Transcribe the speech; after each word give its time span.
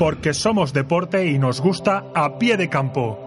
Porque 0.00 0.32
somos 0.32 0.72
deporte 0.72 1.26
y 1.26 1.38
nos 1.38 1.60
gusta 1.60 2.04
a 2.14 2.38
pie 2.38 2.56
de 2.56 2.70
campo. 2.70 3.18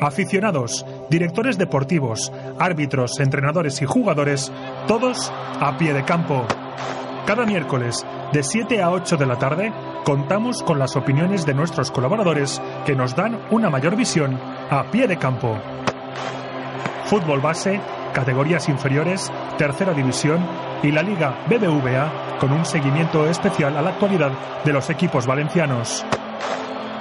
Aficionados, 0.00 0.86
directores 1.10 1.58
deportivos, 1.58 2.32
árbitros, 2.58 3.20
entrenadores 3.20 3.82
y 3.82 3.84
jugadores, 3.84 4.50
todos 4.88 5.30
a 5.60 5.76
pie 5.76 5.92
de 5.92 6.02
campo. 6.02 6.46
Cada 7.26 7.44
miércoles, 7.44 8.06
de 8.32 8.42
7 8.42 8.80
a 8.80 8.90
8 8.90 9.18
de 9.18 9.26
la 9.26 9.38
tarde, 9.38 9.70
contamos 10.02 10.62
con 10.62 10.78
las 10.78 10.96
opiniones 10.96 11.44
de 11.44 11.52
nuestros 11.52 11.90
colaboradores 11.90 12.62
que 12.86 12.96
nos 12.96 13.14
dan 13.14 13.38
una 13.50 13.68
mayor 13.68 13.94
visión 13.94 14.40
a 14.70 14.90
pie 14.90 15.06
de 15.06 15.18
campo. 15.18 15.58
Fútbol 17.04 17.42
base, 17.42 17.78
categorías 18.12 18.68
inferiores, 18.68 19.32
tercera 19.58 19.92
división 19.92 20.40
y 20.82 20.90
la 20.92 21.02
Liga 21.02 21.36
BBVA 21.48 22.38
con 22.38 22.52
un 22.52 22.64
seguimiento 22.64 23.26
especial 23.28 23.76
a 23.76 23.82
la 23.82 23.90
actualidad 23.90 24.32
de 24.64 24.72
los 24.72 24.90
equipos 24.90 25.26
valencianos. 25.26 26.04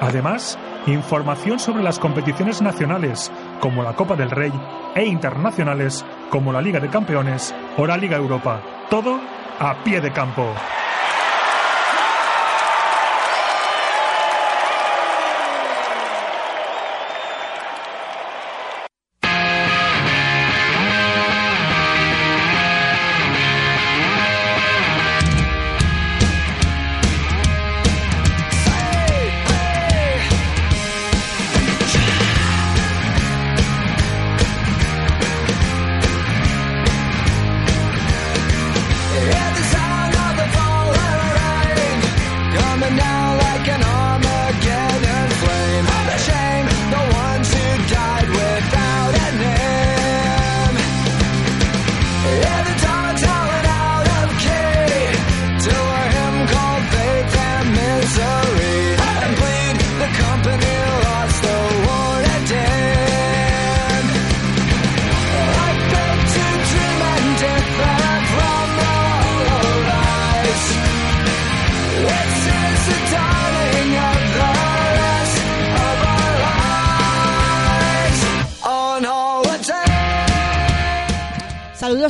Además, 0.01 0.57
información 0.87 1.59
sobre 1.59 1.83
las 1.83 1.99
competiciones 1.99 2.61
nacionales 2.61 3.31
como 3.59 3.83
la 3.83 3.93
Copa 3.93 4.15
del 4.15 4.31
Rey 4.31 4.51
e 4.95 5.05
internacionales 5.05 6.03
como 6.29 6.51
la 6.51 6.61
Liga 6.61 6.79
de 6.79 6.89
Campeones 6.89 7.53
o 7.77 7.85
la 7.85 7.97
Liga 7.97 8.17
Europa. 8.17 8.61
Todo 8.89 9.19
a 9.59 9.75
pie 9.83 10.01
de 10.01 10.11
campo. 10.11 10.53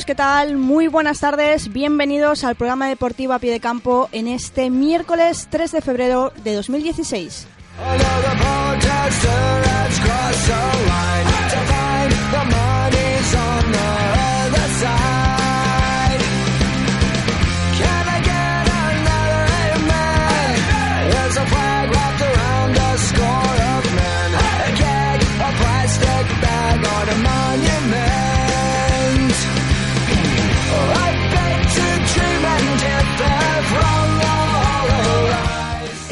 ¿Qué 0.05 0.15
tal? 0.15 0.57
Muy 0.57 0.87
buenas 0.87 1.19
tardes, 1.19 1.71
bienvenidos 1.71 2.43
al 2.43 2.55
programa 2.55 2.87
deportivo 2.87 3.33
a 3.33 3.39
pie 3.39 3.51
de 3.51 3.59
campo 3.59 4.09
en 4.11 4.27
este 4.27 4.69
miércoles 4.69 5.47
3 5.49 5.71
de 5.71 5.81
febrero 5.81 6.31
de 6.43 6.55
2016. 6.55 7.47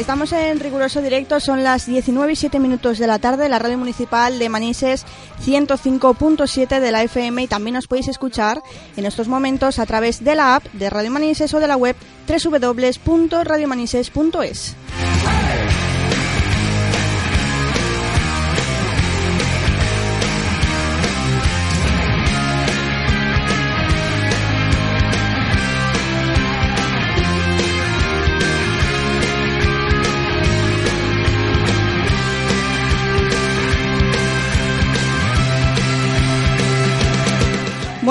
Estamos 0.10 0.34
en 0.34 0.60
riguroso 0.60 1.04
directo, 1.04 1.40
son 1.40 1.64
las 1.64 1.86
19 1.86 2.34
y 2.34 2.36
7 2.36 2.60
minutos 2.60 2.98
de 2.98 3.06
la 3.06 3.20
tarde, 3.20 3.48
la 3.48 3.60
radio 3.60 3.78
municipal 3.78 4.40
de 4.40 4.50
Manises 4.50 5.06
105.7 5.46 6.80
de 6.80 6.92
la 6.92 7.04
FM 7.04 7.44
y 7.44 7.48
también 7.48 7.76
nos 7.76 7.86
podéis 7.86 8.08
escuchar 8.08 8.60
en 8.98 9.06
estos 9.06 9.28
momentos 9.28 9.78
a 9.78 9.86
través 9.86 10.24
de 10.24 10.34
la 10.34 10.56
app 10.56 10.66
de 10.74 10.90
Radio 10.90 11.12
Manises 11.12 11.54
o 11.54 11.60
de 11.60 11.68
la 11.68 11.78
web 11.78 11.96
www.radiomanises.es. 12.28 14.76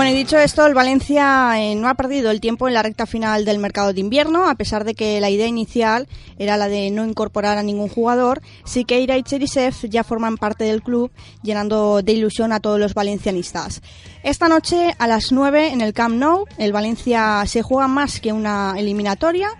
Bueno, 0.08 0.20
y 0.20 0.24
dicho 0.24 0.38
esto, 0.38 0.64
el 0.64 0.72
Valencia 0.72 1.60
eh, 1.60 1.74
no 1.74 1.86
ha 1.86 1.92
perdido 1.92 2.30
el 2.30 2.40
tiempo 2.40 2.66
en 2.66 2.72
la 2.72 2.82
recta 2.82 3.04
final 3.04 3.44
del 3.44 3.58
mercado 3.58 3.92
de 3.92 4.00
invierno, 4.00 4.48
a 4.48 4.54
pesar 4.54 4.84
de 4.84 4.94
que 4.94 5.20
la 5.20 5.28
idea 5.28 5.46
inicial 5.46 6.08
era 6.38 6.56
la 6.56 6.66
de 6.68 6.90
no 6.90 7.04
incorporar 7.04 7.58
a 7.58 7.62
ningún 7.62 7.90
jugador. 7.90 8.40
Siqueira 8.64 9.18
y 9.18 9.22
Cherisev 9.22 9.74
ya 9.90 10.04
forman 10.04 10.38
parte 10.38 10.64
del 10.64 10.82
club, 10.82 11.10
llenando 11.42 12.00
de 12.00 12.12
ilusión 12.12 12.52
a 12.52 12.60
todos 12.60 12.80
los 12.80 12.94
valencianistas. 12.94 13.82
Esta 14.22 14.48
noche, 14.48 14.94
a 14.98 15.06
las 15.06 15.30
9, 15.30 15.72
en 15.74 15.82
el 15.82 15.92
Camp 15.92 16.16
Nou, 16.16 16.46
el 16.56 16.72
Valencia 16.72 17.44
se 17.46 17.60
juega 17.60 17.86
más 17.86 18.18
que 18.18 18.32
una 18.32 18.76
eliminatoria 18.78 19.50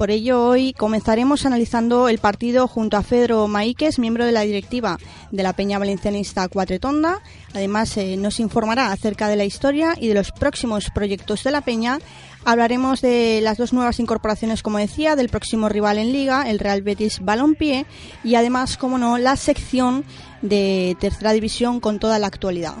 por 0.00 0.10
ello, 0.10 0.42
hoy 0.46 0.72
comenzaremos 0.72 1.44
analizando 1.44 2.08
el 2.08 2.16
partido 2.16 2.66
junto 2.66 2.96
a 2.96 3.02
Pedro 3.02 3.46
Maíquez, 3.48 3.98
miembro 3.98 4.24
de 4.24 4.32
la 4.32 4.40
directiva 4.40 4.96
de 5.30 5.42
la 5.42 5.52
Peña 5.52 5.78
Valencianista 5.78 6.48
Cuatretonda. 6.48 7.20
Además, 7.52 7.94
eh, 7.98 8.16
nos 8.16 8.40
informará 8.40 8.92
acerca 8.92 9.28
de 9.28 9.36
la 9.36 9.44
historia 9.44 9.92
y 10.00 10.08
de 10.08 10.14
los 10.14 10.32
próximos 10.32 10.88
proyectos 10.88 11.44
de 11.44 11.50
la 11.50 11.60
Peña. 11.60 11.98
Hablaremos 12.46 13.02
de 13.02 13.40
las 13.42 13.58
dos 13.58 13.74
nuevas 13.74 14.00
incorporaciones, 14.00 14.62
como 14.62 14.78
decía, 14.78 15.16
del 15.16 15.28
próximo 15.28 15.68
rival 15.68 15.98
en 15.98 16.14
Liga, 16.14 16.48
el 16.48 16.60
Real 16.60 16.80
Betis 16.80 17.20
Balompié, 17.20 17.84
y 18.24 18.36
además, 18.36 18.78
como 18.78 18.96
no, 18.96 19.18
la 19.18 19.36
sección 19.36 20.06
de 20.40 20.96
tercera 20.98 21.32
división 21.32 21.78
con 21.78 21.98
toda 21.98 22.18
la 22.18 22.28
actualidad. 22.28 22.76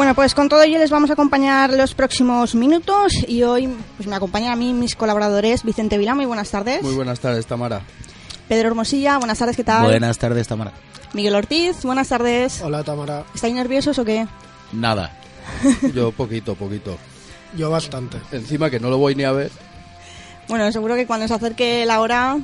Bueno, 0.00 0.14
pues 0.14 0.34
con 0.34 0.48
todo 0.48 0.62
ello 0.62 0.78
les 0.78 0.88
vamos 0.88 1.10
a 1.10 1.12
acompañar 1.12 1.74
los 1.74 1.92
próximos 1.92 2.54
minutos 2.54 3.12
y 3.28 3.42
hoy 3.42 3.68
pues 3.98 4.08
me 4.08 4.16
acompañan 4.16 4.50
a 4.50 4.56
mí 4.56 4.72
mis 4.72 4.96
colaboradores 4.96 5.62
Vicente 5.62 5.98
Vilá, 5.98 6.14
muy 6.14 6.24
buenas 6.24 6.50
tardes. 6.50 6.82
Muy 6.82 6.94
buenas 6.94 7.20
tardes, 7.20 7.44
Tamara. 7.44 7.82
Pedro 8.48 8.68
Hermosilla, 8.68 9.18
buenas 9.18 9.38
tardes, 9.38 9.56
¿qué 9.56 9.62
tal? 9.62 9.84
Buenas 9.84 10.16
tardes, 10.16 10.48
Tamara. 10.48 10.72
Miguel 11.12 11.34
Ortiz, 11.34 11.82
buenas 11.82 12.08
tardes. 12.08 12.62
Hola, 12.62 12.82
Tamara. 12.82 13.24
¿Estáis 13.34 13.52
nerviosos 13.52 13.98
o 13.98 14.04
qué? 14.06 14.26
Nada. 14.72 15.12
Yo 15.94 16.12
poquito, 16.12 16.54
poquito. 16.54 16.96
Yo 17.54 17.68
bastante. 17.68 18.16
Encima 18.32 18.70
que 18.70 18.80
no 18.80 18.88
lo 18.88 18.96
voy 18.96 19.14
ni 19.14 19.24
a 19.24 19.32
ver. 19.32 19.50
Bueno, 20.48 20.72
seguro 20.72 20.94
que 20.94 21.06
cuando 21.06 21.28
se 21.28 21.34
acerque 21.34 21.84
la 21.84 22.00
hora 22.00 22.38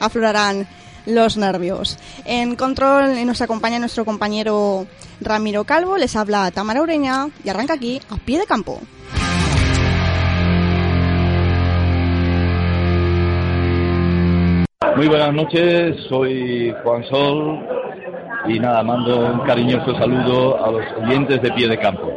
aflorarán 0.00 0.66
los 1.06 1.36
nervios. 1.36 1.98
En 2.24 2.56
control 2.56 3.24
nos 3.26 3.40
acompaña 3.42 3.78
nuestro 3.78 4.04
compañero 4.04 4.86
Ramiro 5.20 5.64
Calvo, 5.64 5.96
les 5.96 6.16
habla 6.16 6.50
Tamara 6.50 6.82
Ureña 6.82 7.28
y 7.44 7.48
arranca 7.48 7.74
aquí 7.74 8.00
a 8.10 8.16
pie 8.16 8.38
de 8.38 8.46
campo. 8.46 8.80
Muy 14.96 15.08
buenas 15.08 15.32
noches, 15.32 15.96
soy 16.08 16.74
Juan 16.82 17.02
Sol 17.08 17.66
y 18.46 18.58
nada, 18.58 18.82
mando 18.82 19.18
un 19.18 19.40
cariñoso 19.40 19.94
saludo 19.94 20.62
a 20.62 20.70
los 20.70 20.84
oyentes 21.02 21.40
de 21.40 21.50
pie 21.52 21.66
de 21.66 21.78
campo. 21.78 22.11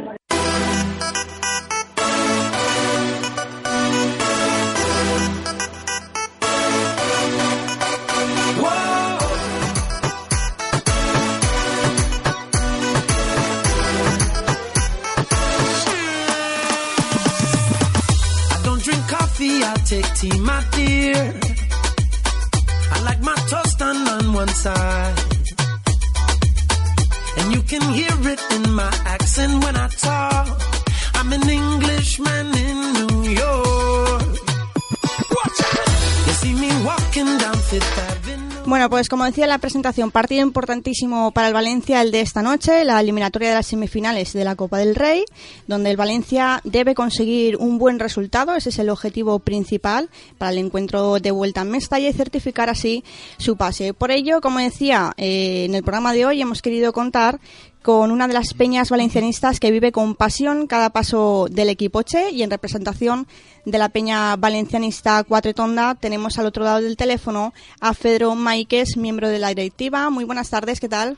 Pues 39.06 39.10
como 39.10 39.24
decía 39.24 39.44
en 39.44 39.50
la 39.50 39.58
presentación, 39.58 40.10
partido 40.10 40.42
importantísimo 40.42 41.30
para 41.30 41.46
el 41.46 41.54
Valencia 41.54 42.02
el 42.02 42.10
de 42.10 42.22
esta 42.22 42.42
noche, 42.42 42.84
la 42.84 43.00
eliminatoria 43.00 43.50
de 43.50 43.54
las 43.54 43.68
semifinales 43.68 44.32
de 44.32 44.42
la 44.42 44.56
Copa 44.56 44.78
del 44.78 44.96
Rey, 44.96 45.24
donde 45.68 45.92
el 45.92 45.96
Valencia 45.96 46.60
debe 46.64 46.96
conseguir 46.96 47.56
un 47.56 47.78
buen 47.78 48.00
resultado, 48.00 48.56
ese 48.56 48.70
es 48.70 48.80
el 48.80 48.90
objetivo 48.90 49.38
principal 49.38 50.10
para 50.38 50.50
el 50.50 50.58
encuentro 50.58 51.20
de 51.20 51.30
vuelta 51.30 51.60
en 51.60 51.70
Mestalla 51.70 52.08
y 52.08 52.12
certificar 52.14 52.68
así 52.68 53.04
su 53.38 53.56
pase. 53.56 53.94
Por 53.94 54.10
ello, 54.10 54.40
como 54.40 54.58
decía, 54.58 55.12
eh, 55.18 55.66
en 55.66 55.76
el 55.76 55.84
programa 55.84 56.12
de 56.12 56.26
hoy 56.26 56.42
hemos 56.42 56.60
querido 56.60 56.92
contar 56.92 57.38
con 57.86 58.10
una 58.10 58.26
de 58.26 58.34
las 58.34 58.52
peñas 58.52 58.90
valencianistas 58.90 59.60
que 59.60 59.70
vive 59.70 59.92
con 59.92 60.16
pasión 60.16 60.66
cada 60.66 60.90
paso 60.90 61.46
del 61.48 61.68
equipo 61.68 62.02
Che 62.02 62.30
y 62.32 62.42
en 62.42 62.50
representación 62.50 63.28
de 63.64 63.78
la 63.78 63.90
peña 63.90 64.34
valencianista 64.34 65.22
Cuatretonda 65.22 65.94
tenemos 65.94 66.36
al 66.36 66.46
otro 66.46 66.64
lado 66.64 66.80
del 66.80 66.96
teléfono 66.96 67.54
a 67.80 67.92
Pedro 67.92 68.34
Maíquez, 68.34 68.96
miembro 68.96 69.28
de 69.28 69.38
la 69.38 69.50
directiva. 69.50 70.10
Muy 70.10 70.24
buenas 70.24 70.50
tardes, 70.50 70.80
¿qué 70.80 70.88
tal? 70.88 71.16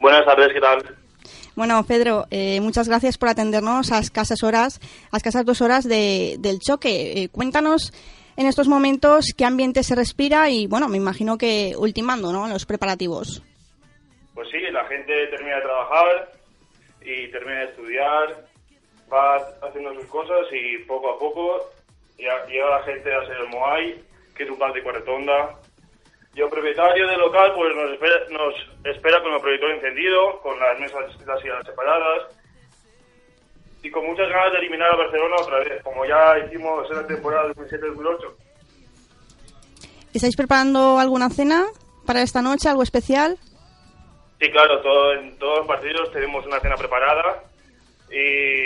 Buenas 0.00 0.24
tardes, 0.24 0.48
¿qué 0.52 0.60
tal? 0.60 0.96
Bueno, 1.54 1.80
Pedro, 1.84 2.26
eh, 2.32 2.60
muchas 2.60 2.88
gracias 2.88 3.16
por 3.16 3.28
atendernos 3.28 3.92
a 3.92 4.00
escasas 4.00 4.42
horas, 4.42 4.80
a 5.12 5.16
escasas 5.16 5.44
dos 5.44 5.60
horas 5.60 5.84
de- 5.84 6.38
del 6.40 6.58
choque. 6.58 7.22
Eh, 7.22 7.28
cuéntanos 7.28 7.92
en 8.36 8.46
estos 8.46 8.66
momentos 8.66 9.26
qué 9.36 9.44
ambiente 9.44 9.84
se 9.84 9.94
respira 9.94 10.50
y, 10.50 10.66
bueno, 10.66 10.88
me 10.88 10.96
imagino 10.96 11.38
que 11.38 11.76
ultimando, 11.78 12.32
¿no? 12.32 12.48
Los 12.48 12.66
preparativos. 12.66 13.44
Pues 14.40 14.52
sí, 14.52 14.60
la 14.72 14.86
gente 14.86 15.26
termina 15.26 15.56
de 15.56 15.62
trabajar 15.62 16.32
y 17.02 17.28
termina 17.28 17.58
de 17.58 17.64
estudiar, 17.66 18.46
va 19.12 19.36
haciendo 19.36 19.92
sus 19.92 20.06
cosas 20.06 20.46
y 20.50 20.78
poco 20.84 21.10
a 21.10 21.18
poco 21.18 21.70
llega 22.16 22.70
la 22.70 22.82
gente 22.84 23.14
a 23.14 23.26
ser 23.26 23.36
el 23.36 23.48
Moai, 23.48 24.02
que 24.34 24.44
es 24.44 24.48
un 24.48 24.58
bar 24.58 24.72
de 24.72 24.82
Cuarretonda. 24.82 25.58
Y 26.34 26.40
el 26.40 26.48
propietario 26.48 27.06
del 27.06 27.20
local 27.20 27.52
pues 27.54 27.76
nos 27.76 27.92
espera, 27.92 28.14
nos 28.30 28.54
espera 28.86 29.22
con 29.22 29.34
el 29.34 29.42
proyector 29.42 29.72
encendido, 29.72 30.40
con 30.40 30.58
las 30.58 30.80
mesas 30.80 31.04
y 31.20 31.24
las 31.26 31.38
sillas 31.42 31.66
separadas 31.66 32.32
y 33.82 33.90
con 33.90 34.06
muchas 34.06 34.30
ganas 34.30 34.52
de 34.52 34.58
eliminar 34.60 34.94
a 34.94 34.96
Barcelona 34.96 35.36
otra 35.38 35.58
vez, 35.58 35.82
como 35.82 36.06
ya 36.06 36.38
hicimos 36.46 36.90
en 36.90 36.96
la 36.96 37.06
temporada 37.06 37.52
2007-2008. 37.52 38.34
¿Estáis 40.14 40.34
preparando 40.34 40.98
alguna 40.98 41.28
cena 41.28 41.66
para 42.06 42.22
esta 42.22 42.40
noche, 42.40 42.70
algo 42.70 42.82
especial? 42.82 43.36
Sí, 44.40 44.50
claro, 44.50 44.80
todo, 44.80 45.12
en 45.14 45.36
todos 45.38 45.58
los 45.58 45.66
partidos 45.66 46.10
tenemos 46.12 46.46
una 46.46 46.58
cena 46.60 46.76
preparada 46.76 47.44
y, 48.10 48.64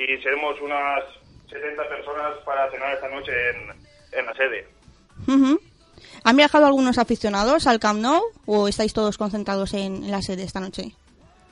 y 0.00 0.18
seremos 0.22 0.60
unas 0.60 1.02
70 1.50 1.88
personas 1.88 2.34
para 2.44 2.70
cenar 2.70 2.92
esta 2.94 3.08
noche 3.08 3.32
en, 3.50 3.72
en 4.18 4.26
la 4.26 4.34
sede. 4.34 4.68
¿Han 6.24 6.36
viajado 6.36 6.66
algunos 6.66 6.98
aficionados 6.98 7.66
al 7.66 7.80
Camp 7.80 8.00
Nou 8.00 8.22
o 8.46 8.68
estáis 8.68 8.92
todos 8.92 9.16
concentrados 9.16 9.72
en, 9.74 10.04
en 10.04 10.10
la 10.10 10.20
sede 10.22 10.42
esta 10.44 10.60
noche? 10.60 10.92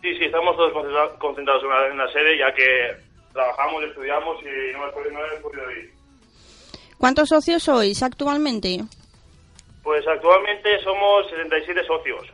Sí, 0.02 0.14
sí, 0.18 0.24
estamos 0.26 0.54
todos 0.56 0.72
concentra- 0.72 1.18
concentrados 1.18 1.62
en 1.64 1.68
la, 1.70 1.86
en 1.88 1.98
la 1.98 2.12
sede 2.12 2.38
ya 2.38 2.52
que 2.54 2.94
trabajamos, 3.32 3.82
estudiamos 3.84 4.36
y 4.42 4.72
no 4.72 4.84
hemos 4.84 4.92
podido 5.42 5.70
ir. 5.72 5.92
¿Cuántos 6.98 7.28
socios 7.30 7.62
sois 7.62 8.02
actualmente? 8.02 8.80
Pues 9.82 10.06
actualmente 10.06 10.78
somos 10.84 11.28
77 11.30 11.84
socios, 11.86 12.26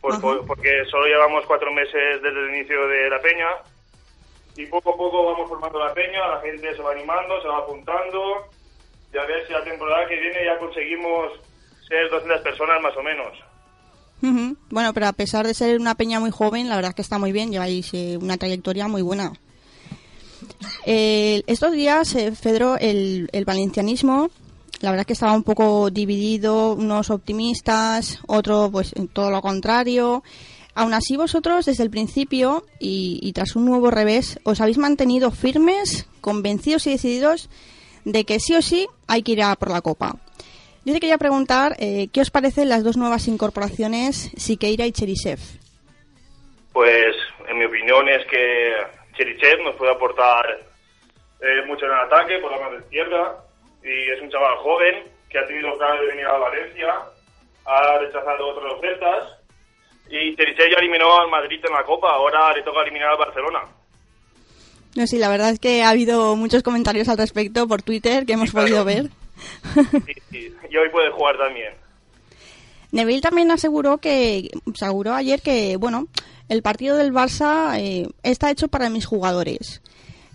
por- 0.00 0.46
porque 0.46 0.70
solo 0.90 1.06
llevamos 1.06 1.44
cuatro 1.46 1.72
meses 1.72 2.22
desde 2.22 2.38
el 2.48 2.54
inicio 2.56 2.86
de 2.88 3.10
la 3.10 3.20
peña 3.20 3.46
y 4.56 4.66
poco 4.66 4.90
a 4.90 4.96
poco 4.96 5.24
vamos 5.32 5.48
formando 5.48 5.78
la 5.78 5.92
peña, 5.94 6.26
la 6.28 6.40
gente 6.40 6.74
se 6.74 6.82
va 6.82 6.92
animando, 6.92 7.40
se 7.42 7.48
va 7.48 7.58
apuntando 7.58 8.46
y 9.12 9.18
a 9.18 9.24
ver 9.24 9.46
si 9.46 9.52
la 9.52 9.64
temporada 9.64 10.06
que 10.08 10.16
viene 10.16 10.44
ya 10.44 10.58
conseguimos 10.58 11.32
ser 11.88 12.10
200 12.10 12.40
personas 12.42 12.80
más 12.82 12.96
o 12.96 13.02
menos. 13.02 13.28
Ujú. 14.20 14.56
Bueno, 14.70 14.92
pero 14.92 15.06
a 15.06 15.12
pesar 15.12 15.46
de 15.46 15.54
ser 15.54 15.78
una 15.80 15.94
peña 15.94 16.18
muy 16.20 16.30
joven, 16.32 16.68
la 16.68 16.74
verdad 16.76 16.90
es 16.90 16.96
que 16.96 17.02
está 17.02 17.18
muy 17.18 17.30
bien, 17.32 17.50
lleváis 17.52 17.94
eh, 17.94 18.18
una 18.20 18.36
trayectoria 18.36 18.88
muy 18.88 19.00
buena. 19.02 19.32
Eh, 20.86 21.42
estos 21.46 21.72
días, 21.72 22.14
eh, 22.16 22.32
Pedro, 22.42 22.76
el, 22.78 23.28
el 23.32 23.44
valencianismo, 23.44 24.30
la 24.80 24.90
verdad 24.90 25.00
es 25.00 25.06
que 25.06 25.12
estaba 25.14 25.32
un 25.32 25.42
poco 25.42 25.90
dividido, 25.90 26.72
unos 26.72 27.10
optimistas, 27.10 28.20
otros 28.28 28.70
pues 28.70 28.94
todo 29.12 29.30
lo 29.30 29.40
contrario. 29.42 30.22
Aún 30.74 30.94
así 30.94 31.16
vosotros 31.16 31.66
desde 31.66 31.82
el 31.82 31.90
principio 31.90 32.64
y, 32.78 33.32
tras 33.32 33.56
un 33.56 33.64
nuevo 33.64 33.90
revés 33.90 34.38
os 34.44 34.60
habéis 34.60 34.78
mantenido 34.78 35.32
firmes, 35.32 36.08
convencidos 36.20 36.86
y 36.86 36.90
decididos 36.90 37.50
de 38.04 38.24
que 38.24 38.38
sí 38.38 38.54
o 38.54 38.62
sí 38.62 38.86
hay 39.08 39.22
que 39.22 39.32
ir 39.32 39.42
a 39.42 39.56
por 39.56 39.70
la 39.70 39.80
copa. 39.80 40.14
Yo 40.84 40.94
te 40.94 41.00
quería 41.00 41.18
preguntar, 41.18 41.74
eh, 41.80 42.08
¿qué 42.12 42.20
os 42.20 42.30
parecen 42.30 42.68
las 42.68 42.84
dos 42.84 42.96
nuevas 42.96 43.26
incorporaciones, 43.26 44.30
Siqueira 44.36 44.86
y 44.86 44.92
Cherisev? 44.92 45.40
Pues 46.72 47.16
en 47.48 47.58
mi 47.58 47.64
opinión 47.64 48.08
es 48.08 48.24
que 48.30 48.74
Cherichev 49.16 49.60
nos 49.64 49.74
puede 49.74 49.92
aportar 49.92 50.46
eh, 51.40 51.66
mucho 51.66 51.86
en 51.86 51.92
el 51.92 51.98
ataque 51.98 52.38
por 52.38 52.52
la 52.52 52.60
mano 52.60 52.78
izquierda 52.78 53.47
y 53.82 54.10
es 54.10 54.20
un 54.22 54.30
chaval 54.30 54.56
joven 54.58 55.04
que 55.28 55.38
ha 55.38 55.46
tenido 55.46 55.76
ganas 55.78 56.00
de 56.00 56.06
venir 56.06 56.26
a 56.26 56.38
Valencia, 56.38 56.94
ha 57.66 57.98
rechazado 57.98 58.48
otras 58.48 58.72
ofertas 58.72 59.34
y 60.10 60.34
Cherichev 60.36 60.70
ya 60.70 60.78
eliminó 60.78 61.20
al 61.20 61.28
Madrid 61.30 61.60
en 61.64 61.72
la 61.74 61.84
Copa, 61.84 62.10
ahora 62.12 62.52
le 62.54 62.62
toca 62.62 62.82
eliminar 62.82 63.10
al 63.10 63.18
Barcelona. 63.18 63.60
No, 64.96 65.06
sí, 65.06 65.18
la 65.18 65.28
verdad 65.28 65.50
es 65.50 65.60
que 65.60 65.82
ha 65.82 65.90
habido 65.90 66.34
muchos 66.34 66.62
comentarios 66.62 67.08
al 67.08 67.18
respecto 67.18 67.68
por 67.68 67.82
Twitter 67.82 68.24
que 68.24 68.32
hemos 68.32 68.48
Sí, 68.48 68.52
claro. 68.52 68.66
podido 68.66 68.84
ver. 68.84 69.10
Sí, 70.06 70.12
sí, 70.30 70.54
y 70.70 70.76
hoy 70.76 70.88
puede 70.88 71.10
jugar 71.10 71.36
también. 71.36 71.74
Neville 72.90 73.20
también 73.20 73.50
aseguró 73.50 73.98
que 73.98 74.48
aseguró 74.74 75.12
ayer 75.14 75.42
que 75.42 75.76
bueno 75.76 76.08
el 76.48 76.62
partido 76.62 76.96
del 76.96 77.12
Barça 77.12 77.78
eh, 77.78 78.08
está 78.22 78.50
hecho 78.50 78.68
para 78.68 78.88
mis 78.88 79.04
jugadores. 79.04 79.82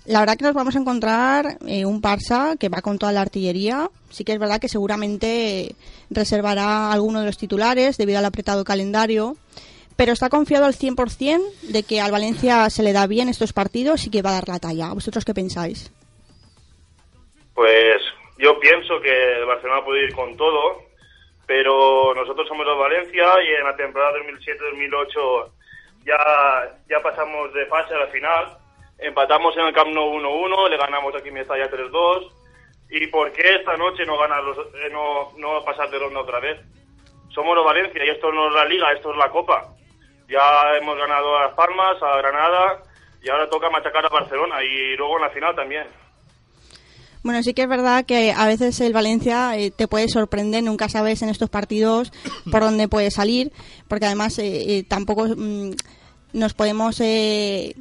La 0.06 0.20
verdad 0.20 0.38
que 0.38 0.44
nos 0.44 0.54
vamos 0.54 0.76
a 0.76 0.80
encontrar 0.80 1.58
eh, 1.66 1.86
un 1.86 2.02
Barça 2.02 2.58
que 2.60 2.68
va 2.68 2.82
con 2.82 3.00
toda 3.00 3.14
la 3.14 3.22
artillería. 3.22 3.90
Sí 4.10 4.26
que 4.26 4.34
es 4.34 4.40
verdad 4.40 4.60
que 4.60 4.68
seguramente 4.68 5.76
reservará 6.10 6.92
alguno 6.92 7.22
de 7.22 7.26
los 7.26 7.38
titulares 7.38 7.98
debido 7.98 8.20
al 8.20 8.26
apretado 8.26 8.66
calendario. 8.66 9.38
Pero 9.96 10.12
está 10.12 10.28
confiado 10.30 10.66
al 10.66 10.74
100% 10.74 11.42
de 11.62 11.84
que 11.84 12.02
al 12.02 12.12
Valencia 12.12 12.70
se 12.70 12.84
le 12.84 12.92
da 12.92 13.08
bien 13.08 13.30
estos 13.30 13.54
partidos 13.54 14.06
y 14.06 14.12
que 14.12 14.22
va 14.22 14.32
a 14.32 14.34
dar 14.34 14.50
la 14.50 14.60
talla. 14.60 14.92
¿Vosotros 14.92 15.24
qué 15.24 15.34
pensáis? 15.34 15.94
Pues 17.54 18.02
yo 18.38 18.60
pienso 18.60 19.00
que 19.00 19.36
el 19.38 19.46
Barcelona 19.46 19.86
puede 19.86 20.06
ir 20.06 20.14
con 20.14 20.36
todo, 20.36 20.82
pero 21.46 22.14
nosotros 22.16 22.48
somos 22.48 22.66
los 22.66 22.78
Valencia 22.78 23.24
y 23.48 23.54
en 23.54 23.64
la 23.64 23.76
temporada 23.76 24.18
2007-2008 24.18 25.50
ya, 26.06 26.78
ya 26.90 27.00
pasamos 27.02 27.54
de 27.54 27.66
fase 27.68 27.94
a 27.94 28.00
la 28.00 28.08
final. 28.08 28.63
Empatamos 29.04 29.56
en 29.58 29.66
el 29.66 29.74
Camp 29.74 29.92
Nou 29.92 30.16
1-1, 30.16 30.70
le 30.70 30.78
ganamos 30.78 31.14
aquí 31.14 31.28
en 31.28 31.36
Mestalla 31.36 31.70
3-2. 31.70 32.32
¿Y 32.90 33.08
por 33.08 33.34
qué 33.34 33.56
esta 33.56 33.76
noche 33.76 34.06
no, 34.06 34.18
ganar 34.18 34.42
los, 34.44 34.58
eh, 34.58 34.90
no, 34.92 35.32
no 35.38 35.64
pasar 35.66 35.90
de 35.90 36.00
ronda 36.00 36.22
otra 36.22 36.40
vez? 36.40 36.60
Somos 37.36 37.56
los 37.56 37.66
Valencia 37.66 38.06
y 38.06 38.10
esto 38.10 38.32
no 38.32 38.48
es 38.48 38.54
la 38.54 38.66
Liga, 38.66 38.94
esto 38.94 39.12
es 39.12 39.18
la 39.18 39.30
Copa. 39.30 39.76
Ya 40.30 40.78
hemos 40.78 40.98
ganado 40.98 41.38
a 41.38 41.48
Las 41.48 41.54
Palmas, 41.54 42.02
a 42.02 42.18
Granada 42.18 42.84
y 43.22 43.30
ahora 43.30 43.50
toca 43.50 43.70
machacar 43.70 44.06
a 44.06 44.10
Barcelona 44.10 44.64
y 44.64 44.96
luego 44.96 45.18
en 45.18 45.24
la 45.24 45.30
final 45.32 45.56
también. 45.56 45.88
Bueno, 47.24 47.42
sí 47.42 47.54
que 47.54 47.64
es 47.64 47.70
verdad 47.70 48.06
que 48.06 48.32
a 48.32 48.48
veces 48.48 48.80
el 48.82 48.94
Valencia 48.94 49.58
eh, 49.58 49.72
te 49.72 49.88
puede 49.88 50.08
sorprender, 50.10 50.64
nunca 50.64 50.88
sabes 50.90 51.22
en 51.22 51.30
estos 51.30 51.50
partidos 51.50 52.12
por 52.52 52.62
dónde 52.62 52.88
puede 52.88 53.12
salir, 53.12 53.52
porque 53.88 54.06
además 54.06 54.38
eh, 54.40 54.78
eh, 54.78 54.84
tampoco 54.84 55.26
mm, 55.26 55.72
nos 56.34 56.54
podemos 56.54 57.00
eh, 57.00 57.76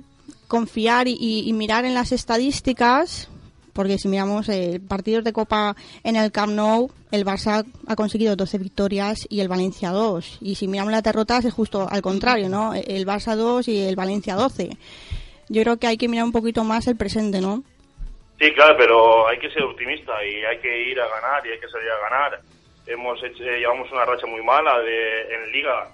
confiar 0.57 1.09
y, 1.09 1.17
y 1.49 1.53
mirar 1.55 1.87
en 1.87 1.95
las 1.95 2.13
estadísticas, 2.13 3.31
porque 3.73 3.97
si 3.97 4.07
miramos 4.09 4.51
eh, 4.51 4.81
partidos 4.87 5.25
de 5.25 5.33
Copa 5.33 5.75
en 6.05 6.17
el 6.17 6.31
Camp 6.31 6.53
Nou, 6.53 6.91
el 7.11 7.25
Barça 7.25 7.65
ha 7.89 7.97
conseguido 7.97 8.37
12 8.37 8.59
victorias 8.59 9.25
y 9.31 9.41
el 9.41 9.49
Valencia 9.49 9.89
2. 9.91 10.39
Y 10.43 10.57
si 10.57 10.69
miramos 10.69 10.93
las 10.93 11.03
derrotas 11.03 11.47
es 11.47 11.55
justo 11.55 11.89
al 11.89 12.03
contrario, 12.03 12.51
¿no? 12.51 12.75
El 12.75 13.07
Barça 13.07 13.35
2 13.35 13.67
y 13.69 13.81
el 13.81 13.97
Valencia 13.97 14.35
12. 14.37 14.77
Yo 15.49 15.63
creo 15.63 15.79
que 15.79 15.87
hay 15.87 15.97
que 15.97 16.09
mirar 16.09 16.27
un 16.27 16.33
poquito 16.33 16.65
más 16.65 16.87
el 16.87 16.97
presente, 16.97 17.41
¿no? 17.41 17.65
Sí, 18.39 18.53
claro, 18.53 18.75
pero 18.77 19.27
hay 19.29 19.39
que 19.39 19.49
ser 19.51 19.63
optimista 19.63 20.13
y 20.23 20.45
hay 20.45 20.59
que 20.61 20.91
ir 20.91 21.01
a 21.01 21.09
ganar 21.09 21.47
y 21.47 21.51
hay 21.53 21.61
que 21.61 21.69
salir 21.69 21.89
a 21.89 22.11
ganar. 22.11 22.41
Hemos 22.87 23.17
hecho, 23.25 23.43
eh, 23.45 23.59
llevamos 23.61 23.91
una 23.91 24.05
racha 24.05 24.27
muy 24.27 24.43
mala 24.45 24.81
de, 24.81 25.35
en 25.35 25.51
Liga, 25.53 25.89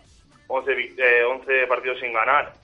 11, 0.48 0.70
vic- 0.74 0.98
eh, 0.98 1.22
11 1.24 1.66
partidos 1.68 1.98
sin 2.00 2.12
ganar. 2.12 2.54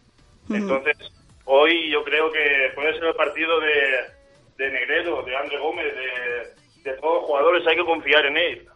Entonces, 0.50 0.96
hoy 1.44 1.90
yo 1.90 2.04
creo 2.04 2.30
que 2.30 2.72
puede 2.74 2.92
ser 2.94 3.04
el 3.04 3.14
partido 3.14 3.60
de, 3.60 4.64
de 4.64 4.70
Negredo, 4.70 5.22
de 5.22 5.36
André 5.36 5.58
Gómez, 5.58 5.86
de, 5.94 6.90
de 6.90 6.96
todos 6.98 7.14
los 7.16 7.24
jugadores, 7.24 7.66
hay 7.66 7.76
que 7.76 7.84
confiar 7.84 8.26
en 8.26 8.36
él. 8.36 8.68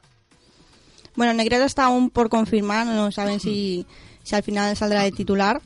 Bueno, 1.15 1.35
Negredo 1.35 1.65
está 1.65 1.85
aún 1.85 2.11
por 2.11 2.29
confirmar, 2.29 2.87
no 2.87 3.11
saben 3.11 3.41
si, 3.41 3.85
si 4.23 4.37
al 4.37 4.43
final 4.43 4.77
saldrá 4.77 5.03
de 5.03 5.11
titular. 5.11 5.61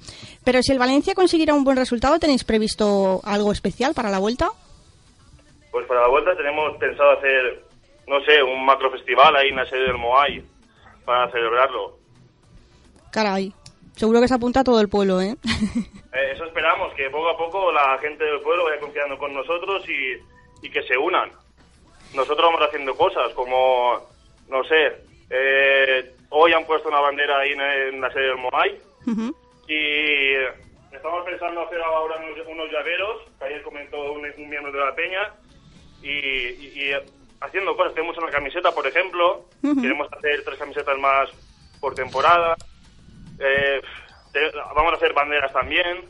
Pero 0.44 0.62
si 0.62 0.72
el 0.72 0.78
Valencia 0.78 1.14
consiguiera 1.14 1.52
un 1.52 1.64
buen 1.64 1.76
resultado, 1.76 2.18
¿tenéis 2.18 2.44
previsto 2.44 3.20
algo 3.24 3.52
especial 3.52 3.92
para 3.92 4.10
la 4.10 4.18
vuelta? 4.18 4.48
Pues 5.70 5.86
para 5.86 6.02
la 6.02 6.08
vuelta 6.08 6.36
tenemos 6.36 6.76
pensado 6.78 7.12
hacer, 7.18 7.64
no 8.06 8.20
sé, 8.24 8.42
un 8.42 8.64
macro 8.64 8.90
festival 8.92 9.36
ahí 9.36 9.48
en 9.48 9.56
la 9.56 9.66
sede 9.68 9.82
del 9.82 9.98
Moai 9.98 10.42
para 11.04 11.30
celebrarlo. 11.30 11.98
Caray, 13.10 13.52
seguro 13.96 14.20
que 14.20 14.28
se 14.28 14.34
apunta 14.34 14.64
todo 14.64 14.80
el 14.80 14.88
pueblo, 14.88 15.20
¿eh? 15.20 15.36
Eh, 16.14 16.32
eso 16.34 16.44
esperamos, 16.44 16.92
que 16.92 17.08
poco 17.08 17.30
a 17.30 17.38
poco 17.38 17.72
la 17.72 17.96
gente 17.96 18.22
del 18.22 18.38
pueblo 18.40 18.64
vaya 18.64 18.78
confiando 18.78 19.16
con 19.16 19.32
nosotros 19.32 19.82
y, 19.88 20.66
y 20.66 20.70
que 20.70 20.82
se 20.82 20.94
unan. 20.98 21.30
Nosotros 22.12 22.50
vamos 22.52 22.60
haciendo 22.68 22.94
cosas 22.94 23.32
como, 23.32 23.98
no 24.50 24.62
sé, 24.64 24.92
eh, 25.30 26.12
hoy 26.28 26.52
han 26.52 26.66
puesto 26.66 26.90
una 26.90 27.00
bandera 27.00 27.38
ahí 27.38 27.52
en, 27.52 27.60
en 27.62 28.00
la 28.02 28.12
sede 28.12 28.24
del 28.24 28.36
Moai 28.36 28.78
Ujú. 29.06 29.34
y 29.68 30.34
estamos 30.94 31.24
pensando 31.24 31.62
hacer 31.62 31.80
ahora 31.80 32.16
unos, 32.18 32.46
unos 32.46 32.70
llaveros, 32.70 33.22
que 33.38 33.44
ayer 33.46 33.62
comentó 33.62 34.12
un, 34.12 34.26
un 34.36 34.48
miembro 34.50 34.70
de 34.70 34.80
la 34.80 34.94
peña, 34.94 35.32
y, 36.02 36.10
y- 36.10 36.72
y 36.76 36.92
haciendo 37.40 37.74
cosas. 37.74 37.94
Tenemos 37.94 38.18
una 38.18 38.30
camiseta, 38.30 38.70
por 38.72 38.86
ejemplo, 38.86 39.46
Ujú. 39.62 39.80
queremos 39.80 40.12
hacer 40.12 40.44
tres 40.44 40.58
camisetas 40.58 40.98
más 40.98 41.30
por 41.80 41.94
temporada, 41.94 42.54
Eh, 43.44 43.80
te- 44.32 44.50
vamos 44.74 44.92
a 44.92 44.96
hacer 44.96 45.12
banderas 45.12 45.52
también, 45.52 46.08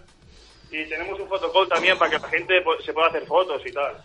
y 0.71 0.85
tenemos 0.89 1.19
un 1.21 1.29
fotocall 1.29 1.69
también 1.69 1.99
para 1.99 2.11
que 2.11 2.19
la 2.19 2.29
gente 2.29 2.63
se 2.85 2.93
pueda 2.93 3.09
hacer 3.09 3.27
fotos 3.27 3.63
y 3.67 3.73
tal. 3.73 3.97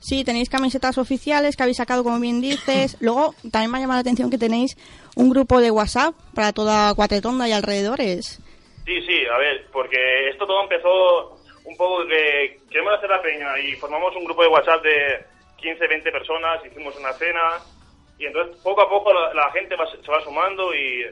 Sí, 0.00 0.22
tenéis 0.24 0.50
camisetas 0.50 0.98
oficiales 0.98 1.56
que 1.56 1.62
habéis 1.62 1.78
sacado, 1.78 2.04
como 2.04 2.20
bien 2.20 2.40
dices. 2.40 2.96
Luego, 3.00 3.34
también 3.50 3.70
me 3.70 3.78
ha 3.78 3.80
llamado 3.80 3.98
la 3.98 4.02
atención 4.02 4.30
que 4.30 4.38
tenéis 4.38 4.76
un 5.16 5.30
grupo 5.30 5.60
de 5.60 5.70
WhatsApp 5.70 6.14
para 6.34 6.52
toda 6.52 6.94
Cuatretonda 6.94 7.48
y 7.48 7.52
alrededores. 7.52 8.40
Sí, 8.84 9.00
sí, 9.06 9.24
a 9.32 9.38
ver, 9.38 9.66
porque 9.72 10.28
esto 10.28 10.46
todo 10.46 10.62
empezó 10.62 11.38
un 11.64 11.76
poco 11.78 12.04
de 12.04 12.60
queremos 12.70 12.92
hacer 12.98 13.08
la 13.08 13.22
peña 13.22 13.58
y 13.58 13.72
formamos 13.76 14.14
un 14.14 14.24
grupo 14.26 14.42
de 14.42 14.48
WhatsApp 14.48 14.82
de 14.82 15.24
15, 15.56 15.86
20 15.88 16.12
personas, 16.12 16.60
hicimos 16.66 16.94
una 16.96 17.12
cena 17.14 17.40
y 18.18 18.26
entonces 18.26 18.58
poco 18.62 18.82
a 18.82 18.88
poco 18.90 19.10
la, 19.14 19.32
la 19.32 19.50
gente 19.52 19.74
va- 19.74 19.88
se 19.90 20.10
va 20.10 20.22
sumando 20.22 20.74
y, 20.74 21.06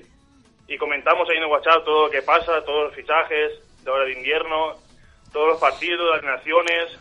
y 0.72 0.78
comentamos 0.78 1.28
ahí 1.28 1.36
en 1.36 1.42
el 1.42 1.50
WhatsApp 1.50 1.84
todo 1.84 2.06
lo 2.06 2.10
que 2.10 2.22
pasa, 2.22 2.64
todos 2.64 2.84
los 2.84 2.94
fichajes 2.94 3.60
de 3.84 3.90
hora 3.90 4.06
de 4.06 4.14
invierno, 4.14 4.76
todos 5.30 5.48
los 5.48 5.60
partidos, 5.60 6.16
las 6.16 6.24
naciones, 6.24 6.98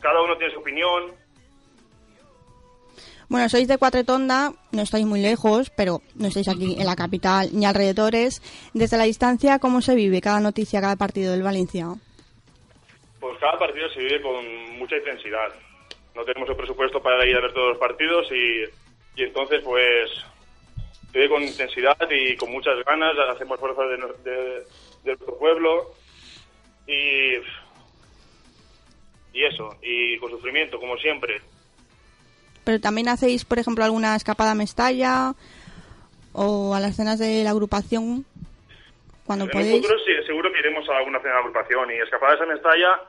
cada 0.00 0.20
uno 0.20 0.36
tiene 0.36 0.52
su 0.52 0.60
opinión. 0.60 1.14
Bueno, 3.28 3.48
sois 3.48 3.66
de 3.68 3.78
Cuatretonda, 3.78 4.52
no 4.70 4.82
estáis 4.82 5.06
muy 5.06 5.22
lejos, 5.22 5.70
pero 5.70 6.02
no 6.14 6.28
estáis 6.28 6.48
aquí 6.48 6.76
en 6.78 6.84
la 6.84 6.94
capital 6.94 7.48
ni 7.52 7.64
alrededores. 7.64 8.42
Desde 8.74 8.98
la 8.98 9.04
distancia, 9.04 9.58
¿cómo 9.60 9.80
se 9.80 9.94
vive 9.94 10.20
cada 10.20 10.40
noticia, 10.40 10.82
cada 10.82 10.96
partido 10.96 11.32
del 11.32 11.42
Valencia? 11.42 11.86
Pues 13.18 13.38
cada 13.38 13.58
partido 13.58 13.88
se 13.94 14.00
vive 14.00 14.20
con 14.20 14.78
mucha 14.78 14.96
intensidad. 14.96 15.54
No 16.14 16.22
tenemos 16.24 16.50
el 16.50 16.56
presupuesto 16.56 17.02
para 17.02 17.26
ir 17.26 17.34
a 17.34 17.40
ver 17.40 17.54
todos 17.54 17.70
los 17.70 17.78
partidos 17.78 18.30
y, 18.30 19.20
y 19.20 19.24
entonces 19.24 19.62
pues 19.64 20.10
con 21.28 21.42
intensidad 21.42 21.96
y 22.10 22.36
con 22.36 22.50
muchas 22.52 22.74
ganas, 22.84 23.12
hacemos 23.34 23.58
fuerza 23.58 23.82
de, 23.84 23.98
nu- 23.98 24.14
de- 24.24 24.60
de 25.04 25.12
nuestro 25.16 25.38
pueblo 25.38 25.90
y, 26.86 27.36
y 29.32 29.44
eso, 29.44 29.76
y 29.82 30.18
con 30.18 30.30
sufrimiento, 30.30 30.78
como 30.78 30.96
siempre. 30.98 31.40
Pero 32.64 32.80
también 32.80 33.08
hacéis, 33.08 33.44
por 33.44 33.58
ejemplo, 33.58 33.84
alguna 33.84 34.16
escapada 34.16 34.52
a 34.52 34.54
Mestalla 34.54 35.34
o 36.32 36.74
a 36.74 36.80
las 36.80 36.96
cenas 36.96 37.18
de 37.18 37.44
la 37.44 37.50
agrupación 37.50 38.24
cuando 39.24 39.44
en 39.44 39.50
un 39.50 39.52
podéis. 39.52 39.76
futuro 39.82 39.98
sí, 40.04 40.12
seguro 40.26 40.52
que 40.52 40.58
iremos 40.60 40.88
a 40.88 40.98
alguna 40.98 41.18
cena 41.20 41.34
de 41.34 41.38
agrupación 41.40 41.90
y 41.90 41.94
escapadas 41.94 42.40
a 42.40 42.46
Mestalla, 42.46 43.00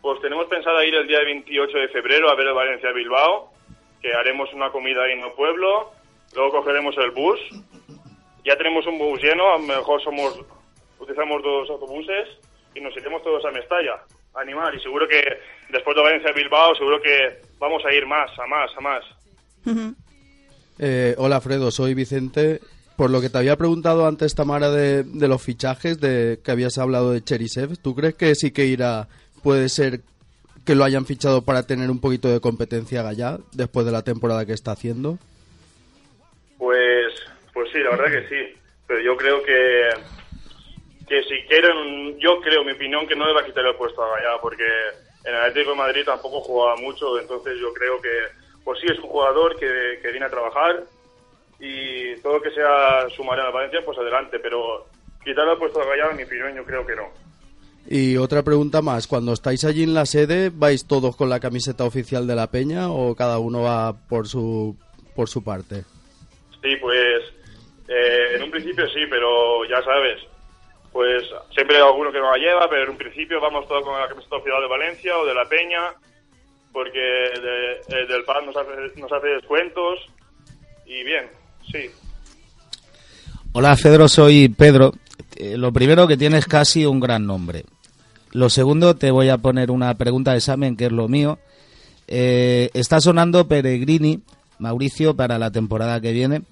pues 0.00 0.20
tenemos 0.20 0.46
pensado 0.46 0.82
ir 0.84 0.94
el 0.94 1.06
día 1.08 1.20
28 1.24 1.76
de 1.78 1.88
febrero 1.88 2.30
a 2.30 2.34
ver 2.36 2.46
el 2.46 2.54
Valencia 2.54 2.92
Bilbao, 2.92 3.52
que 4.00 4.12
haremos 4.14 4.52
una 4.54 4.70
comida 4.70 5.02
ahí 5.04 5.12
en 5.12 5.24
el 5.24 5.32
pueblo, 5.32 5.90
luego 6.34 6.58
cogeremos 6.58 6.94
el 6.98 7.10
bus, 7.10 7.38
ya 8.44 8.56
tenemos 8.56 8.86
un 8.86 8.98
bus 8.98 9.20
lleno, 9.22 9.54
a 9.54 9.58
lo 9.58 9.64
mejor 9.64 10.02
somos 10.02 10.40
utilizamos 10.98 11.42
dos 11.42 11.70
autobuses 11.70 12.28
y 12.74 12.80
nos 12.80 12.96
iremos 12.96 13.22
todos 13.22 13.44
a 13.44 13.50
Mestalla 13.50 13.94
a 14.34 14.40
animar 14.40 14.74
y 14.74 14.80
seguro 14.80 15.06
que 15.08 15.22
después 15.70 15.96
de 15.96 16.02
Valencia 16.02 16.32
Bilbao 16.32 16.74
seguro 16.74 17.00
que 17.00 17.40
vamos 17.58 17.82
a 17.84 17.94
ir 17.94 18.06
más, 18.06 18.30
a 18.38 18.46
más, 18.46 18.70
a 18.76 18.80
más. 18.80 19.04
Eh, 20.78 21.14
hola, 21.18 21.40
Fredo, 21.40 21.70
soy 21.70 21.94
Vicente. 21.94 22.60
Por 22.96 23.10
lo 23.10 23.20
que 23.20 23.30
te 23.30 23.38
había 23.38 23.56
preguntado 23.56 24.08
antes, 24.08 24.34
Tamara, 24.34 24.70
de, 24.70 25.04
de 25.04 25.28
los 25.28 25.40
fichajes, 25.40 26.00
de 26.00 26.40
que 26.42 26.50
habías 26.50 26.78
hablado 26.78 27.12
de 27.12 27.22
Cherisev, 27.22 27.76
¿tú 27.78 27.94
crees 27.94 28.16
que 28.16 28.34
sí 28.34 28.50
que 28.50 28.66
irá, 28.66 29.06
puede 29.44 29.68
ser 29.68 30.00
que 30.64 30.74
lo 30.74 30.82
hayan 30.82 31.06
fichado 31.06 31.42
para 31.42 31.62
tener 31.62 31.92
un 31.92 32.00
poquito 32.00 32.28
de 32.28 32.40
competencia 32.40 33.06
allá, 33.06 33.38
después 33.52 33.86
de 33.86 33.92
la 33.92 34.02
temporada 34.02 34.46
que 34.46 34.52
está 34.52 34.72
haciendo? 34.72 35.18
Pues, 36.58 37.14
pues 37.54 37.70
sí, 37.72 37.78
la 37.78 37.90
verdad 37.90 38.10
que 38.10 38.28
sí. 38.28 38.58
Pero 38.86 39.00
yo 39.00 39.16
creo 39.16 39.42
que, 39.42 39.88
que 41.08 41.22
si 41.24 41.42
quieren, 41.48 42.18
yo 42.18 42.40
creo, 42.40 42.64
mi 42.64 42.72
opinión, 42.72 43.06
que 43.06 43.16
no 43.16 43.26
le 43.26 43.34
va 43.34 43.40
a 43.40 43.46
quitar 43.46 43.64
el 43.64 43.76
puesto 43.76 44.02
a 44.02 44.16
Gallá, 44.16 44.40
porque 44.42 44.64
en 45.24 45.34
el 45.34 45.40
Atlético 45.40 45.72
de 45.72 45.76
Madrid 45.78 46.04
tampoco 46.04 46.40
jugaba 46.40 46.76
mucho, 46.76 47.18
entonces 47.18 47.58
yo 47.60 47.72
creo 47.72 48.00
que, 48.00 48.10
pues 48.64 48.80
sí, 48.80 48.86
es 48.90 48.98
un 48.98 49.08
jugador 49.08 49.56
que, 49.56 49.98
que 50.02 50.10
viene 50.10 50.26
a 50.26 50.30
trabajar 50.30 50.84
y 51.60 52.16
todo 52.16 52.34
lo 52.34 52.42
que 52.42 52.50
sea 52.50 53.08
sumar 53.16 53.40
a 53.40 53.44
la 53.44 53.50
Valencia, 53.50 53.80
pues 53.84 53.98
adelante, 53.98 54.38
pero 54.38 54.86
quitarle 55.24 55.52
el 55.52 55.58
puesto 55.58 55.80
a 55.80 55.86
Gallá, 55.86 56.10
en 56.10 56.16
mi 56.16 56.22
opinión, 56.24 56.54
yo 56.54 56.64
creo 56.64 56.86
que 56.86 56.96
no. 56.96 57.08
Y 57.90 58.16
otra 58.18 58.42
pregunta 58.42 58.82
más, 58.82 59.06
cuando 59.06 59.32
estáis 59.32 59.64
allí 59.64 59.82
en 59.82 59.94
la 59.94 60.04
sede, 60.04 60.50
¿vais 60.54 60.86
todos 60.86 61.16
con 61.16 61.30
la 61.30 61.40
camiseta 61.40 61.84
oficial 61.84 62.26
de 62.26 62.36
la 62.36 62.50
Peña 62.50 62.90
o 62.90 63.14
cada 63.14 63.38
uno 63.38 63.62
va 63.62 63.94
por 64.08 64.28
su, 64.28 64.76
por 65.16 65.28
su 65.28 65.42
parte? 65.42 65.84
Sí, 66.62 66.76
pues 66.80 67.22
eh, 67.88 68.34
en 68.36 68.42
un 68.42 68.50
principio 68.50 68.88
sí, 68.88 69.00
pero 69.08 69.64
ya 69.64 69.82
sabes, 69.82 70.18
pues 70.92 71.24
siempre 71.54 71.76
hay 71.76 71.82
alguno 71.82 72.10
que 72.12 72.18
no 72.18 72.30
la 72.30 72.38
lleva, 72.38 72.68
pero 72.68 72.84
en 72.84 72.90
un 72.90 72.96
principio 72.98 73.40
vamos 73.40 73.66
todos 73.68 73.84
con 73.84 73.98
la 73.98 74.08
camiseta 74.08 74.36
oficial 74.36 74.60
de 74.62 74.68
Valencia 74.68 75.18
o 75.18 75.24
de 75.26 75.34
la 75.34 75.44
Peña, 75.48 75.94
porque 76.72 76.98
de- 76.98 77.72
eh, 77.96 78.06
del 78.08 78.24
PAN 78.24 78.46
nos 78.46 78.56
hace, 78.56 79.00
nos 79.00 79.10
hace 79.12 79.28
descuentos 79.28 80.00
y 80.86 81.02
bien, 81.04 81.28
sí. 81.70 81.90
Hola, 83.52 83.76
Pedro, 83.82 84.08
soy 84.08 84.48
Pedro. 84.48 84.92
Eh, 85.36 85.56
lo 85.56 85.72
primero 85.72 86.06
que 86.06 86.16
tienes 86.16 86.46
casi 86.46 86.84
un 86.86 87.00
gran 87.00 87.26
nombre. 87.26 87.64
Lo 88.32 88.50
segundo, 88.50 88.96
te 88.96 89.10
voy 89.10 89.30
a 89.30 89.38
poner 89.38 89.70
una 89.70 89.94
pregunta 89.94 90.32
de 90.32 90.38
examen, 90.38 90.76
que 90.76 90.86
es 90.86 90.92
lo 90.92 91.08
mío. 91.08 91.38
Eh, 92.06 92.70
está 92.74 93.00
sonando 93.00 93.48
Peregrini, 93.48 94.20
Mauricio, 94.58 95.14
para 95.14 95.38
la 95.38 95.50
temporada 95.50 96.00
que 96.00 96.12
viene. 96.12 96.42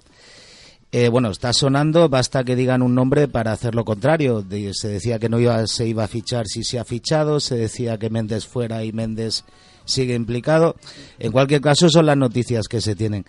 Eh, 0.91 1.09
bueno, 1.09 1.31
está 1.31 1.51
sonando, 1.51 2.07
basta 2.07 2.43
que 2.43 2.55
digan 2.55 2.81
un 2.81 2.95
nombre 2.95 3.27
para 3.27 3.51
hacer 3.51 3.75
lo 3.75 3.83
contrario. 3.83 4.43
Se 4.71 4.87
decía 4.87 5.19
que 5.19 5.29
no 5.29 5.39
iba, 5.39 5.67
se 5.67 5.85
iba 5.85 6.05
a 6.05 6.07
fichar 6.07 6.47
si 6.47 6.63
se 6.63 6.79
ha 6.79 6.85
fichado, 6.85 7.39
se 7.39 7.55
decía 7.55 7.97
que 7.97 8.09
Méndez 8.09 8.47
fuera 8.47 8.83
y 8.83 8.93
Méndez 8.93 9.43
sigue 9.83 10.15
implicado. 10.15 10.75
En 11.19 11.31
cualquier 11.31 11.61
caso, 11.61 11.89
son 11.89 12.05
las 12.05 12.17
noticias 12.17 12.67
que 12.67 12.79
se 12.79 12.95
tienen. 12.95 13.25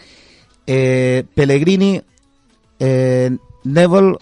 Eh, 0.66 1.24
Pellegrini, 1.34 2.02
eh, 2.78 3.30
Neville, 3.64 4.16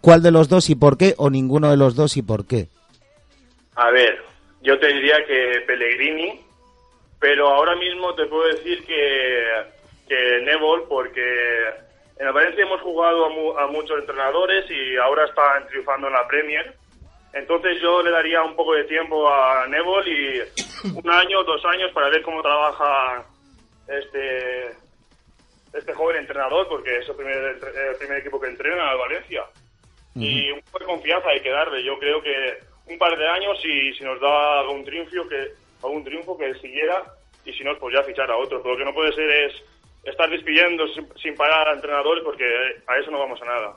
¿cuál 0.00 0.22
de 0.22 0.30
los 0.30 0.48
dos 0.48 0.70
y 0.70 0.74
por 0.74 0.96
qué? 0.96 1.14
¿O 1.18 1.28
ninguno 1.28 1.70
de 1.70 1.76
los 1.76 1.94
dos 1.96 2.16
y 2.16 2.22
por 2.22 2.46
qué? 2.46 2.68
A 3.74 3.90
ver, 3.90 4.18
yo 4.62 4.78
te 4.78 4.86
diría 4.86 5.16
que 5.26 5.60
Pellegrini, 5.66 6.40
Pero 7.20 7.48
ahora 7.48 7.76
mismo 7.76 8.14
te 8.14 8.26
puedo 8.26 8.48
decir 8.48 8.84
que, 8.86 9.44
que 10.08 10.40
Nebol, 10.42 10.88
porque 10.88 11.22
en 12.18 12.32
Valencia 12.32 12.64
hemos 12.64 12.80
jugado 12.80 13.26
a, 13.26 13.28
mu- 13.28 13.58
a 13.58 13.66
muchos 13.66 13.98
entrenadores 14.00 14.64
y 14.70 14.96
ahora 14.96 15.26
están 15.26 15.66
triunfando 15.68 16.06
en 16.06 16.14
la 16.14 16.26
Premier. 16.26 16.74
Entonces 17.32 17.80
yo 17.80 18.02
le 18.02 18.10
daría 18.10 18.42
un 18.42 18.56
poco 18.56 18.74
de 18.74 18.84
tiempo 18.84 19.28
a 19.32 19.66
Nebol 19.68 20.06
y 20.08 20.40
un 20.94 21.10
año, 21.10 21.44
dos 21.44 21.62
años 21.66 21.92
para 21.92 22.08
ver 22.08 22.22
cómo 22.22 22.42
trabaja 22.42 23.24
este 23.86 24.70
este 25.72 25.92
joven 25.94 26.16
entrenador, 26.16 26.66
porque 26.68 26.98
es 26.98 27.08
el 27.08 27.14
primer, 27.14 27.36
el 27.36 27.96
primer 27.96 28.18
equipo 28.18 28.40
que 28.40 28.48
entrena 28.48 28.90
al 28.90 28.98
Valencia. 28.98 29.44
Y 30.16 30.50
un 30.50 30.60
poco 30.62 30.80
de 30.80 30.84
confianza 30.86 31.28
hay 31.28 31.40
que 31.40 31.50
darle. 31.50 31.84
Yo 31.84 31.96
creo 32.00 32.20
que 32.20 32.58
un 32.86 32.98
par 32.98 33.16
de 33.16 33.28
años 33.28 33.56
y 33.64 33.92
si 33.94 34.02
nos 34.02 34.20
da 34.20 34.60
algún 34.60 34.84
triunfo 34.84 35.28
que 35.28 35.52
algún 35.82 36.04
triunfo 36.04 36.36
que 36.36 36.54
siguiera 36.54 37.04
y 37.44 37.52
si 37.52 37.64
no 37.64 37.76
pues 37.78 37.94
ya 37.94 38.02
fichar 38.02 38.30
a 38.30 38.36
otro. 38.36 38.62
Pero 38.62 38.74
lo 38.74 38.78
que 38.78 38.84
no 38.84 38.94
puede 38.94 39.12
ser 39.12 39.30
es 39.30 39.52
estar 40.04 40.30
despidiendo 40.30 40.86
sin, 40.88 41.06
sin 41.22 41.34
parar 41.34 41.68
a 41.68 41.74
entrenadores 41.74 42.24
porque 42.24 42.44
a 42.86 42.96
eso 42.98 43.10
no 43.10 43.18
vamos 43.18 43.40
a 43.42 43.44
nada. 43.44 43.76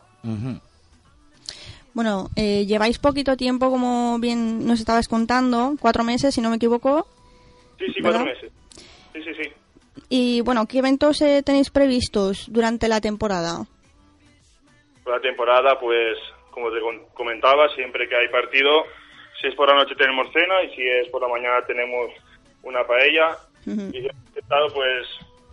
Bueno, 1.94 2.30
eh, 2.36 2.66
lleváis 2.66 2.98
poquito 2.98 3.38
tiempo, 3.38 3.70
como 3.70 4.18
bien 4.20 4.66
nos 4.66 4.80
estabas 4.80 5.08
contando, 5.08 5.74
cuatro 5.80 6.04
meses, 6.04 6.34
si 6.34 6.42
no 6.42 6.50
me 6.50 6.56
equivoco. 6.56 7.08
Sí, 7.78 7.86
sí, 7.94 8.02
cuatro 8.02 8.26
meses. 8.26 8.52
Sí, 9.14 9.24
sí, 9.24 9.32
sí. 9.44 9.52
Y 10.10 10.42
bueno, 10.42 10.66
¿qué 10.66 10.80
eventos 10.80 11.22
eh, 11.22 11.44
tenéis 11.46 11.70
previstos 11.70 12.52
durante 12.52 12.88
la 12.88 13.00
temporada? 13.00 13.66
Por 15.04 15.14
la 15.14 15.22
temporada, 15.22 15.80
pues, 15.80 16.18
como 16.50 16.72
te 16.72 16.80
comentaba, 17.14 17.70
siempre 17.76 18.08
que 18.08 18.16
hay 18.16 18.28
partido, 18.30 18.86
si 19.44 19.50
es 19.50 19.56
por 19.56 19.68
la 19.68 19.76
noche 19.76 19.94
tenemos 19.96 20.32
cena 20.32 20.64
y 20.64 20.74
si 20.74 20.82
es 20.88 21.10
por 21.10 21.22
la 21.22 21.28
mañana 21.28 21.62
tenemos 21.68 22.12
una 22.64 22.88
paella. 22.88 23.38
Ujú. 23.68 23.90
Y 23.92 23.98
hemos 23.98 24.16
intentado, 24.28 24.74
pues, 24.74 25.06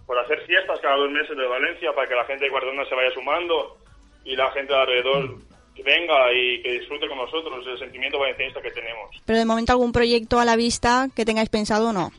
por 0.07 0.17
hacer 0.21 0.41
fiestas 0.47 0.79
cada 0.81 0.95
dos 0.95 1.11
meses 1.11 1.37
de 1.37 1.45
Valencia 1.45 1.93
para 1.93 2.07
que 2.09 2.15
la 2.15 2.25
gente 2.25 2.45
de 2.45 2.51
Guardona 2.51 2.85
se 2.89 2.95
vaya 2.95 3.11
sumando 3.13 3.77
y 4.25 4.37
la 4.37 4.49
gente 4.53 4.73
de 4.73 4.79
alrededor 4.79 5.39
que 5.75 5.83
venga 5.83 6.33
y 6.33 6.63
que 6.63 6.73
disfrute 6.79 7.09
con 7.09 7.19
nosotros 7.19 7.67
el 7.67 7.79
sentimiento 7.81 8.19
valencianista 8.21 8.63
que 8.63 8.71
tenemos. 8.71 9.11
Pero 9.27 9.39
de 9.41 9.45
momento 9.45 9.73
algún 9.73 9.91
proyecto 9.91 10.39
a 10.39 10.45
la 10.45 10.55
vista 10.55 11.09
que 11.17 11.25
tengáis 11.25 11.49
pensado 11.49 11.89
o 11.89 11.93
no. 11.93 12.13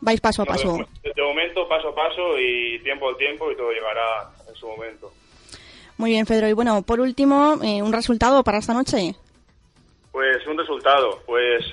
Vais 0.00 0.20
paso 0.20 0.42
a 0.42 0.44
No, 0.44 0.52
paso. 0.52 0.78
de, 1.02 1.12
de 1.16 1.22
momento, 1.22 1.66
paso 1.68 1.88
a 1.88 1.94
paso 1.96 2.38
y 2.38 2.78
tiempo 2.84 3.08
al 3.08 3.16
tiempo 3.16 3.50
y 3.50 3.56
todo 3.56 3.72
llegará 3.72 4.30
en 4.48 4.54
su 4.54 4.68
momento. 4.68 5.10
Muy 5.96 6.10
bien, 6.10 6.26
Pedro. 6.26 6.46
Y 6.48 6.52
bueno, 6.52 6.82
por 6.82 7.00
último, 7.00 7.58
eh, 7.64 7.82
un 7.82 7.92
resultado 7.92 8.44
para 8.44 8.58
esta 8.58 8.72
noche. 8.74 9.16
Pues 10.18 10.44
un 10.48 10.58
resultado, 10.58 11.22
pues 11.26 11.64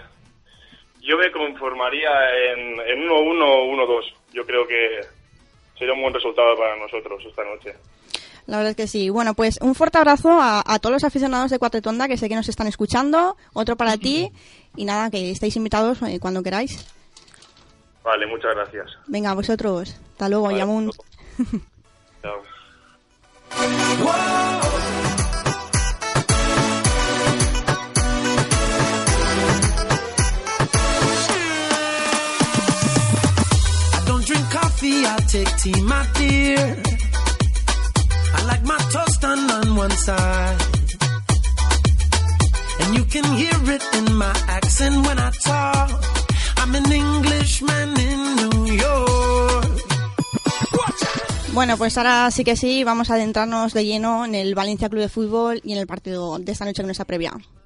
yo 1.01 1.17
me 1.17 1.31
conformaría 1.31 2.11
en, 2.51 2.79
en 2.79 3.09
1-1 3.09 3.09
o 3.09 3.65
1-2. 3.73 4.13
Yo 4.33 4.45
creo 4.45 4.67
que 4.67 5.01
sería 5.75 5.95
un 5.95 6.03
buen 6.03 6.13
resultado 6.13 6.55
para 6.55 6.75
nosotros 6.75 7.23
esta 7.27 7.43
noche. 7.43 7.73
La 8.45 8.57
verdad 8.57 8.69
es 8.69 8.77
que 8.77 8.85
sí. 8.85 9.09
Bueno, 9.09 9.33
pues 9.33 9.57
un 9.63 9.73
fuerte 9.73 9.97
abrazo 9.97 10.29
a, 10.39 10.61
a 10.63 10.77
todos 10.77 10.93
los 10.93 11.03
aficionados 11.03 11.49
de 11.49 11.57
Cuatretonda 11.57 12.07
que 12.07 12.17
sé 12.17 12.29
que 12.29 12.35
nos 12.35 12.47
están 12.47 12.67
escuchando. 12.67 13.35
Otro 13.53 13.77
para 13.77 13.97
ti. 13.97 14.31
Y 14.75 14.85
nada, 14.85 15.09
que 15.09 15.31
estéis 15.31 15.55
invitados 15.55 16.03
eh, 16.03 16.19
cuando 16.19 16.43
queráis. 16.43 16.85
Vale, 18.03 18.27
muchas 18.27 18.53
gracias. 18.53 18.91
Venga, 19.07 19.33
vosotros. 19.33 19.99
Hasta 20.11 20.29
luego, 20.29 20.45
Vale, 20.45 20.59
Yamun. 20.59 20.91
Chao. 22.21 22.43
Coffee, 34.85 35.05
I'll 35.05 35.27
take 35.27 35.57
tea, 35.57 35.81
my 35.81 36.05
dear. 36.17 36.77
I 38.37 38.45
like 38.45 38.63
my 38.63 38.77
toast 38.91 39.21
done 39.21 39.49
on 39.51 39.75
one 39.75 39.91
side. 39.91 40.57
And 42.81 42.95
you 42.95 43.05
can 43.05 43.25
hear 43.35 43.73
it 43.75 43.83
in 43.97 44.15
my 44.15 44.33
accent 44.47 45.05
when 45.05 45.19
I 45.19 45.31
talk. 45.43 45.89
I'm 46.57 46.75
an 46.75 46.91
Englishman 46.91 47.99
in 47.99 48.35
New 48.65 48.73
York. 48.73 49.65
Bueno, 51.53 51.77
pues 51.77 51.97
ahora 51.97 52.29
sí 52.31 52.43
que 52.43 52.57
sí, 52.57 52.83
vamos 52.83 53.09
a 53.09 53.13
adentrarnos 53.13 53.73
de 53.73 53.85
lleno 53.85 54.25
en 54.25 54.35
el 54.35 54.55
Valencia 54.55 54.89
Club 54.89 55.01
de 55.01 55.09
Fútbol 55.09 55.61
y 55.63 55.71
en 55.71 55.77
el 55.79 55.87
partido 55.87 56.37
de 56.37 56.51
esta 56.51 56.65
noche 56.65 56.81
que 56.81 56.87
nos 56.87 56.99
aprevia. 56.99 57.31
I 57.31 57.64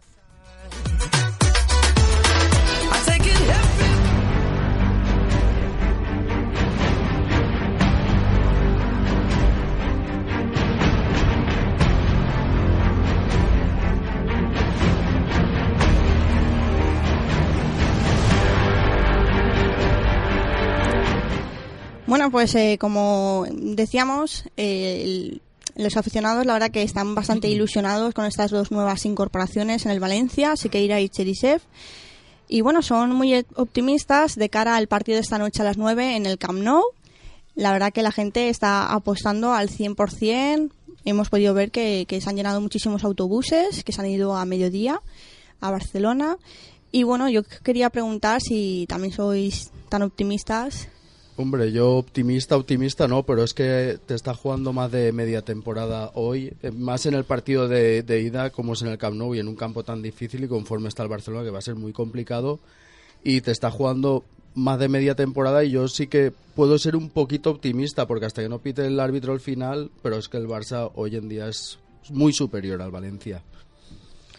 Bueno, 22.29 22.43
pues 22.43 22.53
eh, 22.53 22.77
como 22.79 23.47
decíamos, 23.51 24.43
eh, 24.55 25.01
el- 25.03 25.41
los 25.83 25.97
aficionados 25.97 26.45
la 26.45 26.53
verdad 26.53 26.69
que 26.69 26.83
están 26.83 27.15
bastante 27.15 27.49
ilusionados 27.49 28.13
con 28.13 28.25
estas 28.25 28.51
dos 28.51 28.69
nuevas 28.69 29.03
incorporaciones 29.05 29.85
en 29.87 29.91
el 29.91 29.99
Valencia, 29.99 30.55
Siqueira 30.55 31.01
y 31.01 31.09
Cherisev. 31.09 31.59
Y 32.47 32.61
bueno, 32.61 32.83
son 32.83 33.15
muy 33.15 33.33
optimistas 33.55 34.35
de 34.35 34.47
cara 34.49 34.75
al 34.75 34.85
partido 34.87 35.15
de 35.15 35.21
esta 35.21 35.39
noche 35.39 35.63
a 35.63 35.65
las 35.65 35.77
9 35.77 36.15
en 36.17 36.27
el 36.27 36.37
Camp 36.37 36.59
Nou. 36.61 36.83
La 37.55 37.71
verdad 37.71 37.91
que 37.91 38.03
la 38.03 38.11
gente 38.11 38.49
está 38.49 38.93
apostando 38.93 39.53
al 39.53 39.69
100%. 39.69 40.69
Hemos 41.05 41.29
podido 41.29 41.55
ver 41.55 41.71
que, 41.71 42.05
que 42.07 42.21
se 42.21 42.29
han 42.29 42.35
llenado 42.35 42.61
muchísimos 42.61 43.03
autobuses, 43.03 43.83
que 43.83 43.91
se 43.91 44.01
han 44.01 44.07
ido 44.07 44.35
a 44.35 44.45
mediodía 44.45 45.01
a 45.61 45.71
Barcelona. 45.71 46.37
Y 46.91 47.01
bueno, 47.01 47.27
yo 47.27 47.41
quería 47.63 47.89
preguntar 47.89 48.39
si 48.39 48.85
también 48.87 49.13
sois 49.13 49.71
tan 49.89 50.03
optimistas 50.03 50.89
Hombre, 51.41 51.71
yo 51.71 51.91
optimista, 51.95 52.57
optimista 52.57 53.07
no, 53.07 53.23
pero 53.23 53.45
es 53.45 53.53
que 53.53 53.97
te 54.05 54.13
está 54.13 54.33
jugando 54.33 54.73
más 54.73 54.91
de 54.91 55.13
media 55.13 55.41
temporada 55.41 56.11
hoy, 56.15 56.51
eh, 56.61 56.71
más 56.71 57.05
en 57.05 57.13
el 57.13 57.23
partido 57.23 57.69
de, 57.69 58.03
ida 58.21 58.49
como 58.49 58.73
es 58.73 58.81
en 58.81 58.89
el 58.89 58.97
Camp 58.97 59.15
Nou 59.15 59.33
y 59.33 59.39
en 59.39 59.47
un 59.47 59.55
campo 59.55 59.85
tan 59.85 60.01
difícil 60.01 60.43
y 60.43 60.49
conforme 60.49 60.89
está 60.89 61.03
el 61.03 61.07
Barcelona 61.07 61.45
que 61.45 61.49
va 61.49 61.59
a 61.59 61.61
ser 61.61 61.75
muy 61.75 61.93
complicado 61.93 62.59
y 63.23 63.39
te 63.39 63.51
está 63.51 63.71
jugando 63.71 64.25
más 64.53 64.79
de 64.79 64.89
media 64.89 65.15
temporada 65.15 65.63
y 65.63 65.71
yo 65.71 65.87
sí 65.87 66.07
que 66.07 66.33
puedo 66.57 66.77
ser 66.77 66.97
un 66.97 67.09
poquito 67.09 67.51
optimista 67.51 68.05
porque 68.05 68.25
hasta 68.25 68.41
que 68.41 68.49
no 68.49 68.59
pite 68.59 68.85
el 68.85 68.99
árbitro 68.99 69.31
al 69.31 69.39
final, 69.39 69.91
pero 70.03 70.17
es 70.17 70.27
que 70.27 70.35
el 70.35 70.47
Barça 70.49 70.91
hoy 70.95 71.15
en 71.15 71.29
día 71.29 71.47
es 71.47 71.79
muy 72.09 72.33
superior 72.33 72.81
al 72.81 72.91
Valencia. 72.91 73.43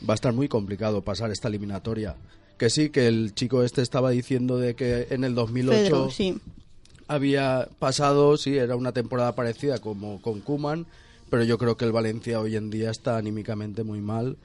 Va 0.07 0.13
a 0.13 0.17
estar 0.17 0.35
muy 0.35 0.49
complicado 0.49 1.01
pasar 1.01 1.31
esta 1.31 1.49
eliminatoria. 1.49 2.17
Que 2.59 2.69
sí, 2.69 2.91
que 2.91 3.07
el 3.07 3.35
chico 3.35 3.63
este 3.63 3.81
estaba 3.81 4.11
diciendo 4.11 4.59
de 4.59 4.75
que 4.75 5.07
en 5.09 5.25
el 5.25 5.35
2008 5.35 5.83
Pedro, 5.83 6.11
sí. 6.11 6.39
Había 7.15 7.69
pasado, 7.79 8.37
sí, 8.37 8.57
era 8.57 8.77
una 8.77 8.93
temporada 8.93 9.35
parecida 9.35 9.79
como 9.79 10.23
con 10.23 10.41
Kuman, 10.41 10.87
pero 11.29 11.43
yo 11.45 11.59
creo 11.59 11.77
que 11.77 11.85
el 11.85 11.93
Valencia 11.93 12.41
hoy 12.41 12.57
en 12.57 12.71
día 12.71 12.91
está 12.91 13.17
anímicamente 13.17 13.83
muy 13.85 14.01
mal, 14.01 14.37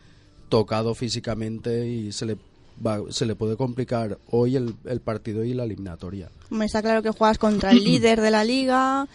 tocado 0.50 0.96
físicamente 0.96 1.88
y 1.88 2.12
se 2.12 2.26
le 2.26 2.38
va- 2.86 3.02
se 3.10 3.26
le 3.26 3.36
puede 3.36 3.56
complicar 3.56 4.18
hoy 4.32 4.56
el, 4.56 4.76
el 4.86 5.00
partido 5.00 5.44
y 5.44 5.54
la 5.54 5.64
eliminatoria. 5.64 6.30
Hombre, 6.50 6.66
está 6.66 6.82
claro 6.82 7.02
que 7.04 7.12
juegas 7.12 7.38
contra 7.38 7.72
el 7.72 7.84
líder 7.84 8.20
de 8.20 8.32
la 8.32 8.44
liga, 8.44 9.08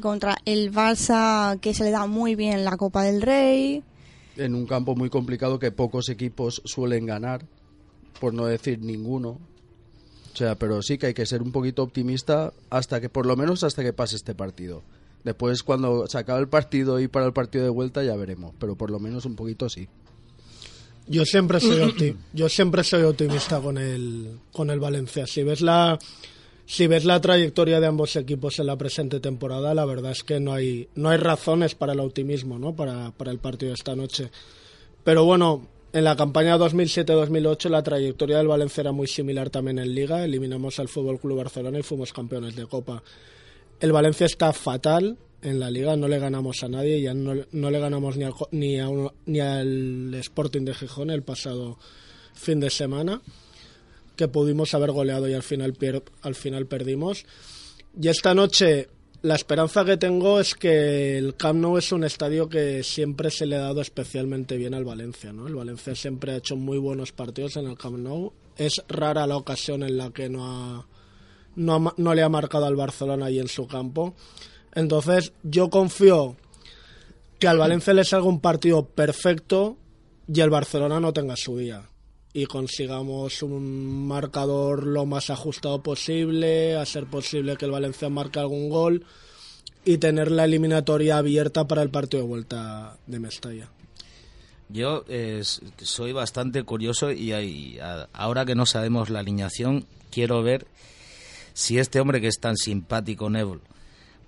contra 0.00 0.36
el 0.44 0.72
Barça 0.72 1.58
que 1.60 1.74
se 1.74 1.84
le 1.84 1.90
da 1.90 2.06
muy 2.06 2.34
bien 2.34 2.64
la 2.64 2.76
Copa 2.76 3.04
del 3.04 3.22
Rey. 3.22 3.82
En 4.36 4.54
un 4.54 4.66
campo 4.66 4.94
muy 4.96 5.08
complicado 5.10 5.58
que 5.58 5.70
pocos 5.72 6.08
equipos 6.08 6.60
suelen 6.64 7.06
ganar, 7.06 7.46
por 8.20 8.34
no 8.34 8.46
decir 8.46 8.80
ninguno. 8.80 9.38
O 10.36 10.38
sea, 10.38 10.54
pero 10.54 10.82
sí 10.82 10.98
que 10.98 11.06
hay 11.06 11.14
que 11.14 11.24
ser 11.24 11.40
un 11.40 11.50
poquito 11.50 11.82
optimista 11.82 12.52
hasta 12.68 13.00
que, 13.00 13.08
por 13.08 13.24
lo 13.24 13.36
menos 13.36 13.64
hasta 13.64 13.82
que 13.82 13.94
pase 13.94 14.16
este 14.16 14.34
partido. 14.34 14.82
Después, 15.24 15.62
cuando 15.62 16.06
se 16.08 16.18
acabe 16.18 16.40
el 16.40 16.48
partido 16.48 17.00
y 17.00 17.08
para 17.08 17.24
el 17.24 17.32
partido 17.32 17.64
de 17.64 17.70
vuelta, 17.70 18.04
ya 18.04 18.14
veremos. 18.16 18.52
Pero 18.58 18.76
por 18.76 18.90
lo 18.90 18.98
menos 18.98 19.24
un 19.24 19.34
poquito 19.34 19.70
sí. 19.70 19.88
Yo 21.06 21.24
siempre 21.24 21.58
soy 21.58 22.18
yo 22.34 22.50
siempre 22.50 22.84
soy 22.84 23.04
optimista 23.04 23.62
con 23.62 23.78
el 23.78 24.38
con 24.52 24.68
el 24.68 24.78
Valencia. 24.78 25.26
Si 25.26 25.42
ves 25.42 25.62
la 25.62 25.98
si 26.66 26.86
ves 26.86 27.06
la 27.06 27.18
trayectoria 27.18 27.80
de 27.80 27.86
ambos 27.86 28.14
equipos 28.16 28.58
en 28.58 28.66
la 28.66 28.76
presente 28.76 29.20
temporada, 29.20 29.72
la 29.72 29.86
verdad 29.86 30.12
es 30.12 30.22
que 30.22 30.38
no 30.38 30.52
hay 30.52 30.90
no 30.96 31.08
hay 31.08 31.16
razones 31.16 31.74
para 31.74 31.94
el 31.94 32.00
optimismo, 32.00 32.58
¿no? 32.58 32.76
Para, 32.76 33.10
para 33.12 33.30
el 33.30 33.38
partido 33.38 33.70
de 33.70 33.76
esta 33.76 33.96
noche. 33.96 34.30
Pero 35.02 35.24
bueno, 35.24 35.66
en 35.96 36.04
la 36.04 36.14
campaña 36.16 36.58
2007-2008 36.58 37.68
la 37.70 37.82
trayectoria 37.82 38.38
del 38.38 38.48
Valencia 38.48 38.82
era 38.82 38.92
muy 38.92 39.06
similar 39.06 39.48
también 39.50 39.78
en 39.78 39.94
Liga. 39.94 40.24
Eliminamos 40.24 40.78
al 40.78 40.88
Fútbol 40.88 41.18
Club 41.18 41.38
Barcelona 41.38 41.78
y 41.78 41.82
fuimos 41.82 42.12
campeones 42.12 42.54
de 42.54 42.66
Copa. 42.66 43.02
El 43.80 43.92
Valencia 43.92 44.26
está 44.26 44.52
fatal 44.52 45.16
en 45.42 45.60
la 45.60 45.70
liga, 45.70 45.96
no 45.96 46.08
le 46.08 46.18
ganamos 46.18 46.62
a 46.62 46.68
nadie, 46.68 47.00
ya 47.00 47.14
no, 47.14 47.34
no 47.52 47.70
le 47.70 47.78
ganamos 47.78 48.16
ni 48.16 48.24
al, 48.24 48.34
ni, 48.50 48.78
a 48.80 48.88
uno- 48.88 49.14
ni 49.26 49.40
al 49.40 50.12
Sporting 50.14 50.62
de 50.64 50.74
Gijón 50.74 51.10
el 51.10 51.22
pasado 51.22 51.78
fin 52.34 52.60
de 52.60 52.70
semana. 52.70 53.20
que 54.16 54.28
pudimos 54.28 54.72
haber 54.74 54.92
goleado 54.92 55.28
y 55.28 55.34
al 55.34 55.42
final, 55.42 55.74
al 56.22 56.34
final 56.34 56.66
perdimos. 56.66 57.24
Y 58.00 58.08
esta 58.08 58.34
noche 58.34 58.88
la 59.26 59.34
esperanza 59.34 59.84
que 59.84 59.96
tengo 59.96 60.38
es 60.38 60.54
que 60.54 61.18
el 61.18 61.34
Camp 61.34 61.58
Nou 61.58 61.78
es 61.78 61.90
un 61.90 62.04
estadio 62.04 62.48
que 62.48 62.84
siempre 62.84 63.28
se 63.32 63.44
le 63.44 63.56
ha 63.56 63.60
dado 63.60 63.80
especialmente 63.80 64.56
bien 64.56 64.72
al 64.72 64.84
Valencia. 64.84 65.32
¿no? 65.32 65.48
El 65.48 65.56
Valencia 65.56 65.96
siempre 65.96 66.30
ha 66.30 66.36
hecho 66.36 66.54
muy 66.54 66.78
buenos 66.78 67.10
partidos 67.10 67.56
en 67.56 67.66
el 67.66 67.76
Camp 67.76 67.98
Nou. 67.98 68.32
Es 68.56 68.84
rara 68.86 69.26
la 69.26 69.36
ocasión 69.36 69.82
en 69.82 69.96
la 69.96 70.10
que 70.10 70.28
no, 70.28 70.86
no, 71.56 71.92
no 71.96 72.14
le 72.14 72.22
ha 72.22 72.28
marcado 72.28 72.66
al 72.66 72.76
Barcelona 72.76 73.26
ahí 73.26 73.40
en 73.40 73.48
su 73.48 73.66
campo. 73.66 74.14
Entonces 74.76 75.32
yo 75.42 75.70
confío 75.70 76.36
que 77.40 77.48
al 77.48 77.58
Valencia 77.58 77.94
le 77.94 78.04
salga 78.04 78.28
un 78.28 78.40
partido 78.40 78.86
perfecto 78.86 79.76
y 80.32 80.40
el 80.40 80.50
Barcelona 80.50 81.00
no 81.00 81.12
tenga 81.12 81.34
su 81.34 81.58
día 81.58 81.82
y 82.36 82.44
consigamos 82.44 83.42
un 83.42 84.06
marcador 84.06 84.86
lo 84.86 85.06
más 85.06 85.30
ajustado 85.30 85.82
posible, 85.82 86.76
a 86.76 86.84
ser 86.84 87.06
posible 87.06 87.56
que 87.56 87.64
el 87.64 87.70
Valencia 87.70 88.10
marque 88.10 88.38
algún 88.38 88.68
gol 88.68 89.06
y 89.86 89.96
tener 89.96 90.30
la 90.30 90.44
eliminatoria 90.44 91.16
abierta 91.16 91.66
para 91.66 91.80
el 91.80 91.88
partido 91.88 92.24
de 92.24 92.28
vuelta 92.28 92.98
de 93.06 93.20
Mestalla. 93.20 93.70
Yo 94.68 95.06
eh, 95.08 95.40
soy 95.78 96.12
bastante 96.12 96.62
curioso 96.64 97.10
y, 97.10 97.78
ahora 98.12 98.44
que 98.44 98.54
no 98.54 98.66
sabemos 98.66 99.08
la 99.08 99.20
alineación, 99.20 99.86
quiero 100.10 100.42
ver 100.42 100.66
si 101.54 101.78
este 101.78 102.00
hombre 102.00 102.20
que 102.20 102.28
es 102.28 102.38
tan 102.38 102.58
simpático, 102.58 103.30
Neville, 103.30 103.62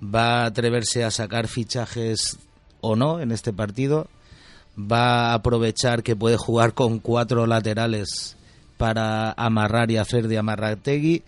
va 0.02 0.44
a 0.44 0.46
atreverse 0.46 1.04
a 1.04 1.10
sacar 1.10 1.46
fichajes 1.46 2.38
o 2.80 2.96
no 2.96 3.20
en 3.20 3.32
este 3.32 3.52
partido, 3.52 4.08
va 4.78 5.30
a 5.30 5.34
aprovechar 5.34 6.02
que 6.02 6.16
puede 6.16 6.36
jugar 6.36 6.74
con 6.74 6.98
cuatro 6.98 7.46
laterales 7.46 8.36
para 8.76 9.32
amarrar 9.32 9.90
y 9.90 9.96
hacer 9.96 10.28
de 10.28 10.38
amarrategui. 10.38 11.24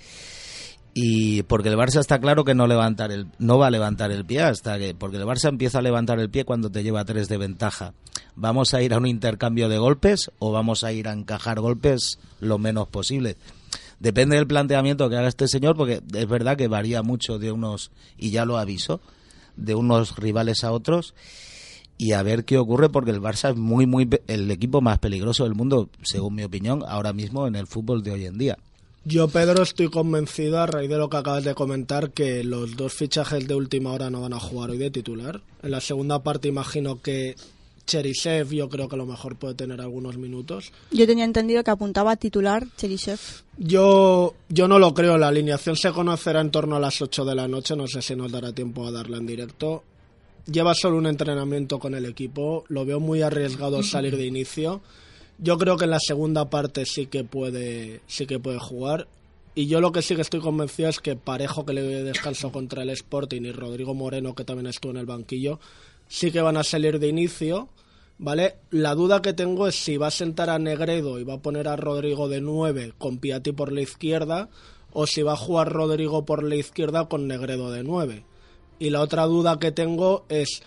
Y 0.93 1.43
porque 1.45 1.69
el 1.69 1.77
Barça 1.77 2.01
está 2.01 2.19
claro 2.19 2.45
que 2.45 2.55
no 2.55 2.67
levantar 2.67 3.13
el 3.13 3.27
no 3.39 3.59
va 3.59 3.69
a 3.69 3.71
levantar 3.71 4.11
el 4.11 4.25
pie 4.25 4.43
hasta 4.43 4.77
que 4.79 4.95
porque 4.95 5.19
el 5.19 5.25
Barça 5.25 5.49
empieza 5.49 5.79
a 5.79 5.83
levantar 5.83 6.19
el 6.19 6.31
pie 6.31 6.45
cuando 6.45 6.71
te 6.71 6.83
lleva 6.83 7.05
tres 7.05 7.29
de 7.29 7.39
ventaja. 7.39 7.93
Vamos 8.35 8.75
a 8.75 8.83
ir 8.83 8.95
a 8.95 8.99
un 8.99 9.07
intercambio 9.07 9.69
de 9.69 9.79
golpes 9.79 10.31
o 10.39 10.51
vamos 10.51 10.83
a 10.83 10.93
ir 10.93 11.09
a 11.09 11.13
encajar 11.13 11.61
golpes 11.61 12.19
lo 12.41 12.59
menos 12.59 12.89
posible 12.89 13.37
depende 14.01 14.37
del 14.37 14.47
planteamiento 14.47 15.09
que 15.09 15.17
haga 15.17 15.29
este 15.29 15.47
señor 15.47 15.77
porque 15.77 16.03
es 16.15 16.27
verdad 16.27 16.57
que 16.57 16.69
varía 16.69 17.03
mucho 17.03 17.39
de 17.39 17.53
unos 17.53 17.93
y 18.19 18.31
ya 18.31 18.45
lo 18.45 18.57
aviso 18.57 19.01
de 19.57 19.75
unos 19.75 20.17
rivales 20.17 20.65
a 20.65 20.73
otros 20.73 21.15
y 22.01 22.13
a 22.13 22.23
ver 22.23 22.47
qué 22.47 22.57
ocurre 22.57 22.89
porque 22.89 23.11
el 23.11 23.21
Barça 23.21 23.51
es 23.51 23.57
muy 23.57 23.85
muy 23.85 24.09
el 24.27 24.51
equipo 24.51 24.81
más 24.81 24.99
peligroso 24.99 25.45
del 25.45 25.55
mundo 25.55 25.91
según 26.03 26.35
mi 26.35 26.43
opinión 26.43 26.83
ahora 26.89 27.13
mismo 27.13 27.47
en 27.47 27.57
el 27.57 27.67
fútbol 27.67 28.03
de 28.03 28.13
hoy 28.13 28.25
en 28.25 28.39
día 28.39 28.57
Yo, 29.05 29.29
Pedro, 29.29 29.63
estoy 29.63 29.91
convencido, 29.91 30.61
a 30.61 30.67
raíz 30.67 30.89
de 30.89 30.97
lo 30.97 31.11
que 31.11 31.19
acabas 31.19 31.45
de 31.45 31.55
comentar, 31.55 32.11
que 32.11 32.43
los 32.43 32.75
dos 32.77 32.95
fichajes 32.95 33.47
de 33.47 33.55
última 33.55 33.93
hora 33.93 34.09
no 34.09 34.23
van 34.23 34.33
a 34.33 34.41
jugar 34.41 34.71
hoy 34.71 34.79
de 34.79 34.91
titular. 34.91 35.41
En 35.63 35.71
la 35.71 35.81
segunda 35.81 36.23
parte 36.23 36.49
imagino 36.49 37.01
que 37.01 37.35
Cherisev 37.87 38.51
yo 38.51 38.69
creo 38.69 38.89
que 38.89 38.97
a 38.97 38.99
lo 38.99 39.07
mejor 39.07 39.37
puede 39.37 39.55
tener 39.55 39.81
algunos 39.81 40.17
minutos. 40.17 40.73
Yo 40.93 41.07
tenía 41.07 41.25
entendido 41.25 41.65
que 41.65 41.71
apuntaba 41.71 42.13
a 42.13 42.17
titular 42.17 42.67
Cherisev. 42.77 43.21
Yo, 43.59 44.35
yo 44.49 44.69
no 44.69 44.79
lo 44.79 44.95
creo, 44.95 45.19
la 45.19 45.29
alineación 45.29 45.77
se 45.77 45.93
conocerá 45.93 46.41
en 46.41 46.51
torno 46.51 46.77
a 46.77 46.81
las 46.81 47.03
8 47.03 47.25
de 47.25 47.35
la 47.35 47.49
noche, 47.49 47.77
no 47.77 47.87
sé 47.87 48.01
si 48.01 48.17
nos 48.17 48.33
dará 48.33 48.53
tiempo 48.53 48.87
a 48.87 48.91
darla 48.91 49.19
en 49.19 49.27
directo. 49.27 49.83
Lleva 50.51 50.75
solo 50.75 50.97
un 50.97 51.07
entrenamiento 51.07 51.79
con 51.79 51.95
el 51.95 52.07
equipo, 52.07 52.65
lo 52.69 52.85
veo 52.85 52.99
muy 52.99 53.23
arriesgado 53.23 53.83
salir 53.85 54.17
de 54.17 54.27
inicio. 54.27 54.81
Yo 55.39 55.59
creo 55.59 55.77
que 55.77 55.85
en 55.85 55.91
la 55.91 56.01
segunda 56.01 56.51
parte 56.51 56.87
sí 56.87 57.07
que 57.07 57.25
puede, 57.25 58.01
sí 58.07 58.27
que 58.27 58.41
puede 58.41 58.59
jugar. 58.59 59.07
Y 59.55 59.67
yo 59.67 59.81
lo 59.81 59.93
que 59.93 60.03
sí 60.03 60.15
que 60.15 60.23
estoy 60.23 60.41
convencido 60.41 60.89
es 60.89 60.99
que 60.99 61.17
Parejo, 61.17 61.65
que 61.65 61.73
le 61.73 61.87
dio 61.87 62.05
descanso 62.05 62.51
contra 62.51 62.83
el 62.83 62.91
Sporting, 62.91 63.43
y 63.43 63.53
Rodrigo 63.53 63.95
Moreno, 63.95 64.35
que 64.35 64.45
también 64.45 64.67
estuvo 64.67 64.93
en 64.93 64.99
el 64.99 65.07
banquillo, 65.07 65.61
sí 66.09 66.31
que 66.31 66.41
van 66.41 66.57
a 66.57 66.65
salir 66.65 66.99
de 66.99 67.09
inicio. 67.09 67.69
¿Vale? 68.19 68.57
La 68.71 68.95
duda 68.95 69.23
que 69.23 69.33
tengo 69.33 69.67
es 69.67 69.77
si 69.77 69.97
va 69.97 70.09
a 70.09 70.11
sentar 70.11 70.51
a 70.51 70.59
Negredo 70.59 71.19
y 71.19 71.25
va 71.25 71.35
a 71.35 71.43
poner 71.43 71.69
a 71.69 71.77
Rodrigo 71.77 72.29
de 72.29 72.43
9 72.43 72.93
con 72.99 73.17
Piatti 73.17 73.53
por 73.53 73.73
la 73.73 73.81
izquierda 73.81 74.51
o 74.93 75.07
si 75.07 75.23
va 75.23 75.33
a 75.33 75.37
jugar 75.37 75.73
Rodrigo 75.73 76.27
por 76.27 76.43
la 76.43 76.57
izquierda 76.57 77.09
con 77.09 77.27
Negredo 77.27 77.71
de 77.71 77.83
9. 77.83 78.25
Y 78.81 78.91
la 78.91 79.01
otra 79.03 79.27
duda 79.27 79.61
que 79.61 79.71
tengo 79.71 80.25
es 80.29 80.63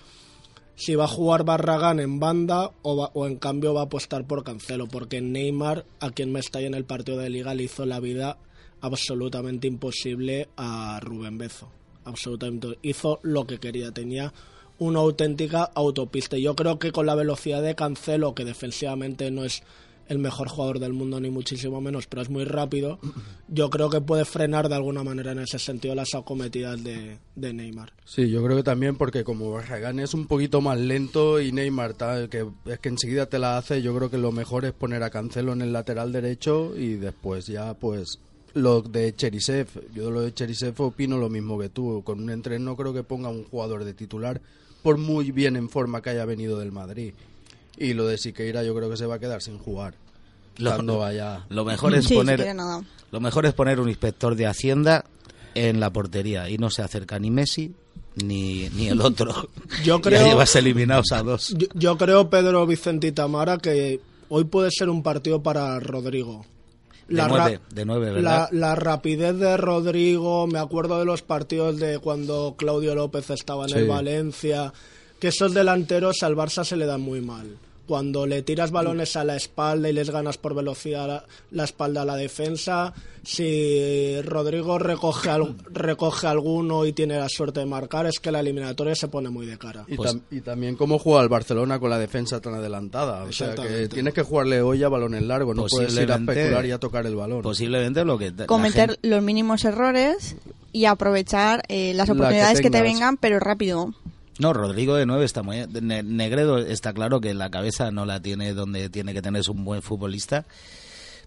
si 0.76 0.96
va 0.96 1.04
a 1.06 1.08
jugar 1.10 1.44
Barragán 1.44 2.00
en 2.00 2.20
banda 2.20 2.72
o, 2.82 2.96
va- 2.96 3.12
o 3.14 3.28
en 3.28 3.36
cambio 3.38 3.74
va 3.74 3.82
a 3.82 3.86
apostar 3.86 4.26
por 4.26 4.44
Cancelo, 4.44 4.88
porque 4.88 5.20
Neymar, 5.20 5.86
a 6.00 6.12
quien 6.12 6.32
me 6.32 6.40
está 6.40 6.62
en 6.62 6.74
el 6.74 6.86
partido 6.86 7.18
de 7.18 7.30
liga, 7.30 7.54
le 7.54 7.64
hizo 7.64 7.86
la 7.86 8.00
vida 8.00 8.38
absolutamente 8.82 9.68
imposible 9.68 10.48
a 10.58 11.00
Rubén 11.02 11.38
Bezo. 11.38 11.70
Absolutamente. 12.06 12.78
Hizo 12.82 13.20
lo 13.24 13.46
que 13.48 13.60
quería, 13.60 13.92
tenía 13.92 14.34
una 14.80 15.00
auténtica 15.00 15.64
autopista. 15.64 16.38
Yo 16.38 16.56
creo 16.56 16.80
que 16.80 16.92
con 16.92 17.06
la 17.06 17.16
velocidad 17.16 17.62
de 17.62 17.76
Cancelo, 17.76 18.36
que 18.36 18.44
defensivamente 18.46 19.32
no 19.32 19.46
es 19.46 19.64
el 20.08 20.20
mejor 20.20 20.50
jugador 20.50 20.80
del 20.80 20.94
mundo 20.94 21.20
ni 21.20 21.30
muchísimo 21.30 21.82
menos, 21.82 22.08
pero 22.08 22.22
es 22.22 22.30
muy 22.30 22.44
rápido, 22.44 23.00
yo 23.48 23.70
creo 23.70 23.90
que 23.90 24.02
puede 24.02 24.26
frenar 24.26 24.70
de 24.70 24.76
alguna 24.76 25.04
manera 25.04 25.32
en 25.32 25.40
ese 25.40 25.60
sentido 25.60 25.96
las 25.96 26.14
acometidas 26.14 26.84
de, 26.84 27.18
de 27.36 27.54
Neymar. 27.54 27.94
Sí, 28.06 28.30
yo 28.30 28.44
creo 28.44 28.58
que 28.58 28.64
también 28.64 28.96
porque 28.96 29.24
como 29.24 29.52
Barragán 29.52 30.00
es 30.00 30.14
un 30.14 30.28
poquito 30.28 30.62
más 30.62 30.80
lento 30.80 31.40
y 31.40 31.52
Neymar 31.52 31.94
tal, 31.94 32.30
que 32.30 32.46
es 32.66 32.80
que 32.80 32.90
enseguida 32.90 33.28
te 33.28 33.40
la 33.40 33.58
hace, 33.58 33.82
yo 33.82 33.96
creo 33.96 34.10
que 34.10 34.18
lo 34.18 34.32
mejor 34.32 34.66
es 34.66 34.74
poner 34.74 35.04
a 35.04 35.10
Cancelo 35.10 35.54
en 35.54 35.62
el 35.62 35.74
lateral 35.74 36.12
derecho 36.12 36.74
y 36.78 36.96
después 36.96 37.48
ya 37.48 37.74
pues 37.74 38.20
lo 38.54 38.82
de 38.82 39.16
Cherisev, 39.16 39.68
yo 39.96 40.12
lo 40.12 40.22
de 40.22 40.34
Cherisev 40.34 40.80
opino 40.82 41.18
lo 41.18 41.30
mismo 41.30 41.58
que 41.58 41.70
tú, 41.70 42.04
con 42.04 42.22
un 42.22 42.30
entreno 42.30 42.66
no 42.66 42.76
creo 42.76 42.94
que 42.94 43.04
ponga 43.04 43.30
un 43.30 43.44
jugador 43.46 43.84
de 43.84 43.94
titular 43.94 44.42
por 44.84 44.98
muy 44.98 45.32
bien 45.32 45.56
en 45.56 45.70
forma 45.70 46.02
que 46.02 46.12
haya 46.12 46.26
venido 46.26 46.60
del 46.60 46.72
Madrid. 46.72 47.14
Y 47.78 47.94
lo 47.94 48.06
de 48.08 48.18
Siqueira 48.18 48.64
yo 48.64 48.76
creo 48.76 48.90
que 48.90 48.98
se 48.98 49.06
va 49.06 49.16
a 49.16 49.20
quedar 49.20 49.42
sin 49.42 49.58
jugar. 49.58 49.96
Lo- 50.58 50.72
cuando 50.76 51.00
vaya 51.00 51.46
Lo 51.50 51.66
mejor 51.66 51.96
es 51.96 52.06
Sí, 52.06 52.14
poner 52.16 52.42
si 52.44 52.54
nada. 52.54 52.84
lo 53.12 53.20
mejor 53.20 53.46
es 53.48 53.54
poner 53.54 53.80
un 53.80 53.90
inspector 53.90 54.36
de 54.36 54.46
Hacienda 54.46 55.04
en 55.56 55.80
la 55.80 55.92
portería 55.92 56.50
y 56.50 56.58
no 56.60 56.70
se 56.70 56.84
acerca 56.84 57.18
ni 57.18 57.32
Messi 57.32 57.72
ni, 58.24 58.70
ni 58.70 58.88
el 58.90 59.02
otro. 59.02 59.50
Yo 59.84 59.98
Ya 59.98 60.02
creo- 60.02 60.26
llevas 60.28 60.56
eliminados 60.56 61.12
a 61.12 61.24
dos. 61.24 61.56
Yo, 61.58 61.68
yo 61.74 61.98
creo, 61.98 62.30
Pedro 62.30 62.68
Vicente 62.68 63.08
y 63.08 63.12
Tamara, 63.12 63.58
que 63.58 64.00
hoy 64.30 64.44
puede 64.44 64.70
ser 64.72 64.90
un 64.90 65.02
partido 65.02 65.42
para 65.42 65.80
Rodrigo. 65.80 66.46
De 67.08 67.18
ra- 67.22 67.28
nueve, 67.28 67.60
de 67.74 67.86
nueve, 67.86 68.06
la, 68.08 68.14
¿verdad? 68.14 68.50
la 68.52 68.76
rapidez 68.76 69.36
de 69.38 69.58
Rodrigo, 69.58 70.46
me 70.48 70.60
acuerdo 70.60 71.00
de 71.00 71.06
los 71.06 71.22
partidos 71.24 71.80
de 71.80 71.98
cuando 72.00 72.54
Claudio 72.58 72.94
López 72.96 73.30
estaba 73.32 73.64
en 73.66 73.70
Sí. 73.72 73.76
el 73.80 73.88
Valencia, 73.88 74.72
que 75.20 75.28
esos 75.30 75.54
delanteros 75.54 76.22
al 76.24 76.36
Barça 76.36 76.64
se 76.64 76.78
le 76.78 76.86
dan 76.86 77.02
muy 77.02 77.20
mal. 77.22 77.58
Cuando 77.88 78.26
le 78.26 78.42
tiras 78.44 78.72
balones 78.72 79.16
a 79.18 79.26
la 79.26 79.36
espalda 79.36 79.90
y 79.90 79.94
les 79.94 80.10
ganas 80.10 80.38
por 80.38 80.56
velocidad 80.56 81.06
la, 81.08 81.24
la 81.52 81.64
espalda 81.66 82.04
a 82.04 82.06
la 82.06 82.16
defensa, 82.16 82.94
si 83.24 84.22
Rodrigo 84.22 84.80
recoge, 84.80 85.30
al- 85.30 85.56
recoge 85.72 86.28
alguno 86.28 86.86
y 86.86 86.94
tiene 86.94 87.18
la 87.20 87.28
suerte 87.28 87.60
de 87.60 87.66
marcar, 87.66 88.06
es 88.06 88.20
que 88.20 88.32
la 88.32 88.40
eliminatoria 88.40 88.96
se 88.96 89.08
pone 89.10 89.30
muy 89.30 89.46
de 89.46 89.58
cara. 89.58 89.84
Y, 89.88 89.96
Pues- 89.98 90.16
tam- 90.16 90.22
y 90.32 90.40
también 90.42 90.76
cómo 90.76 90.98
juega 90.98 91.22
el 91.24 91.30
Barcelona 91.30 91.80
con 91.80 91.90
la 91.90 91.98
defensa 92.00 92.40
tan 92.40 92.54
adelantada. 92.56 93.24
O 93.24 93.32
sea, 93.32 93.54
que 93.56 93.88
tienes 93.90 94.14
que 94.14 94.22
jugarle 94.24 94.62
hoy 94.62 94.82
a 94.84 94.90
balones 94.90 95.24
largos, 95.24 95.56
no 95.56 95.66
puedes 95.66 95.94
ir 95.98 96.12
a 96.12 96.16
especular 96.16 96.66
y 96.66 96.72
a 96.72 96.80
tocar 96.80 97.06
el 97.06 97.16
balón. 97.16 97.42
Posiblemente 97.42 98.06
lo 98.06 98.18
que 98.18 98.32
Cometer 98.46 98.92
gente- 98.92 99.08
los 99.10 99.22
mínimos 99.22 99.66
errores 99.66 100.36
y 100.72 100.86
aprovechar 100.86 101.64
eh, 101.68 101.94
las 101.94 102.08
La 102.08 102.14
que 102.16 102.20
oportunidades 102.20 102.62
que, 102.62 102.70
te 102.70 102.82
vengan, 102.82 103.18
pero 103.18 103.40
rápido. 103.40 103.94
No, 104.40 104.52
Rodrigo 104.54 104.96
de 104.96 105.06
nueve 105.06 105.26
está 105.26 105.44
muy 105.44 105.66
Ne- 105.82 106.04
Negredo 106.04 106.58
está 106.58 106.94
claro 106.94 107.22
que 107.22 107.34
la 107.34 107.50
cabeza 107.52 107.92
no 107.92 108.06
la 108.06 108.20
tiene 108.22 108.54
donde 108.54 108.90
tiene 108.90 109.14
que 109.14 109.22
tener 109.22 109.42
es 109.42 109.48
un 109.48 109.64
buen 109.64 109.82
futbolista, 109.82 110.46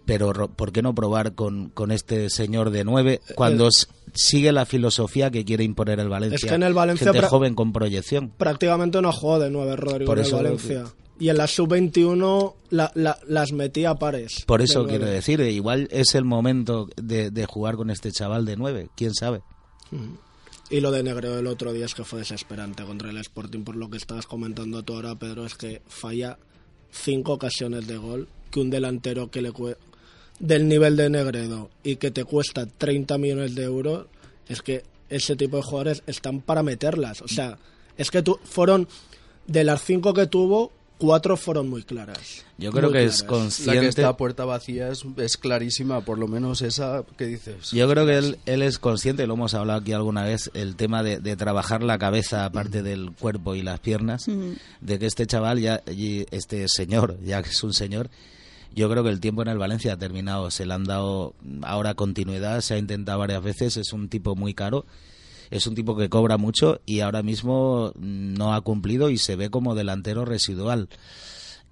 pero 0.04 0.32
ro- 0.32 0.48
¿por 0.48 0.72
qué 0.72 0.82
no 0.82 0.94
probar 0.94 1.34
con, 1.34 1.68
con 1.70 1.90
este 1.92 2.30
señor 2.30 2.70
de 2.70 2.84
nueve 2.84 3.20
cuando 3.36 3.68
s- 3.68 3.86
sigue 4.14 4.50
la 4.52 4.66
filosofía 4.66 5.30
que 5.30 5.44
quiere 5.44 5.62
imponer 5.64 6.00
el 6.00 6.08
Valencia? 6.08 6.36
Es 6.36 6.44
que 6.44 6.54
en 6.54 6.62
el 6.64 6.74
Valencia 6.74 7.12
gente 7.12 7.26
joven 7.28 7.54
con 7.54 7.72
proyección. 7.72 8.30
prácticamente 8.36 9.00
no 9.02 9.12
jugó 9.12 9.38
de 9.38 9.50
nueve 9.50 9.76
Rodrigo 9.76 10.06
Por 10.06 10.18
en 10.18 10.24
el 10.24 10.32
Valencia. 10.32 10.84
Y 11.18 11.30
en 11.30 11.38
la 11.38 11.46
sub-21 11.46 12.54
la- 12.70 12.92
la- 12.94 13.18
las 13.26 13.52
metía 13.52 13.90
a 13.90 13.98
pares. 13.98 14.44
Por 14.46 14.60
eso 14.62 14.86
quiero 14.86 15.06
decir, 15.06 15.40
eh, 15.40 15.50
igual 15.50 15.88
es 15.90 16.14
el 16.14 16.24
momento 16.24 16.88
de, 16.96 17.30
de 17.30 17.46
jugar 17.46 17.76
con 17.76 17.90
este 17.90 18.12
chaval 18.12 18.44
de 18.44 18.56
nueve, 18.56 18.88
quién 18.96 19.14
sabe. 19.14 19.40
Y 20.70 20.80
lo 20.80 20.90
de 20.90 21.02
Negredo 21.02 21.38
el 21.38 21.46
otro 21.46 21.72
día 21.72 21.86
es 21.86 21.94
que 21.94 22.04
fue 22.04 22.20
desesperante 22.20 22.84
contra 22.84 23.10
el 23.10 23.16
Sporting, 23.18 23.60
por 23.62 23.76
lo 23.76 23.88
que 23.88 23.96
estabas 23.98 24.26
comentando 24.26 24.82
tú 24.82 24.94
ahora, 24.94 25.14
Pedro, 25.14 25.46
es 25.46 25.54
que 25.54 25.80
falla 25.86 26.38
cinco 26.90 27.34
ocasiones 27.34 27.86
de 27.86 27.96
gol, 27.96 28.28
que 28.50 28.60
un 28.60 28.70
delantero 28.70 29.30
que 29.30 29.42
le 29.42 29.52
del 30.40 30.68
nivel 30.68 30.96
de 30.96 31.08
Negredo 31.08 31.70
y 31.84 31.96
que 31.96 32.10
te 32.10 32.24
cuesta 32.24 32.66
30 32.66 33.16
millones 33.18 33.54
de 33.54 33.62
euros, 33.62 34.06
es 34.48 34.60
que 34.60 34.82
ese 35.08 35.36
tipo 35.36 35.56
de 35.58 35.62
jugadores 35.62 36.02
están 36.06 36.40
para 36.40 36.62
meterlas. 36.64 37.22
O 37.22 37.28
sea, 37.28 37.58
es 37.96 38.10
que 38.10 38.22
tu- 38.22 38.38
fueron, 38.44 38.88
de 39.46 39.62
las 39.64 39.82
cinco 39.84 40.12
que 40.14 40.26
tuvo, 40.26 40.72
cuatro 40.98 41.36
fueron 41.36 41.68
muy 41.68 41.82
claras. 41.82 42.44
Yo 42.58 42.72
creo 42.72 42.90
que 42.90 43.04
es 43.04 43.22
claras. 43.22 43.32
La 43.66 43.72
que 43.72 43.78
consciente. 43.78 43.88
está 43.88 44.16
puerta 44.16 44.44
vacía 44.44 44.88
es, 44.88 45.04
es 45.16 45.36
clarísima, 45.36 46.00
por 46.00 46.18
lo 46.18 46.28
menos 46.28 46.62
esa 46.62 47.04
que 47.16 47.26
dices. 47.26 47.70
Yo 47.70 47.88
creo 47.88 48.06
que 48.06 48.16
él, 48.16 48.38
él 48.46 48.62
es 48.62 48.78
consciente, 48.78 49.26
lo 49.26 49.34
hemos 49.34 49.54
hablado 49.54 49.80
aquí 49.80 49.92
alguna 49.92 50.24
vez, 50.24 50.50
el 50.54 50.76
tema 50.76 51.02
de, 51.02 51.18
de 51.18 51.36
trabajar 51.36 51.82
la 51.82 51.98
cabeza 51.98 52.44
aparte 52.44 52.82
del 52.82 53.12
cuerpo 53.12 53.54
y 53.54 53.62
las 53.62 53.80
piernas, 53.80 54.26
de 54.80 54.98
que 54.98 55.06
este 55.06 55.26
chaval, 55.26 55.60
ya 55.60 55.82
y 55.86 56.26
este 56.30 56.66
señor, 56.68 57.18
ya 57.22 57.42
que 57.42 57.50
es 57.50 57.62
un 57.62 57.72
señor, 57.72 58.10
yo 58.74 58.90
creo 58.90 59.02
que 59.02 59.10
el 59.10 59.20
tiempo 59.20 59.42
en 59.42 59.48
el 59.48 59.58
Valencia 59.58 59.94
ha 59.94 59.96
terminado, 59.96 60.50
se 60.50 60.66
le 60.66 60.74
han 60.74 60.84
dado 60.84 61.34
ahora 61.62 61.94
continuidad, 61.94 62.60
se 62.60 62.74
ha 62.74 62.78
intentado 62.78 63.18
varias 63.18 63.42
veces, 63.42 63.76
es 63.78 63.92
un 63.92 64.08
tipo 64.08 64.36
muy 64.36 64.52
caro, 64.52 64.84
es 65.50 65.66
un 65.66 65.74
tipo 65.74 65.96
que 65.96 66.08
cobra 66.08 66.36
mucho 66.36 66.80
y 66.86 67.00
ahora 67.00 67.22
mismo 67.22 67.92
no 67.96 68.54
ha 68.54 68.60
cumplido 68.60 69.10
y 69.10 69.18
se 69.18 69.36
ve 69.36 69.50
como 69.50 69.74
delantero 69.74 70.24
residual. 70.24 70.88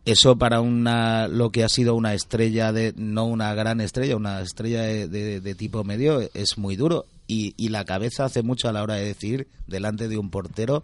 Eso 0.04 0.36
para 0.36 0.60
una 0.60 1.28
lo 1.28 1.50
que 1.50 1.64
ha 1.64 1.68
sido 1.68 1.94
una 1.94 2.12
estrella 2.12 2.72
de 2.72 2.92
no 2.96 3.24
una 3.24 3.54
gran 3.54 3.80
estrella, 3.80 4.16
una 4.16 4.40
estrella 4.42 4.82
de, 4.82 5.08
de- 5.08 5.40
de 5.40 5.54
tipo 5.54 5.82
medio 5.82 6.20
es 6.34 6.58
muy 6.58 6.76
duro 6.76 7.06
y, 7.26 7.54
y 7.56 7.70
la 7.70 7.86
cabeza 7.86 8.26
hace 8.26 8.42
mucho 8.42 8.68
a 8.68 8.72
la 8.72 8.82
hora 8.82 8.96
de 8.96 9.06
decir 9.06 9.48
delante 9.66 10.08
de 10.08 10.18
un 10.18 10.28
portero 10.28 10.82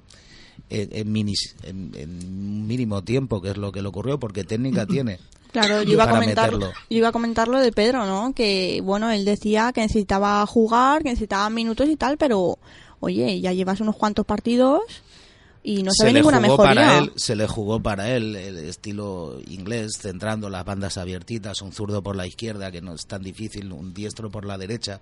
en, 0.70 0.88
en 0.92 1.12
minis- 1.12 1.54
en- 1.64 1.92
en 1.96 2.66
mínimo 2.66 3.02
tiempo, 3.02 3.42
que 3.42 3.50
es 3.50 3.58
lo 3.58 3.72
que 3.72 3.82
le 3.82 3.88
ocurrió, 3.88 4.18
porque 4.18 4.44
técnica 4.44 4.86
tiene. 4.86 5.18
Claro, 5.52 5.82
yo 5.84 5.92
iba 5.92 6.04
a 6.04 6.10
comentar, 6.10 6.52
yo 6.52 6.70
iba 6.88 7.08
a 7.08 7.12
comentar 7.12 7.48
lo 7.48 7.58
de 7.58 7.72
Pedro, 7.72 8.06
¿no? 8.06 8.32
Que 8.34 8.80
bueno, 8.82 9.10
él 9.10 9.24
decía 9.24 9.72
que 9.72 9.80
necesitaba 9.80 10.44
jugar, 10.46 11.02
que 11.02 11.10
necesitaba 11.10 11.50
minutos 11.50 11.88
y 11.88 11.96
tal, 11.96 12.16
pero 12.16 12.58
oye, 13.00 13.40
ya 13.40 13.52
llevas 13.52 13.80
unos 13.80 13.96
cuantos 13.96 14.26
partidos 14.26 14.82
y 15.62 15.82
no 15.82 15.90
se, 15.92 16.06
ve 16.06 16.12
le 16.12 16.20
ninguna 16.20 16.40
mejoría. 16.40 16.74
para 16.74 16.98
él, 16.98 17.12
se 17.16 17.36
le 17.36 17.46
jugó 17.46 17.82
para 17.82 18.16
él 18.16 18.34
el 18.34 18.56
estilo 18.58 19.38
inglés, 19.46 19.98
centrando 20.00 20.48
las 20.48 20.64
bandas 20.64 20.96
abiertitas, 20.96 21.60
un 21.60 21.72
zurdo 21.72 22.02
por 22.02 22.16
la 22.16 22.26
izquierda, 22.26 22.70
que 22.70 22.80
no 22.80 22.94
es 22.94 23.06
tan 23.06 23.22
difícil, 23.22 23.72
un 23.72 23.92
diestro 23.92 24.30
por 24.30 24.46
la 24.46 24.56
derecha. 24.56 25.00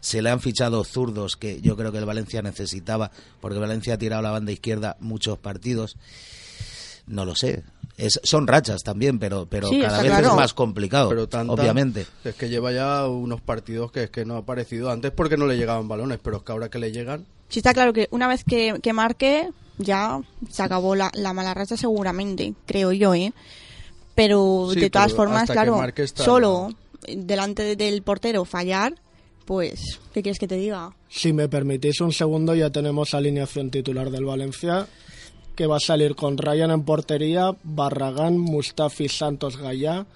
Se 0.00 0.20
le 0.20 0.30
han 0.30 0.40
fichado 0.40 0.82
zurdos 0.82 1.36
que 1.38 1.60
yo 1.60 1.76
creo 1.76 1.92
que 1.92 1.98
el 1.98 2.06
Valencia 2.06 2.42
necesitaba, 2.42 3.12
porque 3.40 3.58
Valencia 3.58 3.94
ha 3.94 3.98
tirado 3.98 4.22
la 4.22 4.32
banda 4.32 4.50
izquierda 4.50 4.96
muchos 4.98 5.38
partidos. 5.38 5.96
No 7.10 7.24
lo 7.24 7.34
sé. 7.34 7.62
Es, 7.96 8.18
son 8.22 8.46
rachas 8.46 8.82
también, 8.82 9.18
pero, 9.18 9.44
pero 9.46 9.68
Sí, 9.68 9.80
cada 9.80 9.98
vez 10.00 10.10
claro. 10.10 10.28
es 10.28 10.34
más 10.34 10.54
complicado, 10.54 11.10
pero 11.10 11.28
tanta- 11.28 11.52
obviamente. 11.52 12.06
Es 12.24 12.34
que 12.34 12.48
lleva 12.48 12.72
ya 12.72 13.06
unos 13.06 13.40
partidos 13.42 13.92
que 13.92 14.04
es 14.04 14.10
que 14.10 14.24
no 14.24 14.36
ha 14.36 14.38
aparecido 14.38 14.90
antes 14.90 15.10
porque 15.10 15.36
no 15.36 15.46
le 15.46 15.58
llegaban 15.58 15.86
balones, 15.88 16.18
pero 16.22 16.38
es 16.38 16.42
que 16.42 16.52
ahora 16.52 16.70
que 16.70 16.78
le 16.78 16.92
llegan, 16.92 17.26
Sí 17.50 17.58
está 17.58 17.74
claro 17.74 17.92
que 17.92 18.08
una 18.12 18.26
vez 18.28 18.42
que, 18.44 18.78
que 18.82 18.92
marque, 18.92 19.50
ya 19.76 20.20
se 20.48 20.62
acabó 20.62 20.94
la, 20.94 21.10
la 21.14 21.32
mala 21.32 21.52
racha 21.52 21.76
seguramente, 21.76 22.54
creo 22.64 22.92
yo, 22.92 23.12
¿eh? 23.14 23.32
Pero 24.14 24.68
Sí, 24.72 24.80
de 24.80 24.90
todas 24.90 25.08
pero 25.12 25.16
formas, 25.16 25.50
claro, 25.50 25.82
está- 25.84 26.24
solo 26.24 26.70
delante 27.08 27.62
de- 27.62 27.76
del 27.76 28.02
portero 28.02 28.44
fallar, 28.44 28.94
pues, 29.46 29.98
¿qué 30.12 30.22
quieres 30.22 30.38
que 30.38 30.46
te 30.48 30.56
diga? 30.56 30.94
Si 31.08 31.32
me 31.32 31.48
permitís 31.48 32.00
un 32.00 32.12
segundo, 32.12 32.54
ya 32.54 32.70
tenemos 32.70 33.14
alineación 33.14 33.70
titular 33.70 34.10
del 34.10 34.24
Valencia, 34.24 34.86
que 35.60 35.66
va 35.66 35.76
a 35.76 35.80
salir 35.80 36.14
con 36.16 36.38
Ryan 36.38 36.70
en 36.70 36.84
portería, 36.84 37.54
Barragán, 37.64 38.38
Mustafi, 38.38 39.10
Santos, 39.10 39.58
Gallá, 39.58 40.06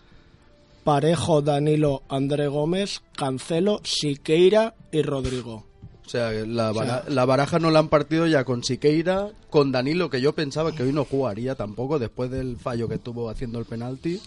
Parejo, 0.85 1.43
Danilo, 1.43 2.03
André 2.09 2.47
Gómez, 2.49 3.03
Cancelo, 3.15 3.83
Siqueira 3.85 4.75
y 4.91 5.03
Rodrigo. 5.03 5.67
o 6.07 6.09
sea, 6.09 6.31
la, 6.47 6.73
bara- 6.73 7.05
la 7.09 7.27
baraja 7.27 7.59
no 7.59 7.71
la 7.71 7.81
han 7.81 7.89
partido 7.91 8.27
ya 8.27 8.45
con 8.45 8.65
Siqueira, 8.65 9.33
con 9.51 9.71
Danilo, 9.71 10.09
que 10.09 10.23
yo 10.23 10.35
pensaba 10.35 10.73
que 10.73 10.83
hoy 10.83 10.95
no 10.95 11.05
jugaría 11.05 11.55
tampoco 11.57 11.99
después 11.99 12.31
del 12.31 12.57
fallo 12.57 12.89
que 12.89 12.97
tuvo 12.97 13.29
haciendo 13.29 13.59
el 13.59 13.67
penalti. 13.67 14.23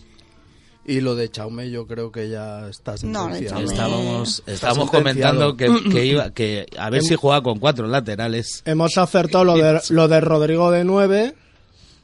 Y 0.88 1.02
lo 1.02 1.15
de 1.15 1.30
Chaume 1.30 1.69
yo 1.69 1.86
creo 1.86 2.12
que 2.13 2.30
ya 2.30 2.69
está 2.69 2.95
No, 3.04 3.30
Estábamos, 3.36 4.39
Está 4.39 4.52
estábamos 4.54 4.89
comentando 4.89 5.58
que, 5.58 5.67
que 5.91 6.06
iba, 6.13 6.30
que 6.32 6.65
a 6.80 6.89
ver 6.89 7.04
si 7.04 7.15
juega 7.15 7.41
con 7.43 7.60
cuatro 7.60 7.88
laterales. 7.88 8.62
Hemos 8.65 8.97
acertado 8.97 9.43
lo 9.43 9.58
de, 9.58 9.82
lo 9.89 10.08
de 10.08 10.21
Rodrigo 10.21 10.71
de 10.71 10.86
9 10.86 11.36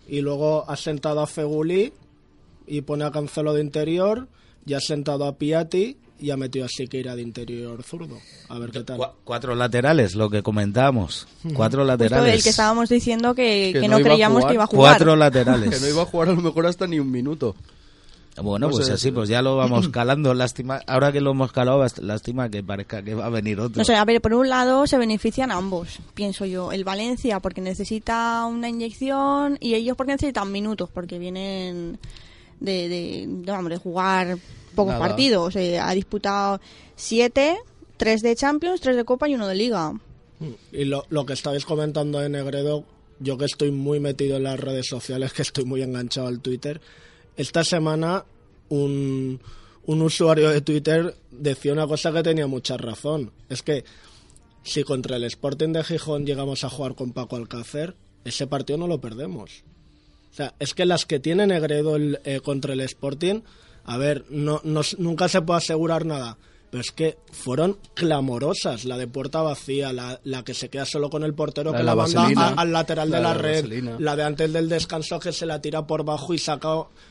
y 0.10 0.20
luego 0.22 0.70
ha 0.70 0.76
sentado 0.76 1.22
a 1.22 1.28
Feguli 1.28 1.94
y 2.68 2.82
pone 2.82 3.06
a 3.06 3.12
Cancelo 3.12 3.54
de 3.54 3.62
interior 3.62 4.28
y 4.66 4.74
ha 4.74 4.82
sentado 4.82 5.26
a 5.26 5.38
Piatti 5.38 5.98
y 6.20 6.32
ha 6.32 6.38
metido 6.38 6.66
a 6.66 6.70
Siqueira 6.70 7.16
de 7.16 7.22
interior 7.22 7.84
zurdo. 7.84 8.18
A 8.50 8.60
ver 8.60 8.72
qué 8.72 8.82
tal. 8.84 8.98
Cua- 8.98 9.14
cuatro 9.24 9.56
laterales, 9.56 10.14
lo 10.16 10.30
que 10.30 10.44
comentábamos. 10.44 11.28
Cuatro 11.54 11.80
Justo 11.80 11.84
laterales. 11.86 12.36
el 12.36 12.44
que 12.44 12.50
estábamos 12.50 12.90
diciendo 12.90 13.34
que, 13.34 13.72
Que 13.74 13.80
que 13.82 13.88
no 13.88 13.98
no, 14.00 14.04
creíamos 14.04 14.40
jugar. 14.40 14.50
que 14.50 14.54
iba 14.56 14.64
a 14.66 14.68
jugar. 14.68 14.92
Cuatro 14.92 15.16
laterales. 15.16 15.70
Que 15.74 15.80
no 15.80 15.88
iba 15.88 16.02
a 16.02 16.06
jugar 16.06 16.30
a 16.30 16.34
lo 16.34 16.42
mejor 16.42 16.66
hasta 16.66 16.86
ni 16.86 17.00
un 17.00 17.10
minuto. 17.12 17.56
Bueno, 18.42 18.68
No 18.68 18.72
pues 18.74 18.88
sé, 18.88 18.94
así, 18.94 19.12
pues 19.12 19.30
ya 19.30 19.42
lo 19.42 19.56
vamos 19.58 19.90
calando. 19.90 20.34
Lástima, 20.34 20.82
ahora 20.88 21.12
que 21.12 21.22
lo 21.22 21.32
hemos 21.32 21.52
calado, 21.52 21.86
lástima 22.02 22.50
que 22.50 22.64
parezca 22.64 23.04
que 23.04 23.14
va 23.14 23.26
a 23.26 23.30
venir 23.30 23.60
otro. 23.60 23.78
No 23.78 23.86
sé, 23.86 23.96
a 23.96 24.06
ver, 24.06 24.22
por 24.22 24.34
un 24.34 24.50
lado 24.50 24.88
se 24.88 24.98
benefician 24.98 25.52
ambos, 25.52 26.00
pienso 26.14 26.46
yo. 26.46 26.72
El 26.72 26.84
Valencia 26.84 27.40
porque 27.40 27.62
necesita 27.62 28.46
una 28.46 28.70
inyección 28.70 29.58
y 29.60 29.76
ellos 29.76 29.96
porque 29.96 30.14
necesitan 30.14 30.52
minutos, 30.52 30.90
porque 30.92 31.20
vienen 31.20 32.00
de, 32.60 32.90
de, 32.90 33.26
de, 33.28 33.52
hombre, 33.52 33.78
jugar 33.78 34.38
pocos 34.74 34.94
Nada. 34.94 35.08
partidos. 35.08 35.56
Eh, 35.56 35.80
ha 35.80 35.92
disputado 35.94 36.60
siete, 36.96 37.58
tres 37.98 38.22
de 38.22 38.36
Champions, 38.36 38.82
tres 38.82 38.96
de 38.96 39.06
Copa 39.06 39.30
y 39.30 39.36
uno 39.36 39.48
de 39.48 39.56
Liga. 39.56 39.94
Y 40.72 40.86
lo, 40.86 41.06
lo 41.10 41.26
que 41.26 41.34
estabais 41.34 41.64
comentando 41.66 42.20
de 42.20 42.30
Negredo, 42.30 42.84
yo 43.20 43.38
que 43.38 43.46
estoy 43.46 43.72
muy 43.72 44.00
metido 44.00 44.38
en 44.38 44.44
las 44.44 44.60
redes 44.60 44.88
sociales, 44.88 45.32
que 45.36 45.44
estoy 45.44 45.66
muy 45.66 45.82
enganchado 45.84 46.28
al 46.28 46.40
Twitter, 46.42 46.82
esta 47.38 47.64
semana 47.64 48.26
un, 48.70 49.40
un 49.86 50.02
usuario 50.02 50.50
de 50.50 50.62
Twitter 50.62 51.16
decía 51.32 51.74
una 51.74 51.88
cosa 51.88 52.12
que 52.12 52.24
tenía 52.24 52.48
mucha 52.48 52.78
razón. 52.78 53.32
Es 53.50 53.62
que 53.62 53.84
si 54.64 54.84
contra 54.84 55.18
el 55.18 55.24
Sporting 55.26 55.74
de 55.74 55.84
Gijón 55.84 56.26
llegamos 56.26 56.64
a 56.64 56.70
jugar 56.70 56.96
con 56.96 57.12
Paco 57.12 57.36
Alcácer, 57.36 57.96
ese 58.24 58.48
partido 58.48 58.78
no 58.78 58.88
lo 58.88 59.02
perdemos. 59.02 59.64
O 60.32 60.36
sea, 60.36 60.56
es 60.60 60.74
que 60.74 60.86
las 60.86 61.06
que 61.06 61.20
tiene 61.20 61.46
Negredo 61.46 61.96
el, 61.96 62.20
eh, 62.24 62.40
contra 62.40 62.74
el 62.74 62.80
Sporting, 62.82 63.42
a 63.84 63.98
ver, 63.98 64.26
no, 64.30 64.62
no 64.64 64.82
nunca 64.98 65.28
se 65.28 65.42
puede 65.42 65.58
asegurar 65.58 66.06
nada, 66.06 66.38
pero 66.74 66.82
es 66.82 66.90
que 66.92 67.20
fueron 67.32 67.78
clamorosas. 67.94 68.84
La 68.86 68.98
de 68.98 69.06
puerta 69.08 69.44
vacía, 69.44 69.94
la, 69.94 70.20
la 70.24 70.44
que 70.44 70.56
se 70.56 70.70
queda 70.70 70.86
solo 70.86 71.12
con 71.12 71.24
el 71.24 71.36
portero 71.36 71.72
La 71.72 71.78
que 71.78 71.84
la, 71.84 71.94
manda 71.96 72.22
vaselina. 72.22 72.48
a- 72.48 72.54
al 72.62 72.74
lateral 72.74 73.12
La 73.12 73.18
de 73.18 73.24
la, 73.24 73.30
de 73.30 73.36
la 73.36 73.42
red, 73.42 73.56
vaselina. 73.64 73.96
la 74.00 74.16
de 74.16 74.24
antes 74.24 74.52
del 74.54 74.70
descanso 74.70 75.20
que 75.20 75.32
se 75.32 75.46
la 75.46 75.62
tira 75.62 75.86
por 75.86 76.04
bajo 76.04 76.34
y 76.34 76.40
saca, 76.40 76.70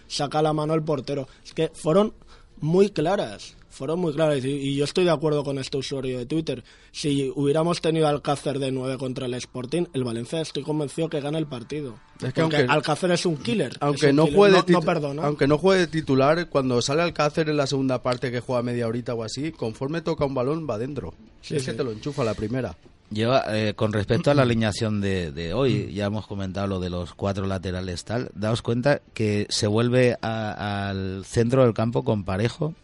saca 0.09 0.43
la 0.43 0.53
mano 0.53 0.75
el 0.75 0.83
portero. 0.83 1.29
Es 1.45 1.53
que 1.55 1.71
fueron 1.75 2.13
muy 2.61 2.91
claras. 2.91 3.55
Fueron 3.73 4.01
muy 4.01 4.13
claras 4.13 4.45
y, 4.45 4.49
y 4.51 4.77
yo 4.77 4.85
estoy 4.85 5.05
de 5.05 5.11
acuerdo 5.11 5.43
con 5.45 5.59
este 5.59 5.79
usuario 5.79 6.19
de 6.19 6.27
Twitter. 6.27 6.63
Si 6.93 7.33
hubiéramos 7.35 7.81
tenido 7.81 8.07
Alcácer 8.07 8.59
de 8.59 8.71
9 8.71 8.99
contra 8.99 9.25
el 9.27 9.33
Sporting, 9.35 9.85
el 9.95 10.05
Valencia 10.05 10.41
estoy 10.43 10.63
convencido 10.63 11.09
que 11.09 11.21
gana 11.21 11.39
el 11.39 11.47
partido. 11.47 11.95
Es 12.21 12.35
que 12.35 12.43
Porque 12.43 12.57
aunque- 12.59 12.73
Alcácer 12.73 13.11
es 13.13 13.25
un 13.25 13.37
killer. 13.39 13.73
Aunque 13.81 14.07
es 14.07 14.11
un 14.11 14.17
no 14.17 14.25
killer, 14.25 14.37
juegue 14.37 14.53
de 14.55 14.59
no, 14.61 14.67
titu- 14.67 14.73
no 14.75 14.81
perdona. 14.83 15.23
aunque 15.25 15.47
no 15.47 15.57
juegue 15.59 15.81
de 15.81 15.87
titular, 15.87 16.49
cuando 16.51 16.83
sale 16.83 17.03
Alcácer 17.03 17.49
en 17.49 17.57
la 17.57 17.67
segunda 17.67 18.03
parte 18.03 18.31
que 18.31 18.41
juega 18.41 18.63
media 18.63 18.87
horita 18.87 19.15
o 19.15 19.23
así, 19.25 19.53
conforme 19.53 20.03
toca 20.03 20.27
un 20.27 20.35
balón 20.35 20.67
va 20.69 20.77
dentro. 20.79 21.15
Sí, 21.41 21.57
es 21.57 21.65
que 21.65 21.73
te 21.73 21.83
lo 21.83 21.93
enchufa 21.93 22.25
la 22.25 22.35
primera. 22.35 22.77
Yo, 23.11 23.35
eh, 23.51 23.75
con 23.75 23.93
respecto 23.93 24.31
a 24.31 24.35
la 24.35 24.43
alineación 24.43 25.01
de, 25.03 25.33
de 25.33 25.53
hoy, 25.53 25.93
ya 25.93 26.07
hemos 26.07 26.27
comentado 26.27 26.67
lo 26.67 26.81
de 26.81 26.89
los 26.91 27.13
cuatro 27.15 27.47
laterales 27.47 28.05
tal, 28.05 28.31
daos 28.35 28.63
cuenta 28.63 29.03
que 29.13 29.47
se 29.51 29.67
vuelve 29.67 30.17
a- 30.23 30.89
al 30.91 31.25
centro 31.27 31.63
del 31.65 31.75
campo 31.75 32.05
con 32.05 32.25
Parejo, 32.25 32.75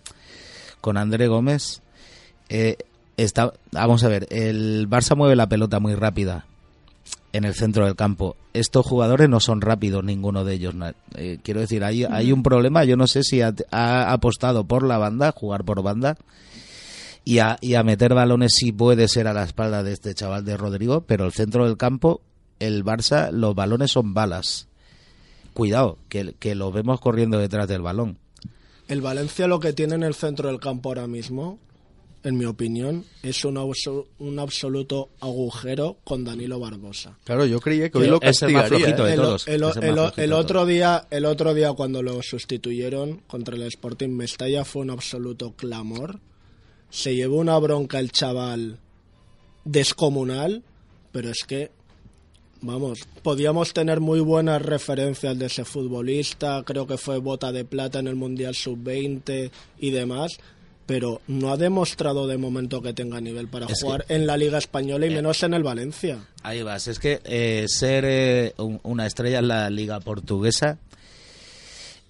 con 0.81 0.97
André 0.97 1.29
Gómez. 1.29 1.83
Eh, 2.49 2.77
está, 3.17 3.53
vamos 3.73 4.05
a 4.05 4.09
ver, 4.09 4.27
el 4.31 4.89
Barça 4.89 5.17
mueve 5.17 5.37
la 5.37 5.49
pelota 5.49 5.81
muy 5.81 5.95
rápida 5.95 6.47
en 7.33 7.45
el 7.45 7.55
centro 7.55 7.85
del 7.85 7.97
campo. 7.97 8.37
Estos 8.55 8.87
jugadores 8.87 9.29
no 9.29 9.41
son 9.41 9.61
rápidos, 9.61 10.03
ninguno 10.05 10.45
de 10.45 10.55
ellos. 10.55 10.75
eh, 11.15 11.39
quiero 11.43 11.61
decir, 11.61 11.85
hay, 11.85 12.05
hay 12.05 12.33
un 12.33 12.43
problema. 12.43 12.85
Yo 12.85 12.97
no 12.97 13.07
sé 13.07 13.23
si 13.23 13.43
ha, 13.43 13.55
ha 13.71 14.13
apostado 14.13 14.65
por 14.65 14.83
la 14.83 14.99
banda, 14.99 15.33
jugar 15.33 15.65
por 15.65 15.83
banda, 15.83 16.17
y 17.25 17.41
a, 17.41 17.59
y 17.61 17.75
a 17.75 17.83
meter 17.83 18.15
balones 18.15 18.55
si 18.55 18.73
puede 18.73 19.07
ser 19.09 19.27
a 19.27 19.35
la 19.35 19.43
espalda 19.45 19.83
de 19.83 19.93
este 19.93 20.15
chaval 20.15 20.45
de 20.45 20.57
Rodrigo, 20.57 21.03
pero 21.03 21.27
el 21.27 21.33
centro 21.33 21.67
del 21.67 21.77
campo, 21.77 22.23
el 22.59 22.85
Barça, 22.85 23.31
los 23.31 23.55
balones 23.55 23.91
son 23.91 24.15
balas. 24.15 24.67
Cuidado, 25.53 25.99
que, 26.09 26.35
que 26.39 26.55
lo 26.55 26.73
vemos 26.73 27.01
corriendo 27.01 27.39
detrás 27.39 27.69
del 27.69 27.83
balón. 27.83 28.17
El 28.89 29.01
Valencia 29.03 29.47
lo 29.47 29.61
que 29.61 29.73
tiene 29.73 29.95
en 29.95 30.03
el 30.03 30.15
centro 30.15 30.49
del 30.49 30.59
campo 30.61 30.89
ahora 30.89 31.07
mismo, 31.07 31.59
en 32.25 32.37
mi 32.37 32.47
opinión, 32.47 33.05
es 33.23 33.45
un, 33.45 33.57
abso- 33.57 34.07
un 34.19 34.39
absoluto 34.39 35.11
agujero 35.21 35.99
con 36.05 36.25
Danilo 36.25 36.59
Barbosa. 36.59 37.17
Claro, 37.25 37.47
yo 37.47 37.61
creía 37.61 37.91
que 37.91 37.99
hoy 37.99 38.09
lo 38.09 38.21
Es 38.21 38.43
el 38.43 38.53
más 38.53 38.63
castigaría. 38.63 38.97
flojito 38.97 39.05
de 39.05 39.13
el, 39.13 39.21
todos, 39.21 39.47
el- 40.19 40.33
otro 40.33 40.67
día 40.67 41.07
el 41.11 41.25
otro 41.27 41.55
día 41.55 41.73
cuando 41.75 42.03
lo 42.03 42.21
sustituyeron 42.23 43.19
contra 43.29 43.55
el 43.55 43.63
Sporting 43.63 44.09
Mestalla 44.09 44.65
fue 44.65 44.83
un 44.83 44.91
absoluto 44.91 45.53
clamor 45.53 46.19
se 46.91 47.15
llevó 47.15 47.37
una 47.37 47.57
bronca 47.59 47.99
el 48.01 48.11
chaval 48.11 48.79
descomunal 49.65 50.63
pero 51.13 51.31
es 51.31 51.45
que 51.47 51.71
Vamos, 52.61 53.01
podíamos 53.23 53.73
tener 53.73 54.01
muy 54.01 54.19
buenas 54.21 54.61
referencias 54.61 55.39
de 55.39 55.47
ese 55.47 55.65
futbolista, 55.65 56.63
creo 56.65 56.87
que 56.89 56.99
fue 56.99 57.19
bota 57.19 57.53
de 57.53 57.65
plata 57.65 58.01
en 58.01 58.09
el 58.09 58.17
Mundial 58.17 58.55
Sub-20 58.57 59.51
y 59.79 59.91
demás, 59.93 60.39
pero 60.87 61.21
no 61.29 61.53
ha 61.53 61.57
demostrado 61.57 62.27
de 62.27 62.37
momento 62.37 62.83
que 62.83 62.93
tenga 62.95 63.21
nivel 63.21 63.47
para 63.47 63.67
Es 63.67 63.81
jugar 63.83 64.07
en 64.09 64.27
la 64.27 64.37
Liga 64.37 64.59
Española 64.59 65.07
y 65.07 65.11
Eh. 65.13 65.15
menos 65.15 65.41
en 65.45 65.55
el 65.55 65.63
Valencia. 65.63 66.27
Ahí 66.43 66.63
vas, 66.65 66.89
es 66.89 66.99
que 66.99 67.21
eh, 67.25 67.67
ser 67.69 68.05
eh, 68.07 68.55
un- 68.59 68.81
una 68.83 69.07
estrella 69.07 69.39
en 69.39 69.47
la 69.49 69.71
liga 69.71 70.01
portuguesa, 70.01 70.79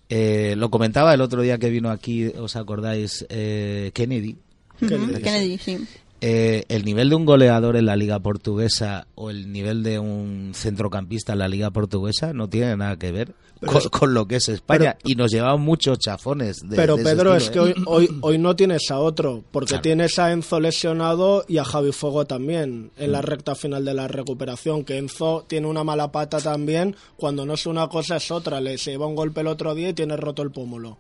eh, 0.09 0.55
lo 0.57 0.71
comentaba 0.71 1.13
el 1.13 1.21
otro 1.21 1.43
día 1.43 1.59
que 1.59 1.69
vino 1.69 1.91
aquí, 1.91 2.27
¿os 2.29 2.57
acordáis? 2.57 3.27
Eh, 3.29 3.91
Kennedy. 3.93 4.37
Kennedy, 4.81 5.59
sí. 5.59 5.77
Eh, 6.21 6.65
el 6.69 6.85
nivel 6.85 7.11
de 7.11 7.15
un 7.15 7.25
goleador 7.25 7.77
en 7.77 7.87
la 7.87 7.95
liga 7.95 8.19
portuguesa 8.19 9.07
o 9.15 9.31
el 9.31 9.53
nivel 9.53 9.85
de 9.85 10.01
un 10.01 10.51
centrocampista 10.55 11.33
en 11.35 11.39
la 11.39 11.47
liga 11.49 11.71
portuguesa 11.71 12.33
no 12.33 12.49
tiene 12.49 12.77
nada 12.77 12.97
que 12.97 13.13
ver 13.13 13.35
con, 13.65 13.77
es- 13.77 13.89
con 13.89 14.15
lo 14.15 14.27
que 14.27 14.37
es 14.37 14.49
España 14.49 14.97
y 15.05 15.15
nos 15.15 15.31
llevamos 15.31 15.61
muchos 15.61 15.99
chafones 16.01 16.57
de, 16.65 16.75
Pero 16.77 16.97
de 16.97 17.05
Pedro, 17.05 17.37
estilo, 17.37 17.67
es 17.67 17.73
que 17.75 17.81
¿eh? 17.81 17.85
hoy, 17.87 18.07
hoy, 18.09 18.19
hoy 18.23 18.39
no 18.39 18.57
tienes 18.57 18.91
a 18.91 18.99
otro, 18.99 19.45
porque 19.53 19.69
Claro. 19.71 19.83
tienes 19.83 20.19
a 20.19 20.33
Enzo 20.33 20.59
lesionado 20.59 21.45
y 21.47 21.59
a 21.59 21.65
Javi 21.65 21.93
Fuego 21.93 22.25
también 22.25 22.91
en 22.99 23.13
la 23.13 23.23
recta 23.23 23.55
final 23.55 23.85
de 23.85 23.95
la 23.95 24.09
recuperación, 24.09 24.85
que 24.85 24.99
Enzo 24.99 25.45
tiene 25.49 25.69
una 25.69 25.85
mala 25.85 26.11
pata 26.11 26.39
también, 26.39 26.97
cuando 27.17 27.47
no 27.47 27.55
es 27.55 27.65
una 27.67 27.87
cosa 27.89 28.17
es 28.17 28.31
otra, 28.33 28.61
le 28.61 28.77
se 28.79 28.91
lleva 28.91 29.07
un 29.07 29.15
golpe 29.15 29.41
el 29.43 29.47
otro 29.47 29.73
día 29.77 29.91
y 29.91 29.95
tiene 29.95 30.17
roto 30.17 30.43
el 30.43 30.51
pómulo 30.51 30.99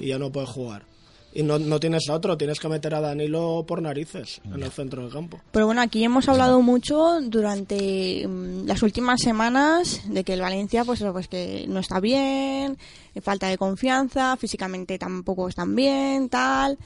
y 0.00 0.06
ya 0.08 0.18
no 0.20 0.30
puede 0.30 0.46
jugar. 0.46 0.82
Y 1.32 1.44
no, 1.44 1.58
no 1.60 1.78
tienes 1.78 2.08
a 2.08 2.14
otro, 2.14 2.36
tienes 2.36 2.58
que 2.58 2.68
meter 2.68 2.92
a 2.94 3.00
Danilo 3.00 3.64
por 3.66 3.80
narices 3.80 4.40
en 4.44 4.62
el 4.62 4.70
centro 4.72 5.02
del 5.02 5.12
campo. 5.12 5.40
Pero 5.52 5.66
bueno, 5.66 5.80
aquí 5.80 6.02
hemos 6.02 6.28
hablado 6.28 6.60
mucho 6.60 7.20
durante 7.22 8.26
mm, 8.26 8.66
las 8.66 8.82
últimas 8.82 9.20
semanas 9.20 10.02
de 10.06 10.24
que 10.24 10.32
el 10.32 10.40
Valencia 10.40 10.84
pues, 10.84 11.02
pues 11.12 11.28
que 11.28 11.66
no 11.68 11.78
está 11.78 12.00
bien, 12.00 12.76
eh, 13.14 13.20
falta 13.20 13.46
de 13.46 13.58
confianza, 13.58 14.36
físicamente 14.36 14.98
tampoco 14.98 15.48
están 15.48 15.76
bien, 15.76 16.28
tal. 16.28 16.78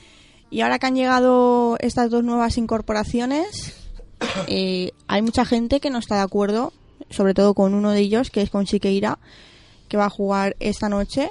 Y 0.50 0.61
ahora 0.61 0.78
que 0.78 0.87
han 0.87 0.94
llegado 0.94 1.76
estas 1.80 2.11
dos 2.11 2.22
nuevas 2.22 2.59
incorporaciones, 2.59 3.74
eh, 4.46 4.92
hay 5.09 5.22
mucha 5.22 5.44
gente 5.44 5.80
que 5.80 5.90
no 5.90 5.98
está 5.98 6.16
de 6.16 6.22
acuerdo, 6.22 6.72
sobre 7.11 7.35
todo 7.35 7.54
con 7.54 7.74
uno 7.74 7.90
de 7.90 8.00
ellos, 8.00 8.30
que 8.30 8.42
es 8.42 8.50
con 8.50 8.66
Siqueira, 8.66 9.18
que 9.88 9.96
va 9.96 10.07
a 10.07 10.11
jugar 10.11 10.57
esta 10.61 10.88
noche. 10.88 11.30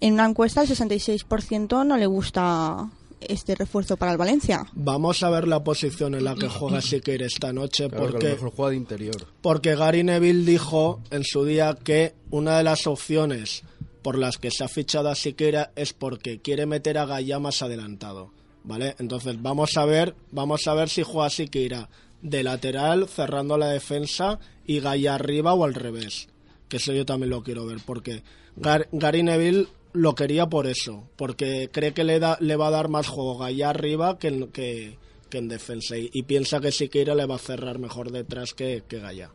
En 0.00 0.14
una 0.14 0.26
encuesta 0.26 0.62
el 0.62 0.68
66% 0.68 1.86
no 1.86 1.96
le 1.96 2.06
gusta 2.06 2.90
este 3.20 3.54
refuerzo 3.54 3.96
para 3.96 4.12
el 4.12 4.18
Valencia. 4.18 4.66
Vamos 4.74 5.22
a 5.22 5.30
ver 5.30 5.48
la 5.48 5.64
posición 5.64 6.14
en 6.14 6.24
la 6.24 6.34
que 6.34 6.48
juega 6.48 6.82
Siqueira 6.82 7.26
esta 7.26 7.52
noche, 7.52 7.88
Claro 7.88 8.02
que 8.04 8.08
a 8.08 8.10
porque 8.12 8.28
lo 8.28 8.34
mejor 8.34 8.52
juega 8.54 8.70
de 8.70 8.76
interior. 8.76 9.26
Porque 9.40 9.74
Gary 9.74 10.04
Neville 10.04 10.44
dijo 10.44 11.00
en 11.10 11.24
su 11.24 11.44
día 11.44 11.76
que 11.82 12.14
una 12.30 12.58
de 12.58 12.64
las 12.64 12.86
opciones 12.86 13.62
por 14.02 14.18
las 14.18 14.36
que 14.36 14.50
se 14.50 14.62
ha 14.64 14.68
fichado 14.68 15.08
a 15.08 15.14
Siqueira 15.14 15.72
es 15.76 15.92
porque 15.94 16.40
quiere 16.40 16.66
meter 16.66 16.98
a 16.98 17.06
Gaya 17.06 17.38
más 17.38 17.62
adelantado, 17.62 18.30
¿vale? 18.64 18.94
Entonces 18.98 19.40
vamos 19.40 19.76
a 19.78 19.86
ver, 19.86 20.14
vamos 20.30 20.66
a 20.68 20.74
ver 20.74 20.90
si 20.90 21.02
juega 21.02 21.30
Siqueira 21.30 21.88
de 22.20 22.42
lateral 22.42 23.08
cerrando 23.08 23.56
la 23.56 23.68
defensa 23.68 24.38
y 24.66 24.80
Gaya 24.80 25.14
arriba 25.14 25.54
o 25.54 25.64
al 25.64 25.74
revés. 25.74 26.28
Que 26.68 26.76
eso 26.76 26.92
yo 26.92 27.06
también 27.06 27.30
lo 27.30 27.42
quiero 27.42 27.64
ver 27.66 27.78
porque 27.84 28.22
Gar- 28.56 28.88
Gary 28.92 29.22
Neville 29.22 29.68
lo 29.96 30.14
quería 30.14 30.46
por 30.46 30.66
eso, 30.66 31.08
porque 31.16 31.70
cree 31.72 31.92
que 31.92 32.04
le 32.04 32.18
da 32.18 32.36
le 32.40 32.56
va 32.56 32.68
a 32.68 32.70
dar 32.70 32.88
más 32.88 33.08
juego 33.08 33.38
Gaya 33.38 33.70
arriba 33.70 34.18
que 34.18 34.28
en, 34.28 34.48
que, 34.48 34.98
en 35.32 35.48
defensa 35.48 35.96
y, 35.98 36.22
piensa 36.22 36.60
que 36.60 36.72
Siqueira 36.72 37.14
le 37.14 37.26
va 37.26 37.34
a 37.34 37.38
cerrar 37.38 37.78
mejor 37.78 38.10
detrás 38.10 38.54
que, 38.54 38.82
que 38.88 39.00
Gaya. 39.00 39.30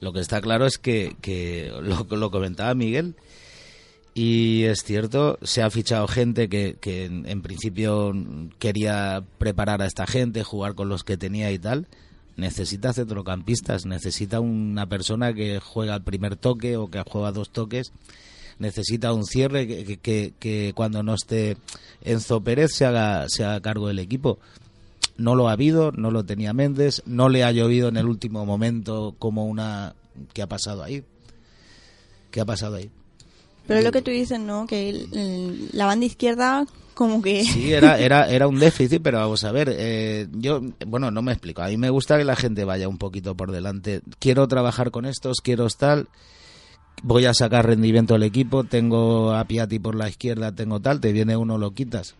Lo 0.00 0.12
que 0.12 0.20
está 0.20 0.40
claro 0.40 0.66
es 0.66 0.78
que, 0.78 1.16
que 1.20 1.72
lo, 1.80 2.06
lo 2.16 2.30
comentaba 2.30 2.74
Miguel, 2.74 3.16
y 4.16 4.64
es 4.64 4.82
cierto, 4.82 5.38
se 5.42 5.60
ha 5.62 5.68
fichado 5.68 6.08
gente 6.08 6.48
que, 6.48 6.78
que 6.80 7.04
en, 7.04 7.28
en 7.28 7.42
principio 7.42 8.14
quería 8.58 9.22
preparar 9.36 9.82
a 9.82 9.86
esta 9.86 10.06
gente, 10.06 10.42
jugar 10.42 10.74
con 10.74 10.88
los 10.88 11.04
que 11.04 11.18
tenía 11.18 11.52
y 11.52 11.58
tal. 11.58 11.86
Necesita 12.34 12.94
centrocampistas, 12.94 13.84
necesita 13.84 14.40
una 14.40 14.86
persona 14.88 15.34
que 15.34 15.60
juega 15.60 15.92
al 15.92 16.02
primer 16.02 16.36
toque 16.36 16.78
o 16.78 16.90
que 16.90 17.02
juega 17.06 17.30
dos 17.30 17.50
toques. 17.50 17.92
Necesita 18.58 19.12
un 19.12 19.24
cierre 19.26 19.66
que, 19.66 19.84
que- 19.84 19.96
que- 19.98 20.32
que 20.38 20.72
cuando 20.74 21.02
no 21.02 21.14
esté 21.14 21.56
Enzo 22.02 22.40
Pérez 22.40 22.72
se 22.74 22.86
haga, 22.86 23.26
se 23.28 23.44
haga 23.44 23.60
cargo 23.60 23.88
del 23.88 23.98
equipo. 23.98 24.38
No 25.18 25.34
lo 25.34 25.48
ha 25.48 25.52
habido, 25.52 25.92
no 25.92 26.10
lo 26.10 26.24
tenía 26.24 26.52
Méndez, 26.52 27.02
no 27.06 27.28
le 27.28 27.44
ha 27.44 27.52
llovido 27.52 27.88
en 27.88 27.96
el 27.96 28.06
último 28.06 28.44
momento 28.46 29.14
como 29.18 29.46
una... 29.46 29.94
¿Qué 30.32 30.42
ha 30.42 30.46
pasado 30.46 30.82
ahí? 30.82 31.02
¿Qué 32.30 32.40
ha 32.40 32.44
pasado 32.44 32.76
ahí? 32.76 32.90
Pero 33.66 33.78
es 33.80 33.84
lo 33.84 33.92
que 33.92 34.02
tú 34.02 34.10
dices, 34.10 34.38
¿no? 34.38 34.66
Que 34.66 34.90
el- 34.90 35.08
el- 35.12 35.68
la 35.72 35.86
banda 35.86 36.06
izquierda 36.06 36.66
como 36.94 37.20
que... 37.20 37.44
Sí, 37.44 37.72
era, 37.72 37.98
era, 38.00 38.28
era 38.30 38.46
un 38.48 38.58
déficit, 38.58 39.02
pero 39.02 39.18
vamos 39.18 39.44
a 39.44 39.52
ver, 39.52 39.74
eh, 39.76 40.28
yo, 40.32 40.60
bueno, 40.86 41.10
no 41.10 41.20
me 41.22 41.32
explico. 41.32 41.62
A 41.62 41.68
mí 41.68 41.76
me 41.76 41.90
gusta 41.90 42.16
que 42.16 42.24
la 42.24 42.36
gente 42.36 42.64
vaya 42.64 42.88
un 42.88 42.98
poquito 42.98 43.34
por 43.34 43.52
delante. 43.52 44.00
Quiero 44.18 44.46
trabajar 44.48 44.90
con 44.90 45.04
estos, 45.04 45.38
quiero 45.42 45.66
tal, 45.68 46.08
voy 47.02 47.24
a 47.26 47.34
sacar 47.34 47.66
rendimiento 47.66 48.14
al 48.14 48.22
equipo, 48.22 48.64
tengo 48.64 49.32
a 49.32 49.44
Piatti 49.44 49.78
por 49.78 49.94
la 49.94 50.08
izquierda, 50.08 50.52
tengo 50.52 50.80
tal, 50.80 51.00
te 51.00 51.12
viene 51.12 51.36
uno, 51.36 51.58
lo 51.58 51.72
quitas. 51.72 52.14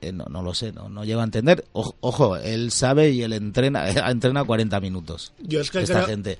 Eh, 0.00 0.12
no, 0.12 0.24
no 0.30 0.42
lo 0.42 0.54
sé, 0.54 0.72
no, 0.72 0.88
no 0.88 1.04
llego 1.04 1.20
a 1.20 1.24
entender. 1.24 1.64
Ojo, 1.72 1.94
ojo, 2.00 2.36
él 2.36 2.70
sabe 2.70 3.10
y 3.10 3.22
él 3.22 3.32
entrena, 3.34 3.88
entrena 4.10 4.44
40 4.44 4.80
minutos. 4.80 5.32
Yo 5.40 5.60
es 5.60 5.70
que 5.70 5.80
esta 5.80 5.94
creo- 5.96 6.06
gente. 6.06 6.38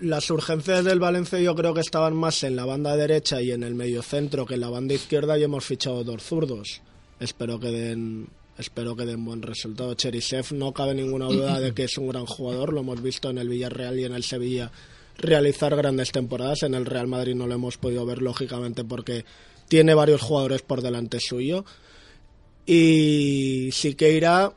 Las 0.00 0.28
urgencias 0.30 0.84
del 0.84 0.98
Valencia 0.98 1.38
yo 1.40 1.54
creo 1.54 1.72
que 1.72 1.80
estaban 1.80 2.14
más 2.16 2.42
en 2.42 2.56
la 2.56 2.64
banda 2.64 2.96
derecha 2.96 3.40
y 3.40 3.52
en 3.52 3.62
el 3.62 3.74
mediocentro 3.74 4.44
que 4.44 4.54
en 4.54 4.60
la 4.60 4.68
banda 4.68 4.92
izquierda 4.94 5.38
y 5.38 5.44
hemos 5.44 5.64
fichado 5.64 6.02
dos 6.04 6.22
zurdos. 6.22 6.80
Espero 7.20 7.58
que 7.60 7.68
den 7.68 8.28
espero 8.58 8.94
que 8.96 9.06
den 9.06 9.24
buen 9.24 9.40
resultado. 9.42 9.94
Cherisev 9.94 10.52
no 10.52 10.72
cabe 10.72 10.94
ninguna 10.94 11.26
duda 11.26 11.58
de 11.60 11.72
que 11.72 11.84
es 11.84 11.96
un 11.96 12.08
gran 12.08 12.26
jugador, 12.26 12.72
lo 12.72 12.80
hemos 12.80 13.02
visto 13.02 13.30
en 13.30 13.38
el 13.38 13.48
Villarreal 13.48 13.98
y 13.98 14.04
en 14.04 14.14
el 14.14 14.24
Sevilla 14.24 14.70
realizar 15.16 15.74
grandes 15.76 16.12
temporadas. 16.12 16.62
En 16.62 16.74
el 16.74 16.86
Real 16.86 17.06
Madrid 17.06 17.34
no 17.34 17.46
lo 17.46 17.54
hemos 17.54 17.78
podido 17.78 18.04
ver 18.06 18.22
lógicamente 18.22 18.84
porque 18.84 19.24
tiene 19.68 19.94
varios 19.94 20.22
jugadores 20.22 20.62
por 20.62 20.82
delante 20.82 21.20
suyo. 21.20 21.64
Y 22.66 23.70
Siqueira 23.72 24.52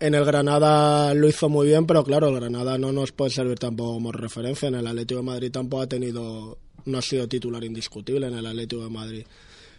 en 0.00 0.14
el 0.14 0.24
Granada 0.24 1.14
lo 1.14 1.28
hizo 1.28 1.48
muy 1.48 1.68
bien, 1.68 1.86
pero 1.86 2.02
claro, 2.02 2.28
el 2.28 2.34
Granada 2.34 2.76
no 2.76 2.90
nos 2.90 3.12
puede 3.12 3.30
servir 3.30 3.58
tampoco 3.58 3.94
como 3.94 4.10
referencia. 4.10 4.68
En 4.68 4.74
el 4.74 4.86
Atlético 4.86 5.20
de 5.20 5.26
Madrid 5.26 5.52
tampoco 5.52 5.82
ha 5.84 5.86
tenido, 5.86 6.58
no 6.86 6.98
ha 6.98 7.02
sido 7.02 7.28
titular 7.28 7.62
indiscutible 7.62 8.26
en 8.26 8.34
el 8.34 8.44
Atlético 8.44 8.82
de 8.82 8.90
Madrid. 8.90 9.24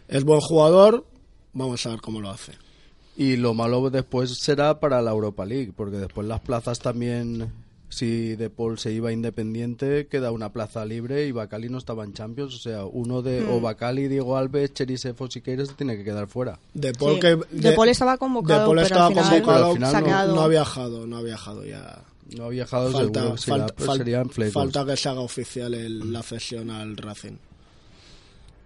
Es 0.08 0.24
buen 0.24 0.40
jugador, 0.40 1.04
vamos 1.52 1.84
a 1.84 1.90
ver 1.90 2.00
cómo 2.00 2.22
lo 2.22 2.30
hace. 2.30 2.52
Y 3.16 3.36
lo 3.36 3.52
malo 3.52 3.90
después 3.90 4.38
será 4.38 4.80
para 4.80 5.02
la 5.02 5.10
Europa 5.10 5.44
League, 5.44 5.72
porque 5.76 5.98
después 5.98 6.26
las 6.26 6.40
plazas 6.40 6.78
también, 6.78 7.52
si 7.88 8.34
De 8.36 8.50
Paul 8.50 8.78
se 8.78 8.90
iba 8.92 9.12
independiente, 9.12 10.06
queda 10.08 10.32
una 10.32 10.52
plaza 10.52 10.84
libre 10.84 11.26
y 11.26 11.32
Bacali 11.32 11.68
no 11.68 11.78
estaba 11.78 12.04
en 12.04 12.12
Champions. 12.12 12.54
O 12.54 12.58
sea, 12.58 12.84
uno 12.84 13.22
de 13.22 13.42
Mm. 13.42 13.50
o 13.52 13.60
Bacali, 13.60 14.08
Diego 14.08 14.36
Alves, 14.36 14.72
Cherisev 14.74 15.14
o 15.22 15.30
Siqueira 15.30 15.64
se 15.64 15.74
tiene 15.74 15.96
que 15.96 16.02
quedar 16.04 16.26
fuera. 16.26 16.58
De 16.72 16.92
Paul, 16.92 17.14
Sí. 17.14 17.20
que, 17.20 17.38
De 17.52 17.72
Paul 17.72 17.88
estaba 17.88 18.16
convocado, 18.18 18.60
De 18.60 18.66
Paul 18.66 18.76
pero 18.76 18.86
estaba 18.86 19.06
al 19.06 19.12
final 19.12 19.24
convocado, 19.42 19.72
Pero 19.74 19.86
al 19.86 19.96
final 20.04 20.34
no- 20.34 20.40
ha 20.40 20.48
viajado, 20.48 21.06
no 21.06 21.16
ha 21.18 21.22
viajado 21.22 21.64
ya. 21.64 22.02
No 22.36 22.44
ha 22.44 22.48
viajado 22.48 22.90
Falta, 22.90 23.36
seguro 23.36 23.36
falta, 23.66 23.74
fal- 23.84 23.96
sería 23.98 24.20
en 24.22 24.30
Fleetwood. 24.30 24.54
falta 24.72 24.84
que 24.86 24.96
se 24.96 25.08
haga 25.10 25.20
oficial 25.20 25.74
el- 25.74 26.12
la 26.12 26.22
cesión 26.22 26.70
al 26.70 26.96
Racing. 26.96 27.36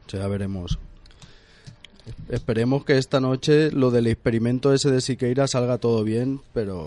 O 0.07 0.11
sea, 0.11 0.26
veremos. 0.28 0.78
Esperemos 2.31 2.85
que 2.85 2.96
esta 2.96 3.20
noche 3.20 3.70
lo 3.70 3.90
del 3.90 4.07
experimento 4.07 4.72
ese 4.72 4.90
de 4.90 5.00
Siqueira 5.02 5.46
salga 5.46 5.76
todo 5.78 6.04
bien, 6.04 6.40
pero 6.54 6.87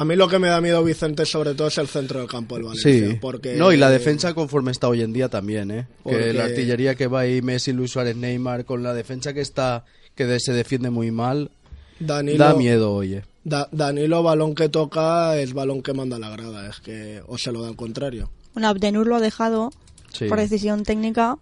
A 0.00 0.04
mí 0.04 0.14
lo 0.14 0.28
que 0.28 0.38
me 0.38 0.46
da 0.48 0.60
miedo, 0.60 0.84
Vicente, 0.84 1.26
sobre 1.26 1.54
todo 1.54 1.66
es 1.68 1.76
el 1.78 1.88
centro 1.88 2.20
del 2.20 2.28
campo 2.28 2.54
del 2.54 2.64
Valencia. 2.66 3.08
sí. 3.10 3.18
Porque, 3.20 3.56
No, 3.56 3.72
y 3.72 3.76
la 3.76 3.90
defensa 3.90 4.32
conforme 4.32 4.70
está 4.70 4.86
hoy 4.88 5.02
en 5.02 5.12
día 5.12 5.28
también, 5.28 5.70
¿eh? 5.72 5.86
Porque- 6.04 6.18
Que 6.26 6.32
la 6.34 6.44
artillería 6.44 6.94
que 6.94 7.08
va 7.08 7.20
ahí, 7.20 7.42
Messi, 7.42 7.72
Luis 7.72 7.90
Suárez, 7.90 8.14
Neymar, 8.16 8.64
con 8.64 8.82
la 8.84 8.94
defensa 8.94 9.32
que 9.34 9.40
está, 9.40 9.84
que 10.14 10.24
de- 10.26 10.38
se 10.38 10.52
defiende 10.52 10.90
muy 10.90 11.10
mal, 11.10 11.50
Danilo, 11.98 12.38
da 12.44 12.54
miedo, 12.54 12.92
oye. 12.94 13.24
Da- 13.42 13.68
Danilo, 13.72 14.22
balón 14.22 14.54
que 14.54 14.68
toca, 14.68 15.36
es 15.36 15.52
balón 15.52 15.82
que 15.82 15.92
manda 15.94 16.16
la 16.18 16.30
grada. 16.30 16.68
Es 16.68 16.78
que, 16.78 17.20
o 17.26 17.36
se 17.38 17.50
lo 17.50 17.62
da 17.62 17.68
al 17.68 17.76
contrario. 17.76 18.30
Bueno, 18.54 18.68
Abdenur 18.68 19.06
lo 19.06 19.16
ha 19.16 19.20
dejado 19.20 19.72
Sí. 20.12 20.26
por 20.26 20.38
decisión 20.38 20.84
técnica. 20.84 21.38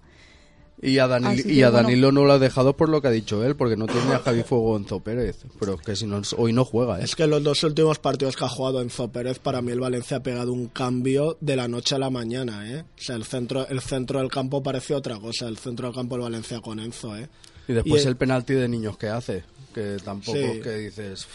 Y 0.83 0.99
a, 0.99 1.07
Danilo, 1.09 1.49
y 1.51 1.63
a 1.63 1.71
bueno. 1.71 1.89
Danilo 1.89 2.13
no 2.13 2.25
lo 2.27 2.35
ha 2.35 2.39
dejado 2.39 2.77
por 2.77 2.91
lo 2.91 3.01
que 3.01 3.09
ha 3.09 3.11
dicho 3.11 3.43
él, 3.45 3.57
porque 3.57 3.77
no 3.77 3.87
tiene 3.87 4.13
a 4.15 4.19
Javi 4.19 4.43
Fuego 4.43 4.73
o 4.73 4.77
Enzo 4.77 5.01
Pérez. 5.01 5.39
Pero 5.59 5.75
es 5.75 5.81
que 5.81 5.97
si 5.97 6.07
no, 6.07 6.21
hoy 6.37 6.53
no 6.53 6.65
juega, 6.67 7.01
¿eh? 7.01 7.05
Es 7.05 7.17
que 7.17 7.27
los 7.27 7.43
dos 7.43 7.63
últimos 7.65 7.99
partidos 7.99 8.37
que 8.37 8.45
ha 8.45 8.49
jugado 8.49 8.83
Enzo 8.83 9.09
Pérez, 9.09 9.39
para 9.39 9.63
mí 9.63 9.73
el 9.73 9.81
Valencia 9.81 10.19
ha 10.19 10.23
pegado 10.23 10.53
un 10.53 10.67
cambio 10.69 11.39
de 11.41 11.57
la 11.57 11.67
noche 11.67 11.95
a 11.95 11.99
la 11.99 12.11
mañana, 12.11 12.71
¿eh? 12.71 12.81
O 12.83 13.03
sea, 13.03 13.17
el 13.17 13.25
centro, 13.25 13.67
el 13.69 13.81
centro 13.81 14.19
del 14.21 14.29
campo 14.31 14.63
parece 14.63 14.95
otra 14.95 15.19
cosa, 15.19 15.49
el 15.49 15.57
centro 15.57 15.87
del 15.87 15.95
campo 15.97 16.17
del 16.17 16.23
Valencia 16.25 16.61
con 16.61 16.79
Enzo, 16.79 17.17
¿eh? 17.17 17.29
Y 17.69 17.73
después 17.73 18.05
y- 18.05 18.09
el 18.09 18.17
penalti 18.17 18.53
de 18.53 18.69
niños 18.69 18.99
que 18.99 19.09
hace, 19.09 19.45
que 19.75 19.97
tampoco 20.05 20.37
Sí. 20.39 20.61
que 20.61 20.71
dices... 20.77 21.27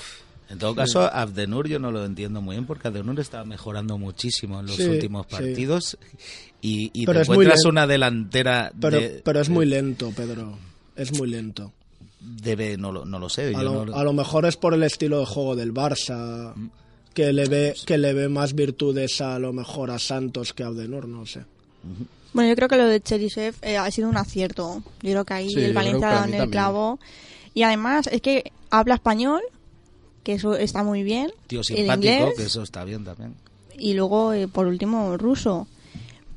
En 0.50 0.60
todo 0.60 0.76
caso, 0.76 1.02
Abdenur 1.02 1.70
yo 1.70 1.80
no 1.80 1.92
lo 1.92 2.04
entiendo 2.04 2.42
muy 2.42 2.58
bien 2.58 2.66
porque 2.66 2.90
Abdenur 2.90 3.18
está 3.22 3.46
mejorando 3.46 3.98
muchísimo 3.98 4.60
en 4.60 4.66
los 4.66 4.76
Sí, 4.76 4.84
últimos 4.84 5.26
sí. 5.30 5.36
Y, 6.62 6.92
y 6.94 7.06
Pero 7.06 7.18
te 7.20 7.22
es 7.24 7.28
muy 7.30 7.36
encuentras 7.36 7.58
lento. 7.60 7.70
una 7.70 7.88
delantera 7.88 8.72
Pero, 8.80 9.00
de- 9.00 9.22
pero 9.24 9.40
es 9.42 9.50
muy 9.50 9.66
lento, 9.66 10.12
Pedro. 10.16 10.58
Es 10.96 11.18
muy 11.18 11.30
lento. 11.30 11.72
debe 12.20 12.78
no 12.78 12.92
lo, 12.92 13.04
no 13.06 13.18
lo 13.20 13.30
sé. 13.30 13.48
A 13.50 13.52
yo 13.54 13.64
lo, 13.64 13.86
no- 13.86 13.96
a 13.96 14.04
lo 14.04 14.14
mejor 14.14 14.46
es 14.46 14.58
por 14.58 14.74
el 14.74 14.84
estilo 14.84 15.20
de 15.20 15.26
juego 15.26 15.56
del 15.56 15.74
Barça, 15.74 16.54
que 17.14 17.34
le 17.34 17.46
ve 17.48 17.74
que 17.86 17.98
le 17.98 18.14
ve 18.14 18.30
más 18.30 18.54
virtudes 18.54 19.20
a 19.22 19.40
lo 19.40 19.52
mejor 19.54 19.90
a 19.92 19.98
Santos 20.00 20.54
que 20.54 20.64
a 20.64 20.68
Abdenur, 20.68 21.08
no 21.08 21.26
sé. 21.26 21.42
Bueno, 22.34 22.50
yo 22.50 22.56
creo 22.56 22.68
que 22.70 22.78
lo 22.78 22.86
de 22.86 23.02
Cherisev 23.02 23.56
eh, 23.64 23.78
ha 23.78 23.90
sido 23.92 24.08
un 24.08 24.16
acierto. 24.18 24.84
Yo 25.02 25.12
creo 25.12 25.26
que 25.26 25.34
ahí 25.34 25.50
Sí, 25.50 25.60
el 25.62 25.74
Valencia 25.74 26.10
ha 26.10 26.14
dado 26.14 26.26
en 26.28 26.34
el 26.36 26.50
clavo. 26.50 27.00
Y 27.54 27.64
además 27.64 28.08
es 28.08 28.22
que 28.22 28.52
habla 28.70 28.94
español, 28.96 29.42
que 30.24 30.34
eso 30.34 30.56
está 30.56 30.84
muy 30.84 31.04
bien. 31.04 31.32
tío 31.48 31.60
el 31.62 31.66
simpático, 31.66 32.14
inglés, 32.14 32.34
que 32.38 32.44
eso 32.44 32.62
está 32.62 32.84
bien 32.86 33.04
también. 33.04 33.34
y 33.78 33.94
luego, 33.96 34.32
eh, 34.34 34.48
por 34.48 34.68
último, 34.68 35.18
ruso. 35.18 35.68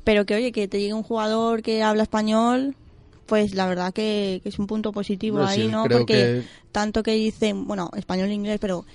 Pero 0.05 0.25
que, 0.25 0.35
oye, 0.35 0.51
que 0.53 0.67
te 0.69 0.79
llegue 0.79 0.93
un 0.93 1.03
jugador 1.03 1.61
que 1.61 1.83
habla 1.83 2.03
español, 2.03 2.75
pues 3.25 3.53
la 3.55 3.65
verdad 3.67 3.91
que, 3.93 4.39
que 4.43 4.49
es 4.49 4.59
un 4.59 4.67
punto 4.67 4.91
positivo 4.93 5.43
ahí, 5.43 5.63
sí, 5.63 5.67
¿no? 5.67 5.81
Porque 5.83 6.05
que- 6.05 6.41
tanto 6.71 7.03
que 7.03 7.11
dicen, 7.11 7.65
bueno, 7.67 7.89
español 7.97 8.29
e 8.29 8.33
inglés, 8.33 8.59
pero 8.61 8.85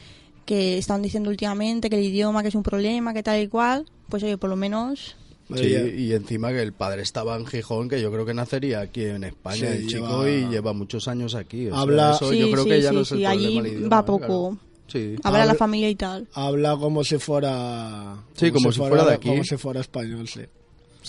que 0.46 0.78
están 0.78 1.02
diciendo 1.02 1.28
últimamente 1.28 1.90
que 1.90 1.96
el 1.98 2.04
idioma 2.04 2.42
que 2.42 2.48
es 2.48 2.54
un 2.54 2.62
problema, 2.62 3.12
que 3.12 3.22
tal 3.22 3.42
y 3.42 3.48
cual, 3.48 3.84
pues 4.08 4.22
oye, 4.22 4.38
por 4.38 4.48
lo 4.50 4.56
menos... 4.56 5.16
Sí, 5.52 5.74
y 5.96 6.12
encima 6.12 6.50
que 6.50 6.62
el 6.62 6.72
padre 6.72 7.02
estaba 7.02 7.34
en 7.36 7.44
Gijón, 7.44 7.88
que 7.88 8.00
yo 8.00 8.12
creo 8.12 8.24
que 8.24 8.32
nacería 8.34 8.78
aquí 8.82 9.02
en 9.04 9.24
España, 9.24 9.56
Sí, 9.56 9.66
el 9.66 9.86
chico, 9.88 10.06
lleva- 10.24 10.30
y 10.30 10.48
lleva 10.48 10.72
muchos 10.72 11.08
años 11.08 11.34
aquí. 11.34 11.66
o 11.66 11.70
sea, 11.72 11.80
Habla- 11.80 12.12
eso 12.14 12.30
Sí, 12.30 12.38
yo 12.38 12.50
creo 12.52 12.62
sí, 12.62 12.68
que 12.70 12.82
ya 12.82 12.88
sí, 12.90 12.94
no 12.94 13.00
es 13.02 13.08
sí, 13.08 13.14
el 13.16 13.26
allí 13.26 13.44
problema. 13.46 13.66
el 13.68 13.74
idioma, 13.74 13.96
va 13.96 14.04
poco. 14.04 14.18
claro. 14.26 14.58
Sí. 14.86 15.16
A 15.24 15.30
ver 15.32 15.40
a 15.40 15.44
la 15.44 15.50
Habla- 15.50 15.58
familia 15.58 15.88
y 15.90 15.94
tal. 15.96 16.28
habla 16.34 16.76
como 16.76 17.02
si 17.02 17.18
fuera 17.18 18.16
Sí, 18.34 18.52
como 18.52 18.70
si 18.70 18.78
fuera 18.78 19.04
de 19.04 19.14
aquí. 19.14 19.28
como 19.28 19.42
si 19.42 19.56
fuera 19.56 19.80
español, 19.80 20.28
sí. 20.28 20.40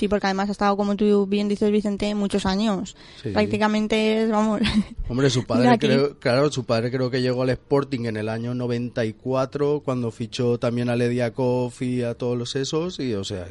Sí, 0.02 0.08
porque 0.08 0.26
además 0.26 0.50
ha 0.50 0.54
estado, 0.54 0.76
como 0.76 0.96
tú 0.96 1.28
bien 1.28 1.48
dices, 1.48 1.70
Vicente, 1.70 2.16
muchos 2.16 2.48
años. 2.48 2.96
Sí. 3.22 3.30
Prácticamente 3.30 4.24
es, 4.24 4.32
vamos... 4.32 4.60
Hombre, 5.10 5.30
su 5.30 5.46
padre 5.46 5.78
creo, 5.78 6.18
claro, 6.18 6.52
su 6.52 6.64
padre 6.64 6.90
creo 6.90 7.12
que 7.12 7.22
llegó 7.22 7.44
al 7.44 7.52
Sporting 7.52 8.06
en 8.06 8.18
el 8.18 8.28
año 8.28 8.56
94 8.56 9.84
cuando 9.86 10.10
fichó 10.10 10.58
también 10.58 10.90
a 10.90 10.96
Lediakov 10.96 11.74
y 11.82 12.02
a 12.02 12.16
todos 12.16 12.36
los 12.36 12.56
esos 12.56 13.00
y 13.00 13.14
o 13.14 13.24
sea, 13.24 13.48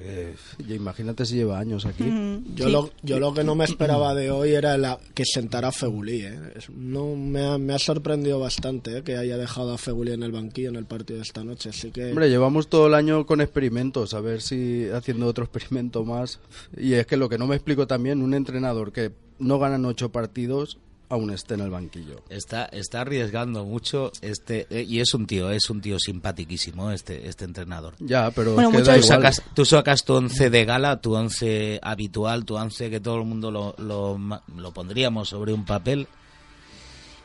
ya 0.66 0.74
imagínate 0.74 1.24
si 1.24 1.36
lleva 1.36 1.61
años 1.61 1.86
aquí. 1.86 2.03
Mm, 2.03 2.57
Yo, 2.57 2.66
sí. 2.66 2.72
lo, 2.72 2.90
yo 3.05 3.20
lo 3.20 3.32
que 3.32 3.44
no 3.44 3.55
me 3.55 3.64
esperaba 3.64 4.12
de 4.16 4.32
hoy 4.32 4.55
era 4.55 4.76
la, 4.76 4.98
que 5.14 5.24
sentara 5.24 5.68
a 5.68 5.72
Fegulí. 5.72 6.22
¿eh? 6.22 6.36
No, 6.74 7.14
me, 7.14 7.46
ha, 7.46 7.59
me 7.59 7.74
ha 7.74 7.78
sorprendido 7.78 8.40
bastante 8.40 8.98
¿eh? 8.98 9.03
que 9.05 9.16
haya 9.16 9.36
dejado 9.36 9.72
a 9.72 9.78
Fegulí 9.78 10.11
en 10.14 10.24
el 10.24 10.32
banquillo 10.32 10.70
en 10.70 10.76
el 10.76 10.86
partido 10.86 11.18
de 11.18 11.22
esta 11.22 11.44
noche. 11.44 11.68
Así 11.68 11.92
que 11.92 12.07
Hombre, 12.07 12.28
llevamos 12.28 12.66
todo 12.66 12.88
el 12.88 12.94
año 12.94 13.24
con 13.24 13.40
experimentos, 13.40 14.14
a 14.14 14.20
ver 14.20 14.42
si 14.42 14.88
haciendo 14.92 15.28
otro 15.28 15.44
experimento 15.51 16.05
más. 16.05 16.39
Y 16.76 16.95
es 16.95 17.07
que 17.07 17.16
lo 17.16 17.28
que 17.28 17.38
no 17.38 17.47
me 17.47 17.57
explico 17.57 17.86
también, 17.86 18.22
un 18.22 18.34
entrenador 18.34 18.93
que 18.93 19.12
no 19.38 19.59
ganan 19.59 19.84
ocho 19.84 20.11
partidos, 20.11 20.78
aún 21.09 21.30
esté 21.30 21.55
en 21.55 21.61
el 21.61 21.70
banquillo. 21.70 22.22
Está, 22.28 22.66
está 22.66 23.01
arriesgando 23.01 23.64
mucho 23.64 24.12
este 24.22 24.66
eh, 24.70 24.84
y 24.88 25.01
es 25.01 25.12
un 25.14 25.26
tío, 25.26 25.51
es 25.51 25.68
un 25.68 25.80
tío 25.80 25.99
simpaticísimo 25.99 26.91
este 26.93 27.28
este 27.28 27.45
entrenador. 27.45 27.95
Ya, 27.99 28.30
pero 28.30 28.55
Bueno, 28.55 28.78
igual. 28.78 29.03
sacas, 29.03 29.43
tú 29.55 29.64
sacas 29.64 30.05
tu 30.05 30.14
once 30.14 30.51
de 30.51 30.64
gala, 30.64 31.01
tu 31.01 31.14
once 31.14 31.80
habitual, 31.82 32.45
tu 32.45 32.57
once 32.57 32.91
que 32.91 33.01
todo 33.01 33.16
el 33.16 33.24
mundo 33.24 33.51
lo, 33.51 33.74
lo, 33.78 34.18
lo 34.57 34.72
pondríamos 34.72 35.28
sobre 35.28 35.53
un 35.53 35.64
papel 35.64 36.07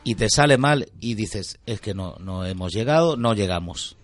y 0.02 0.14
te 0.14 0.28
sale 0.30 0.56
mal 0.58 0.88
y 1.00 1.14
dices, 1.14 1.58
es 1.66 1.80
que 1.80 1.92
no, 1.92 2.16
no 2.20 2.44
hemos 2.44 2.72
llegado, 2.72 3.16
no 3.16 3.34
llegamos. 3.34 3.96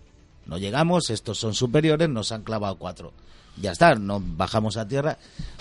No 0.45 0.57
llegamos, 0.57 1.09
estos 1.09 1.37
son 1.39 1.53
superiores, 1.53 2.09
nos 2.09 2.33
han 2.33 2.43
clavado 2.43 2.75
cuatro. 2.77 3.13
Ya 3.61 3.71
está, 3.71 3.95
nos 3.95 4.21
bajamos 4.37 4.77
a 4.77 4.87
tierra. 4.87 5.17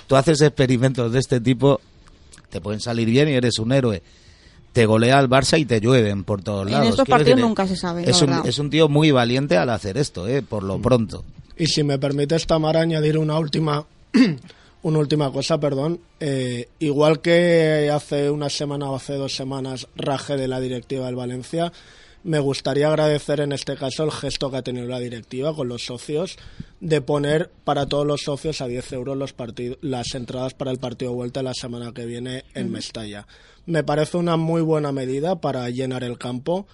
Tú 0.07 0.17
haces 0.17 0.41
experimentos 0.41 1.13
de 1.13 1.19
este 1.19 1.41
tipo, 1.41 1.81
te 2.51 2.61
pueden 2.61 2.81
salir 2.81 3.09
bien 3.09 3.29
y 3.29 3.33
eres 3.33 3.59
un 3.59 3.73
héroe. 3.73 4.03
Te 4.73 4.87
golea 4.87 5.21
el 5.21 5.29
Barça 5.29 5.59
y 5.61 5.67
te 5.67 5.81
llueven 5.81 6.25
por 6.25 6.43
todos 6.43 6.67
En 6.67 6.73
lados. 6.73 6.89
estos 6.91 7.05
Quiero 7.05 7.19
partidos 7.19 7.37
decir, 7.37 7.47
nunca 7.49 7.67
se 7.67 7.77
sabe, 7.77 8.09
Es 8.09 8.23
un, 8.23 8.29
verdad. 8.31 8.47
es 8.47 8.59
un 8.59 8.71
tío 8.71 8.89
muy 8.89 9.11
valiente 9.11 9.57
al 9.59 9.69
hacer 9.69 9.99
esto, 9.99 10.27
eh, 10.27 10.41
por 10.43 10.63
lo 10.63 10.81
pronto. 10.81 11.25
Y 11.59 11.67
si 11.67 11.83
me 11.85 11.99
permites, 11.99 12.47
Tamara, 12.47 12.81
añadir 12.81 13.19
una 13.19 13.39
última, 13.39 13.85
una 14.83 14.99
última 14.99 15.31
cosa, 15.31 15.61
perdón. 15.61 16.01
Eh, 16.21 16.69
igual 16.79 17.21
que 17.21 17.91
hace 17.93 18.31
una 18.31 18.49
semana 18.49 18.89
o 18.91 18.97
hace 18.97 19.13
dos 19.15 19.37
semanas 19.37 19.87
raje 19.95 20.37
de 20.39 20.49
la 20.49 20.59
directiva 20.61 21.05
del 21.07 21.17
Valencia, 21.17 21.71
me 22.25 22.39
gustaría 22.39 22.89
agradecer 22.89 23.41
en 23.41 23.53
este 23.53 23.77
caso 23.77 24.05
el 24.05 24.11
gesto 24.11 24.51
que 24.51 24.59
ha 24.59 24.63
tenido 24.63 24.87
la 24.87 25.01
directiva 25.01 25.55
con 25.55 25.69
los 25.69 25.85
socios 25.85 26.37
de 26.81 27.01
poner 27.01 27.51
para 27.65 27.87
todos 27.87 28.07
los 28.07 28.23
socios 28.23 28.61
a 28.61 28.67
10 28.67 28.93
euros 28.93 29.17
los 29.17 29.35
las 29.81 30.15
entradas 30.15 30.55
para 30.55 30.71
el 30.71 30.79
partido 30.79 31.11
de 31.11 31.17
vuelta 31.17 31.43
la 31.43 31.55
semana 31.55 31.93
que 31.93 32.07
viene 32.07 32.45
en 32.55 32.71
Mestalla. 32.71 33.27
Me 33.67 33.85
parece 33.85 34.17
una 34.17 34.37
muy 34.37 34.63
buena 34.63 34.93
medida 34.93 35.41
para 35.41 35.69
llenar 35.71 36.05
el 36.05 36.19
campo. 36.19 36.67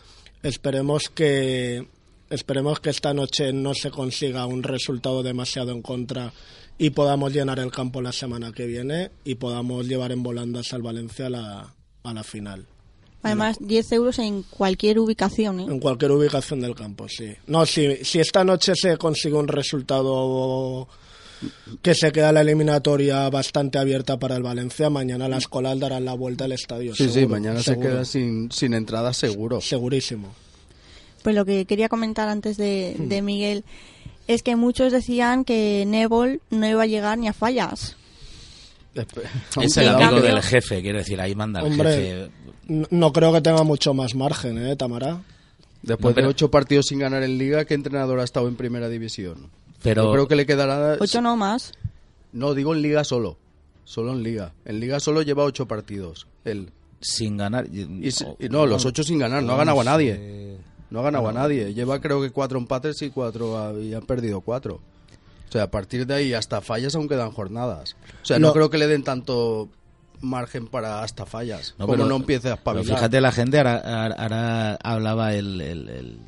Esperemos 0.43 1.09
que 1.09 1.87
esperemos 2.31 2.81
que 2.81 2.91
esta 2.91 3.15
noche 3.15 3.53
no 3.53 3.75
se 3.75 3.91
consiga 3.91 4.47
un 4.47 4.63
resultado 4.63 5.23
demasiado 5.23 5.73
en 5.73 5.83
contra 5.83 6.33
y 6.77 6.91
podamos 6.91 7.33
llenar 7.33 7.59
el 7.59 7.71
campo 7.71 8.03
la 8.03 8.13
semana 8.13 8.53
que 8.53 8.67
viene 8.67 9.11
y 9.25 9.37
podamos 9.37 9.87
llevar 9.87 10.13
en 10.13 10.23
volandas 10.23 10.73
al 10.73 10.83
Valencia 10.83 11.27
a 11.27 11.31
la, 11.31 11.75
a 12.05 12.15
la 12.15 12.23
final. 12.23 12.67
Además, 13.29 13.57
10 13.61 13.93
euros 13.93 14.19
en 14.19 14.43
cualquier 14.43 14.99
ubicación, 14.99 15.61
¿eh? 15.61 15.67
En 15.69 15.81
cualquier 15.81 16.13
ubicación 16.13 16.61
del 16.61 16.75
campo, 16.75 17.09
sí. 17.09 17.33
No, 17.47 17.65
si, 17.67 18.05
si 18.05 18.21
esta 18.21 18.45
noche 18.45 18.73
se 18.75 18.97
consigue 18.97 19.37
un 19.37 19.49
resultado 19.49 20.89
que 21.83 21.95
se 21.95 22.11
queda 22.11 22.33
la 22.33 22.41
eliminatoria 22.41 23.29
bastante 23.31 23.79
abierta 23.79 24.19
para 24.19 24.37
el 24.37 24.43
Valencia, 24.43 24.91
mañana 24.91 25.29
las 25.29 25.47
colas 25.47 25.79
darán 25.79 26.05
la 26.05 26.15
vuelta 26.15 26.45
al 26.45 26.53
estadio. 26.53 26.95
Sí, 26.95 27.09
sí, 27.09 27.27
mañana 27.27 27.63
seguro. 27.63 27.89
se 27.89 27.95
queda 27.95 28.05
sin, 28.05 28.51
sin 28.51 28.75
entrada 28.75 29.13
seguro. 29.13 29.61
Segurísimo. 29.61 30.35
Pues 31.23 31.35
lo 31.35 31.45
que 31.45 31.65
quería 31.65 31.89
comentar 31.89 32.29
antes 32.29 32.57
de, 32.57 32.97
de 32.99 33.23
Miguel 33.23 33.65
es 34.27 34.43
que 34.43 34.57
muchos 34.57 34.93
decían 34.93 35.45
que 35.45 35.85
Nebol 35.87 36.41
no 36.51 36.69
iba 36.69 36.83
a 36.83 36.87
llegar 36.87 37.19
ni 37.19 37.29
a 37.29 37.33
fallas. 37.33 37.97
Es 39.61 39.77
el 39.77 39.89
amigo 39.89 40.21
del 40.21 40.43
jefe, 40.43 40.83
quiero 40.83 40.99
decir, 40.99 41.21
ahí 41.21 41.35
manda 41.35 41.61
el 41.61 41.67
Hombre, 41.67 41.91
jefe. 41.91 42.31
No 42.69 43.13
creo 43.13 43.33
que 43.33 43.41
tenga 43.41 43.63
mucho 43.65 43.95
más 43.95 44.15
margen, 44.15 44.59
¿eh, 44.59 44.77
Tamara? 44.77 45.21
Después 45.83 46.13
No, 46.13 46.15
pero- 46.15 46.27
de 46.29 46.31
ocho 46.31 46.51
partidos 46.51 46.87
sin 46.87 46.99
ganar 46.99 47.23
en 47.23 47.39
Liga, 47.39 47.65
¿qué 47.65 47.75
entrenador 47.75 48.21
ha 48.21 48.25
estado 48.25 48.49
en 48.49 48.57
Primera 48.57 48.89
División? 48.89 49.51
Pero 49.83 50.05
Yo 50.05 50.13
creo 50.13 50.29
que 50.29 50.37
le 50.37 50.47
quedará... 50.47 50.97
Ocho 51.01 51.21
no 51.21 51.37
más. 51.37 51.73
No, 52.33 52.55
digo 52.55 52.75
en 52.75 52.83
Liga 52.83 53.05
solo. 53.05 53.39
Solo 53.85 54.13
en 54.13 54.23
Liga. 54.23 54.53
En 54.65 54.81
Liga 54.81 55.01
solo 55.01 55.23
lleva 55.23 55.45
ocho 55.45 55.67
partidos. 55.67 56.27
Él. 56.45 56.71
sin 57.01 57.37
ganar. 57.37 57.67
Y, 57.73 58.11
no, 58.51 58.67
los 58.67 58.85
ocho 58.85 59.03
sin 59.05 59.19
ganar. 59.21 59.43
No 59.45 59.53
ha 59.53 59.57
ganado 59.57 59.81
a 59.81 59.85
nadie. 59.85 60.59
No 60.91 60.99
ha 61.01 61.03
ganado 61.05 61.29
a 61.29 61.33
nadie. 61.33 61.73
Lleva 61.73 62.01
creo 62.01 62.21
que 62.21 62.31
cuatro 62.31 62.59
empates 62.59 63.01
y 63.03 63.11
cuatro 63.11 63.57
ha- 63.57 63.73
y 63.79 63.95
han 63.95 64.05
perdido 64.05 64.41
cuatro. 64.41 64.81
O 65.49 65.53
sea, 65.53 65.63
a 65.63 65.71
partir 65.71 66.07
de 66.07 66.15
ahí 66.15 66.35
hasta 66.35 66.61
fallas 66.61 66.95
aún 66.97 67.09
quedan 67.09 67.31
jornadas. 67.31 67.95
O 68.23 68.27
sea, 68.27 68.39
no, 68.41 68.49
No. 68.49 68.53
creo 68.53 68.69
que 68.69 68.79
le 68.79 68.89
den 68.89 69.05
tanto 69.05 69.69
margen 70.21 70.67
para 70.67 71.03
hasta 71.03 71.27
fallas. 71.27 71.75
No, 71.79 71.87
como 71.87 71.97
pero- 71.99 72.09
no 72.09 72.17
empiece 72.17 72.49
a 72.51 72.57
Pero 72.57 72.79
espabilar. 72.81 72.97
fíjate, 72.99 73.21
la 73.21 73.33
gente 73.33 73.59
ahora, 73.59 73.77
ahora- 74.03 74.15
ahora 74.19 74.79
hablaba 74.83 75.35
el, 75.35 75.61
el- 75.61 75.89
el 75.89 76.19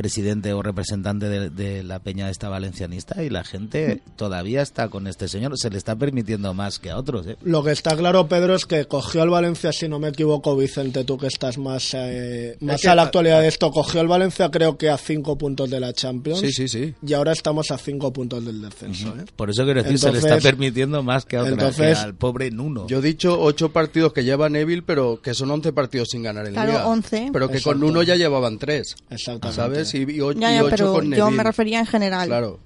presidente 0.00 0.54
o 0.54 0.62
representante 0.62 1.28
de, 1.28 1.50
de 1.50 1.82
la 1.82 1.98
peña 1.98 2.30
esta 2.30 2.48
valencianista 2.48 3.22
y 3.22 3.28
la 3.28 3.44
gente 3.44 4.00
todavía 4.16 4.62
está 4.62 4.88
con 4.88 5.06
este 5.06 5.28
señor. 5.28 5.58
Se 5.58 5.68
le 5.68 5.76
está 5.76 5.94
permitiendo 5.94 6.54
más 6.54 6.78
que 6.78 6.88
a 6.90 6.96
otros. 6.96 7.26
¿eh? 7.26 7.36
Lo 7.42 7.62
que 7.62 7.72
está 7.72 7.94
claro, 7.96 8.26
Pedro, 8.26 8.54
es 8.54 8.64
que 8.64 8.86
cogió 8.86 9.20
al 9.20 9.28
Valencia, 9.28 9.72
si 9.72 9.88
no 9.88 9.98
me 9.98 10.08
equivoco, 10.08 10.56
Vicente, 10.56 11.04
tú 11.04 11.18
que 11.18 11.26
estás 11.26 11.58
más, 11.58 11.90
eh, 11.94 12.56
más 12.60 12.80
que- 12.80 12.88
a 12.88 12.94
la 12.94 13.02
actualidad 13.02 13.42
de 13.42 13.48
esto, 13.48 13.70
cogió 13.70 14.00
al 14.00 14.08
Valencia 14.08 14.50
creo 14.50 14.78
que 14.78 14.88
a 14.88 14.96
cinco 14.96 15.36
puntos 15.36 15.68
de 15.68 15.80
la 15.80 15.92
Champions. 15.92 16.40
Sí, 16.40 16.50
sí, 16.52 16.66
sí. 16.68 16.94
Y 17.06 17.12
ahora 17.12 17.32
estamos 17.32 17.70
a 17.70 17.76
cinco 17.76 18.10
puntos 18.12 18.42
del 18.44 18.62
descenso. 18.62 19.08
¿eh? 19.18 19.24
Por 19.36 19.50
eso 19.50 19.64
quiero 19.64 19.82
decir, 19.82 19.98
se 19.98 20.10
le 20.12 20.18
está 20.18 20.38
permitiendo 20.38 21.02
más 21.02 21.26
que 21.26 21.36
a 21.36 21.40
otros. 21.42 21.52
entonces- 21.58 21.98
al 21.98 22.14
pobre 22.14 22.50
Nuno. 22.50 22.86
Yo 22.86 23.00
he 23.00 23.02
dicho 23.02 23.38
ocho 23.38 23.70
partidos 23.72 24.12
que 24.14 24.24
lleva 24.24 24.48
Neville, 24.48 24.82
pero 24.82 25.20
que 25.20 25.34
son 25.34 25.50
once 25.50 25.72
partidos 25.72 26.08
sin 26.10 26.22
ganar 26.22 26.46
en 26.46 26.54
Claro, 26.54 26.72
Liga. 26.72 26.86
11. 26.86 27.28
Pero 27.32 27.48
que 27.48 27.58
Exacto. 27.58 27.78
con 27.80 27.88
uno 27.90 28.02
ya 28.02 28.16
llevaban 28.16 28.58
tres. 28.58 28.96
Exactamente. 29.10 29.56
¿Sabes? 29.56 29.88
Y, 29.94 29.98
y 30.02 30.16
Ya, 30.38 30.56
y 30.56 30.60
ocho 30.60 30.70
pero 30.70 30.92
con 30.94 31.04
yo 31.04 31.10
Neville. 31.24 31.30
me 31.36 31.42
refería 31.44 31.80
en 31.80 31.86
general. 31.86 32.28
Claro. 32.28 32.60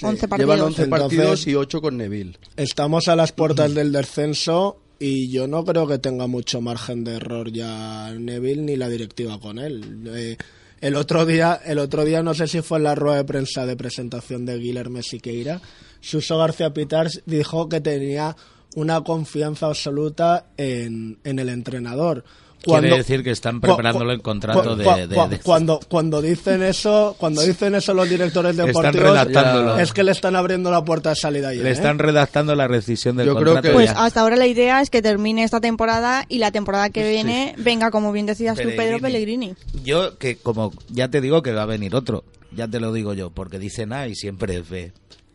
Llevan 0.00 0.16
partidos. 0.28 0.60
11 0.60 0.82
Entonces- 0.84 0.88
partidos 1.18 1.46
y 1.46 1.54
8 1.54 1.80
con 1.82 1.96
Neville. 1.98 2.38
Estamos 2.56 3.08
a 3.08 3.16
las 3.16 3.32
puertas 3.32 3.74
del 3.74 3.92
descenso 3.92 4.78
y 4.98 5.30
yo 5.30 5.46
no 5.48 5.64
creo 5.64 5.86
que 5.86 5.98
tenga 5.98 6.26
mucho 6.26 6.60
margen 6.60 7.04
de 7.04 7.16
error 7.16 7.50
ya 7.52 8.12
Neville 8.18 8.62
ni 8.62 8.76
la 8.76 8.88
directiva 8.88 9.38
con 9.40 9.58
él. 9.58 10.02
Eh, 10.14 10.36
el 10.80 10.96
otro 10.96 11.26
día, 11.26 11.60
el 11.64 11.78
otro 11.78 12.04
día 12.04 12.22
no 12.22 12.34
sé 12.34 12.48
si 12.48 12.62
fue 12.62 12.78
en 12.78 12.84
la 12.84 12.94
rueda 12.94 13.18
de 13.18 13.24
prensa 13.24 13.66
de 13.66 13.76
presentación 13.76 14.46
de 14.46 14.58
Guillermo 14.58 15.02
Siqueira, 15.02 15.60
Suso 16.00 16.38
García 16.38 16.72
Pitars 16.72 17.22
dijo 17.26 17.68
que 17.68 17.80
tenía 17.80 18.34
una 18.74 19.02
confianza 19.02 19.66
absoluta 19.66 20.46
en, 20.56 21.18
en 21.24 21.38
el 21.38 21.48
entrenador. 21.50 22.24
Quiere 22.62 22.96
decir 22.96 23.22
que 23.24 23.30
están 23.32 23.60
preparándolo 23.60 24.12
en 24.12 24.20
contrato 24.20 24.76
de, 24.76 24.84
de- 24.84 25.06
de- 25.08 25.38
cuando 25.40 25.80
cuando 25.88 26.22
dicen 26.22 26.62
eso 26.62 27.16
cuando 27.18 27.42
dicen 27.42 27.74
eso 27.74 27.92
los 27.94 28.08
directores 28.08 28.52
Están 28.52 28.66
deportivos 28.68 29.10
redactándolo. 29.10 29.78
es 29.78 29.92
que 29.92 30.04
le 30.04 30.12
están 30.12 30.36
abriendo 30.36 30.70
la 30.70 30.84
puerta 30.84 31.10
de 31.10 31.16
salida 31.16 31.48
ahí 31.48 31.58
Le 31.58 31.70
¿eh? 31.70 31.72
están 31.72 31.98
redactando 31.98 32.54
la 32.54 32.68
rescisión 32.68 33.16
del 33.16 33.26
Yo 33.26 33.34
creo 33.34 33.46
contrato. 33.54 33.68
que- 33.68 33.74
Pues 33.74 33.90
ya. 33.92 34.04
hasta 34.04 34.20
ahora 34.20 34.36
la 34.36 34.46
idea 34.46 34.80
es 34.80 34.90
que 34.90 35.02
termine 35.02 35.42
esta 35.44 35.60
temporada 35.60 36.24
y 36.28 36.38
la 36.38 36.50
temporada 36.52 36.90
que 36.90 37.08
viene 37.08 37.54
venga, 37.58 37.90
como 37.90 38.12
bien 38.12 38.26
decías 38.26 38.56
tú, 38.56 38.68
Pedro 38.76 39.00
Pellegrini. 39.00 39.54
Yo, 39.84 40.16
que 40.18 40.36
como 40.36 40.72
ya 40.88 41.08
te 41.08 41.20
digo 41.20 41.42
que 41.42 41.52
va 41.52 41.62
a 41.62 41.66
venir 41.66 41.94
otro, 41.94 42.24
ya 42.54 42.68
te 42.68 42.78
lo 42.80 42.92
digo 42.92 43.14
yo, 43.14 43.30
porque 43.30 43.58
dicen 43.58 43.92
A 43.92 44.06
y 44.06 44.14
siempre 44.14 44.56
es 44.56 44.68
B. 44.68 44.92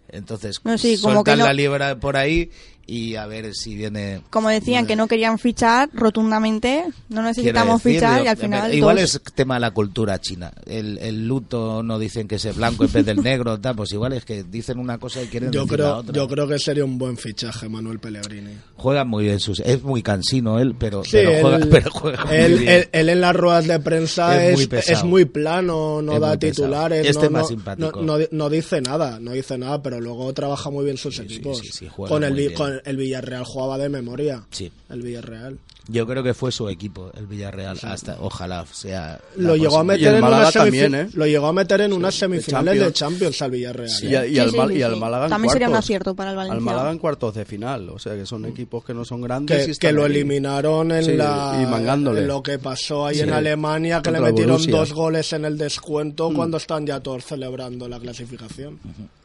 Entonces, 0.09 0.61
No, 0.63 0.78
sí, 0.78 0.97
como 1.01 1.23
que 1.23 1.36
no- 1.36 1.43
la 1.45 1.53
libra 1.53 1.99
por 1.99 2.15
ahí 2.15 2.49
y 2.88 3.16
a 3.16 3.26
ver 3.28 3.54
si 3.54 3.76
viene... 3.76 4.22
Como 4.30 4.50
decían 4.50 4.88
que 4.88 4.96
no 4.96 5.08
querían 5.08 5.38
fichar 5.40 5.90
rotundamente, 5.94 6.86
no 7.10 7.22
necesitamos 7.22 7.84
decir, 7.84 8.00
fichar 8.00 8.24
y 8.24 8.28
al 8.28 8.38
final 8.38 8.74
Igual 8.74 8.96
dos. 8.98 9.16
es 9.16 9.22
tema 9.36 9.56
de 9.56 9.60
la 9.60 9.72
cultura 9.72 10.20
china. 10.20 10.52
El, 10.66 10.98
el 11.00 11.28
luto 11.28 11.84
no 11.84 12.00
dicen 12.00 12.28
que 12.28 12.36
es 12.36 12.46
el 12.46 12.54
blanco 12.54 12.86
en 12.86 12.92
vez 12.94 13.06
del 13.06 13.22
negro, 13.22 13.60
tal, 13.60 13.76
pues 13.76 13.92
igual 13.92 14.14
es 14.14 14.26
que 14.26 14.44
dicen 14.44 14.80
una 14.80 14.98
cosa 14.98 15.22
y 15.22 15.28
quieren 15.28 15.52
yo 15.52 15.64
decir 15.66 15.80
la 15.80 15.86
creo 15.86 15.98
otra. 15.98 16.14
yo 16.14 16.28
creo 16.28 16.48
que 16.48 16.60
sería 16.60 16.86
un 16.86 16.98
buen 16.98 17.18
fichaje 17.18 17.68
Manuel 17.70 18.00
Pellegrini 18.00 18.54
Juega 18.78 19.04
muy 19.04 19.26
bien 19.26 19.40
sus... 19.40 19.60
Es 19.60 19.84
muy 19.84 20.02
cansino 20.02 20.60
él, 20.60 20.76
pero, 20.78 21.04
Sí, 21.04 21.12
pero 21.12 21.42
juega, 21.42 21.58
él, 21.58 21.68
pero 21.70 21.92
juega 21.92 22.26
muy 22.26 22.36
él- 22.36 22.58
bien. 22.60 22.72
él- 22.72 22.90
él 22.94 23.10
en 23.10 23.22
las 23.22 23.36
ruedas 23.36 23.68
de 23.68 23.80
prensa 23.80 24.44
Es 24.46 24.60
es, 24.62 24.70
muy 24.70 24.80
es, 24.80 25.04
muy 25.04 25.26
plano, 25.26 26.02
no 26.02 26.14
Es 26.14 26.22
da 26.22 26.38
titulares, 26.38 27.06
Este 27.08 27.26
no, 27.26 27.32
más 27.32 27.42
no- 27.44 27.48
simpático. 27.50 28.02
no- 28.02 28.18
no- 28.18 28.26
no 28.32 28.50
dice 28.50 28.82
nada, 28.82 29.20
no 29.20 29.32
dice 29.34 29.58
nada, 29.58 29.82
pero 29.84 30.00
luego 30.00 30.34
trabaja 30.34 30.70
muy 30.70 30.86
bien 30.86 30.98
sus 30.98 31.20
equipos. 31.20 31.60
sí, 31.60 31.70
sí, 31.72 31.88
juega 31.92 32.14
con, 32.14 32.24
el, 32.24 32.34
muy 32.34 32.44
El 32.86 32.97
Villarreal 32.97 33.43
jugaba 33.45 33.78
de 33.78 33.89
memoria. 33.89 34.43
Sí. 34.51 34.71
El 34.89 35.01
Villarreal. 35.01 35.57
Yo 35.89 36.05
creo 36.05 36.21
que 36.21 36.34
fue 36.34 36.51
su 36.51 36.67
equipo, 36.67 37.11
el 37.15 37.28
Villarreal, 37.28 37.80
hasta 37.84 38.17
ojalá 38.19 38.65
sea... 38.73 39.21
Lo 39.38 39.55
la 39.55 39.55
llegó, 39.55 39.80
a 39.80 39.84
próxima. 39.86 39.93
meter 39.93 40.15
en 40.15 40.21
Málaga 40.21 40.41
unas 40.43 40.53
semifi- 40.55 40.59
también, 40.59 40.95
¿eh? 40.95 41.09
lo 41.13 41.25
llegó 41.28 41.47
a 41.47 41.53
meter 41.53 41.80
en 41.82 41.93
unas 41.93 42.13
semifinales 42.15 42.73
de 42.73 42.80
Champions. 42.91 42.97
Champions 42.97 43.41
al 43.41 43.51
Villarreal. 43.51 43.89
Y, 44.03 44.05
¿eh? 44.13 44.17
a- 44.17 44.25
y 44.28 44.34
Sí, 44.34 44.39
al, 44.39 44.51
sí, 44.51 44.57
sí, 44.67 44.73
y 44.73 44.82
al 44.82 44.93
sí. 44.95 44.99
Málaga 44.99 45.23
en 45.23 45.30
También 45.30 45.51
sería 45.53 45.67
un 45.67 45.71
cuartos. 45.71 45.86
acierto 45.86 46.13
para 46.13 46.32
el 46.32 46.36
Valencia. 46.36 46.57
Al 46.57 46.61
Málaga 46.61 46.91
en 46.91 46.97
cuartos 46.97 47.36
de 47.36 47.45
final. 47.45 47.89
O 47.89 47.99
sea, 47.99 48.15
que 48.15 48.25
son 48.25 48.45
equipos 48.47 48.84
que 48.84 48.93
no 48.93 49.05
son 49.05 49.21
grandes. 49.21 49.80
que, 49.80 49.91
lo 49.93 50.05
eliminaron 50.05 50.91
en 50.91 51.05
Sí, 51.05 51.13
la 51.13 51.57
y 51.63 51.65
mangándole. 51.65 52.19
en 52.19 52.28
lo 52.28 52.43
que 52.43 52.59
pasó 52.59 53.05
ahí 53.05 53.15
Sí. 53.15 53.21
en 53.21 53.32
Alemania 53.32 54.01
que 54.01 54.11
le 54.11 54.17
Contra 54.17 54.32
metieron 54.34 54.55
Borussia. 54.57 54.75
dos 54.75 54.91
goles 54.91 55.32
en 55.32 55.45
el 55.45 55.57
descuento 55.57 56.30
Mm. 56.32 56.36
cuando 56.36 56.57
están 56.57 56.86
ya 56.86 56.99
todos 56.99 57.23
celebrando 57.23 57.88
la 57.88 57.97
clasificación 57.97 58.78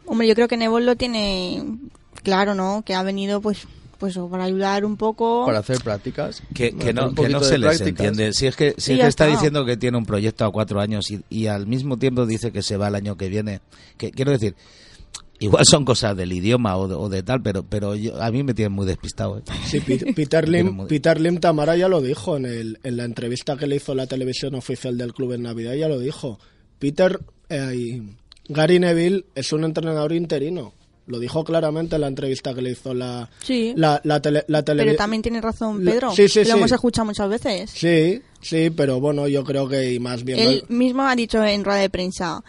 Hombre, 0.06 0.28
yo 0.28 0.34
creo 0.36 0.46
que 0.46 0.56
Nebol 0.56 0.84
lo 0.86 0.94
tiene 0.94 1.64
claro, 2.22 2.54
¿no? 2.54 2.82
Que 2.84 2.94
ha 2.94 3.02
venido 3.02 3.40
pues 3.40 3.66
pues 3.98 4.18
para 4.30 4.42
ayudar 4.44 4.84
un 4.84 4.96
poco. 4.96 5.46
Para 5.46 5.60
hacer 5.60 5.78
prácticas. 5.78 6.42
Que, 6.52 6.72
no, 6.92 7.14
que 7.14 7.28
no 7.28 7.38
se 7.40 7.56
les 7.56 7.76
prácticas. 7.78 8.06
entiende. 8.08 8.32
Si 8.32 8.48
es 8.48 8.56
que, 8.56 8.74
si 8.76 8.80
Sí, 8.80 8.92
es 8.94 8.98
que 9.00 9.06
está 9.06 9.26
está. 9.26 9.36
diciendo 9.36 9.64
que 9.64 9.76
tiene 9.76 9.96
un 9.96 10.04
proyecto 10.06 10.44
a 10.44 10.50
cuatro 10.50 10.80
años 10.80 11.08
y, 11.12 11.20
y 11.30 11.46
al 11.46 11.68
mismo 11.68 11.96
tiempo 11.96 12.26
dice 12.26 12.50
que 12.50 12.62
se 12.62 12.76
va 12.76 12.88
el 12.88 12.96
año 12.96 13.16
que 13.16 13.28
viene. 13.28 13.60
Que 13.96 14.10
quiero 14.10 14.32
decir, 14.32 14.56
igual 15.38 15.64
son 15.66 15.84
cosas 15.84 16.16
del 16.16 16.32
idioma 16.32 16.76
o 16.78 16.88
de, 16.88 16.94
o 16.96 17.08
de 17.08 17.22
tal, 17.22 17.42
pero 17.42 17.62
pero 17.62 17.94
yo- 17.94 18.20
a 18.20 18.32
mí 18.32 18.42
me 18.42 18.54
tienen 18.54 18.72
muy 18.72 18.86
despistado. 18.86 19.38
¿eh? 19.38 19.42
Sí, 19.66 19.78
Peter 20.16 20.48
Lim, 20.48 20.72
muy- 20.74 20.86
Peter 20.88 21.20
Lim 21.20 21.38
Tamara 21.38 21.76
ya 21.76 21.86
lo 21.86 22.00
dijo 22.00 22.36
en, 22.36 22.46
el, 22.46 22.80
en 22.82 22.96
la 22.96 23.04
entrevista 23.04 23.56
que 23.56 23.68
le 23.68 23.76
hizo 23.76 23.94
la 23.94 24.08
televisión 24.08 24.56
oficial 24.56 24.98
del 24.98 25.12
club 25.14 25.34
en 25.34 25.42
Navidad, 25.42 25.74
ya 25.74 25.86
lo 25.88 26.00
dijo. 26.00 26.40
Peter, 26.80 27.20
eh, 27.48 27.72
y 27.76 28.16
Gary 28.52 28.80
Neville 28.80 29.26
es 29.36 29.52
un 29.52 29.62
entrenador 29.62 30.12
interino. 30.12 30.74
Lo 31.12 31.18
dijo 31.18 31.44
claramente 31.44 31.94
en 31.96 32.00
la 32.00 32.08
entrevista 32.08 32.54
que 32.54 32.62
le 32.62 32.70
hizo 32.70 32.94
la, 32.94 33.28
Sí. 33.44 33.74
la, 33.76 34.00
la, 34.04 34.20
tele- 34.22 34.44
la 34.48 34.64
Pero 34.64 34.80
televi- 34.92 34.96
también 34.96 35.20
tiene 35.22 35.40
razón 35.42 35.84
La- 35.84 35.92
Pedro. 35.92 36.10
sí, 36.12 36.26
sí, 36.26 36.38
lo 36.40 36.44
sí. 36.46 36.50
hemos 36.52 36.72
escuchado 36.72 37.04
muchas 37.04 37.28
veces. 37.28 37.70
Sí, 37.70 38.22
sí, 38.40 38.70
pero 38.70 38.98
bueno, 38.98 39.28
yo 39.28 39.44
creo 39.44 39.68
que 39.68 39.92
y 39.92 39.98
más 40.00 40.24
bien... 40.24 40.38
Él 40.40 40.64
mismo 40.70 41.02
ha 41.02 41.14
dicho 41.14 41.44
en 41.44 41.62
rueda 41.64 41.80
de 41.80 41.90
prensa, 41.90 42.42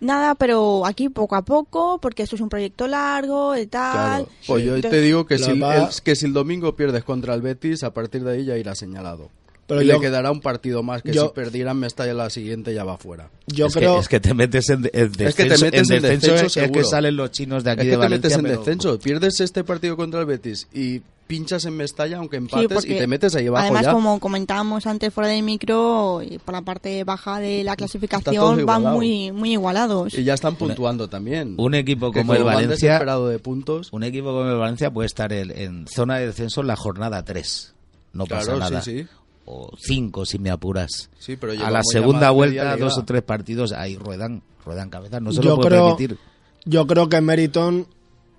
nada, 0.00 0.34
pero 0.34 0.86
aquí 0.86 1.10
poco 1.10 1.36
a 1.36 1.44
poco, 1.44 1.98
porque 2.00 2.22
esto 2.22 2.36
es 2.36 2.40
un 2.42 2.48
proyecto 2.48 2.86
largo 2.88 3.54
y 3.56 3.66
tal. 3.66 3.92
Claro. 3.92 4.28
Pues 4.46 4.64
yo 4.64 4.80
te 4.80 5.00
digo 5.02 5.26
que 5.26 5.36
si, 5.38 5.50
el, 5.50 5.62
va- 5.62 5.90
que 6.02 6.16
si 6.16 6.24
el 6.24 6.32
domingo 6.32 6.74
pierdes 6.74 7.04
contra 7.04 7.34
el 7.34 7.42
Betis, 7.42 7.84
a 7.84 7.92
partir 7.92 8.24
de 8.24 8.32
ahí 8.32 8.44
ya 8.46 8.56
irá 8.56 8.74
señalado. 8.74 9.28
Pero 9.70 9.82
Y 9.82 9.86
yo- 9.86 9.94
le 9.94 10.00
quedará 10.00 10.30
un 10.30 10.40
partido 10.40 10.82
más 10.82 11.00
que 11.02 11.12
yo- 11.12 11.28
si 11.28 11.32
perdieran 11.34 11.78
Mestalla 11.78 12.12
la 12.12 12.28
siguiente 12.28 12.74
ya 12.74 12.84
va 12.84 12.98
fuera. 12.98 13.30
Yo 13.46 13.66
es, 13.66 13.74
creo... 13.74 13.94
que, 13.94 14.00
es 14.00 14.08
que 14.08 14.20
te 14.20 14.34
metes 14.34 14.68
en, 14.68 14.82
de- 14.82 14.90
en 14.92 15.04
Es 15.26 15.34
que 15.34 15.44
te 15.44 15.50
descenso- 15.54 15.60
metes 15.64 15.90
en 15.90 16.02
descenso 16.02 16.34
es- 16.34 16.56
es 16.56 16.70
que 16.70 16.84
salen 16.84 17.16
los 17.16 17.30
chinos 17.30 17.64
de 17.64 17.70
aquí 17.70 17.80
es 17.82 17.86
que 17.86 17.96
de 17.96 18.02
te 18.02 18.08
metes 18.08 18.32
en 18.34 18.42
pero- 18.42 18.58
descenso. 18.58 18.98
Pierdes 18.98 19.40
este 19.40 19.64
partido 19.64 19.96
contra 19.96 20.20
el 20.20 20.26
Betis 20.26 20.66
y 20.74 21.00
pinchas 21.28 21.64
en 21.64 21.76
Mestalla 21.76 22.16
aunque 22.18 22.38
Sí, 22.38 22.42
empates 22.42 22.68
porque 22.72 22.96
y 22.96 22.98
te 22.98 23.06
metes 23.06 23.36
ahí 23.36 23.46
abajo 23.46 23.62
Además, 23.62 23.84
ya. 23.84 23.92
como 23.92 24.18
comentábamos 24.18 24.84
antes 24.88 25.14
fuera 25.14 25.30
del 25.30 25.44
micro, 25.44 26.20
y 26.28 26.38
por 26.38 26.52
la 26.54 26.62
parte 26.62 27.04
baja 27.04 27.38
de 27.38 27.62
la 27.62 27.76
clasificación 27.76 28.66
van 28.66 28.82
muy, 28.82 29.30
muy 29.30 29.52
igualados. 29.52 30.12
Y 30.18 30.24
ya 30.24 30.34
están 30.34 30.56
puntuando 30.56 31.08
también. 31.08 31.54
Un 31.56 31.74
equipo 31.76 32.12
como 32.12 32.34
el 32.34 32.42
Valencia, 32.42 32.98
de 32.98 33.38
puntos. 33.38 33.90
un 33.92 34.02
equipo 34.02 34.26
como 34.32 34.50
el 34.50 34.56
Valencia 34.58 34.90
puede 34.92 35.06
estar 35.06 35.32
en, 35.32 35.52
en 35.56 35.86
zona 35.86 36.16
de 36.18 36.26
descenso 36.26 36.62
en 36.62 36.66
la 36.66 36.74
jornada 36.74 37.24
3. 37.24 37.74
No 38.12 38.26
pasa 38.26 38.46
Claro, 38.46 38.58
nada. 38.58 38.82
sí, 38.82 39.02
sí. 39.02 39.06
O 39.52 39.70
5 39.76 40.26
si 40.26 40.38
me 40.38 40.50
apuras. 40.50 41.10
Sí, 41.18 41.36
pero 41.36 41.52
a 41.52 41.70
la 41.70 41.82
segunda 41.82 42.30
vuelta, 42.30 42.76
dos 42.76 42.96
o 42.98 43.04
tres 43.04 43.22
partidos, 43.22 43.72
ahí 43.72 43.96
ruedan, 43.96 44.42
ruedan 44.64 44.90
cabezas. 44.90 45.20
No 45.20 45.32
se 45.32 45.42
yo 45.42 45.50
lo 45.50 45.56
puede 45.56 45.68
creo, 45.70 45.96
permitir. 45.96 46.18
Yo 46.64 46.86
creo 46.86 47.08
que 47.08 47.20
Meriton 47.20 47.86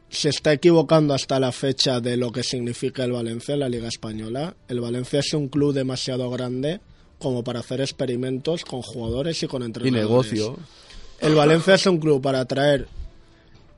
se 0.09 0.29
está 0.29 0.53
equivocando 0.53 1.13
hasta 1.13 1.37
la 1.39 1.51
fecha 1.51 1.99
de 1.99 2.15
lo 2.15 2.31
que 2.31 2.43
significa 2.43 3.03
el 3.03 3.11
Valencia 3.11 3.53
en 3.55 3.59
la 3.59 3.67
Liga 3.69 3.89
Española. 3.89 4.55
El 4.69 4.79
Valencia 4.79 5.19
es 5.19 5.33
un 5.33 5.49
club 5.49 5.73
demasiado 5.73 6.29
grande 6.29 6.79
como 7.19 7.43
para 7.43 7.59
hacer 7.59 7.81
experimentos 7.81 8.63
con 8.63 8.81
jugadores 8.81 9.43
y 9.43 9.47
con 9.47 9.61
Y 9.63 9.65
entrenadores. 9.65 10.01
negocio. 10.09 10.57
El 11.19 11.35
Valencia 11.35 11.75
es 11.75 11.85
un 11.87 11.99
club 11.99 12.21
para 12.21 12.45
traer 12.45 12.87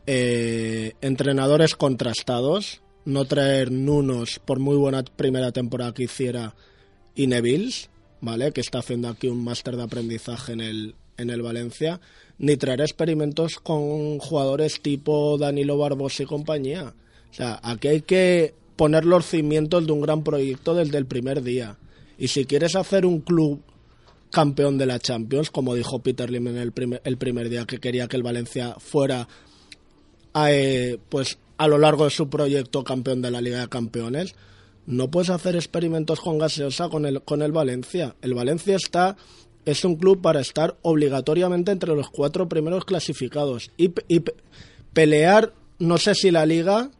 eh, 0.06 0.94
entrenadores 1.02 1.76
contrastados, 1.76 2.82
no 3.06 3.26
traer 3.26 3.72
Nunos 3.72 4.40
por 4.44 4.60
muy 4.60 4.76
buena 4.76 5.04
primera 5.04 5.52
temporada 5.52 5.94
que 5.94 6.04
hiciera 6.04 6.54
y 7.16 7.28
Nevils, 7.28 7.90
¿vale? 8.22 8.52
Que 8.52 8.62
está 8.62 8.80
haciendo 8.80 9.10
aquí 9.10 9.28
un 9.28 9.44
máster 9.44 9.76
de 9.76 9.84
aprendizaje 9.84 10.54
en 10.54 10.62
el, 10.62 10.96
en 11.18 11.30
el 11.30 11.42
Valencia, 11.42 12.00
ni 12.38 12.58
traer 12.58 12.82
experimentos 12.82 13.60
con 13.60 14.20
jugadores 14.20 14.82
tipo 14.82 15.38
Danilo 15.38 15.78
Barbosa 15.78 16.24
y 16.24 16.26
compañía. 16.26 16.94
O 17.32 17.34
sea, 17.34 17.60
aquí 17.64 17.88
hay 17.88 18.02
que 18.02 18.54
poner 18.76 19.06
los 19.06 19.26
cimientos 19.26 19.86
de 19.86 19.92
un 19.92 20.02
gran 20.02 20.24
proyecto 20.24 20.76
desde 20.76 20.98
el 20.98 21.06
primer 21.06 21.44
día. 21.44 21.78
Y 22.18 22.28
si 22.28 22.46
quieres 22.46 22.76
hacer 22.76 23.06
un 23.06 23.22
club 23.22 23.62
campeón 24.32 24.78
de 24.78 24.86
la 24.86 25.00
Champions, 25.00 25.52
como 25.52 25.76
dijo 25.76 26.00
Peter 26.00 26.30
Lim 26.30 26.48
en 26.48 26.58
el 26.58 26.72
primer, 26.72 27.02
el 27.06 27.18
primer 27.18 27.50
día 27.50 27.66
que 27.66 27.80
quería 27.80 28.08
que 28.08 28.18
el 28.18 28.24
Valencia 28.24 28.76
fuera 28.80 29.28
eh, 30.48 30.98
pues 31.10 31.38
a 31.58 31.68
lo 31.68 31.78
largo 31.78 32.06
de 32.06 32.10
su 32.10 32.30
proyecto 32.30 32.84
campeón 32.84 33.22
de 33.22 33.32
la 33.32 33.42
Liga 33.42 33.62
de 33.62 33.70
Campeones, 33.70 34.36
no 34.86 35.10
puedes 35.10 35.30
hacer 35.30 35.56
experimentos 35.56 36.20
con 36.20 36.38
gaseosa 36.38 36.90
con 36.90 37.06
el, 37.06 37.22
con 37.22 37.42
el 37.42 37.52
Valencia. 37.52 38.16
El 38.22 38.34
Valencia 38.34 38.76
está 38.76 39.16
es 39.66 39.86
un 39.86 39.96
club 39.96 40.22
para 40.22 40.42
estar 40.42 40.76
obligatoriamente 40.82 41.72
entre 41.72 41.96
los 41.96 42.10
cuatro 42.10 42.50
primeros 42.50 42.84
clasificados 42.84 43.72
y, 43.78 43.90
pe- 43.90 44.04
y 44.10 44.20
pe- 44.20 44.36
pelear, 44.92 45.54
no 45.80 45.98
sé 45.98 46.16
si 46.16 46.32
la 46.32 46.46
Liga, 46.46 46.92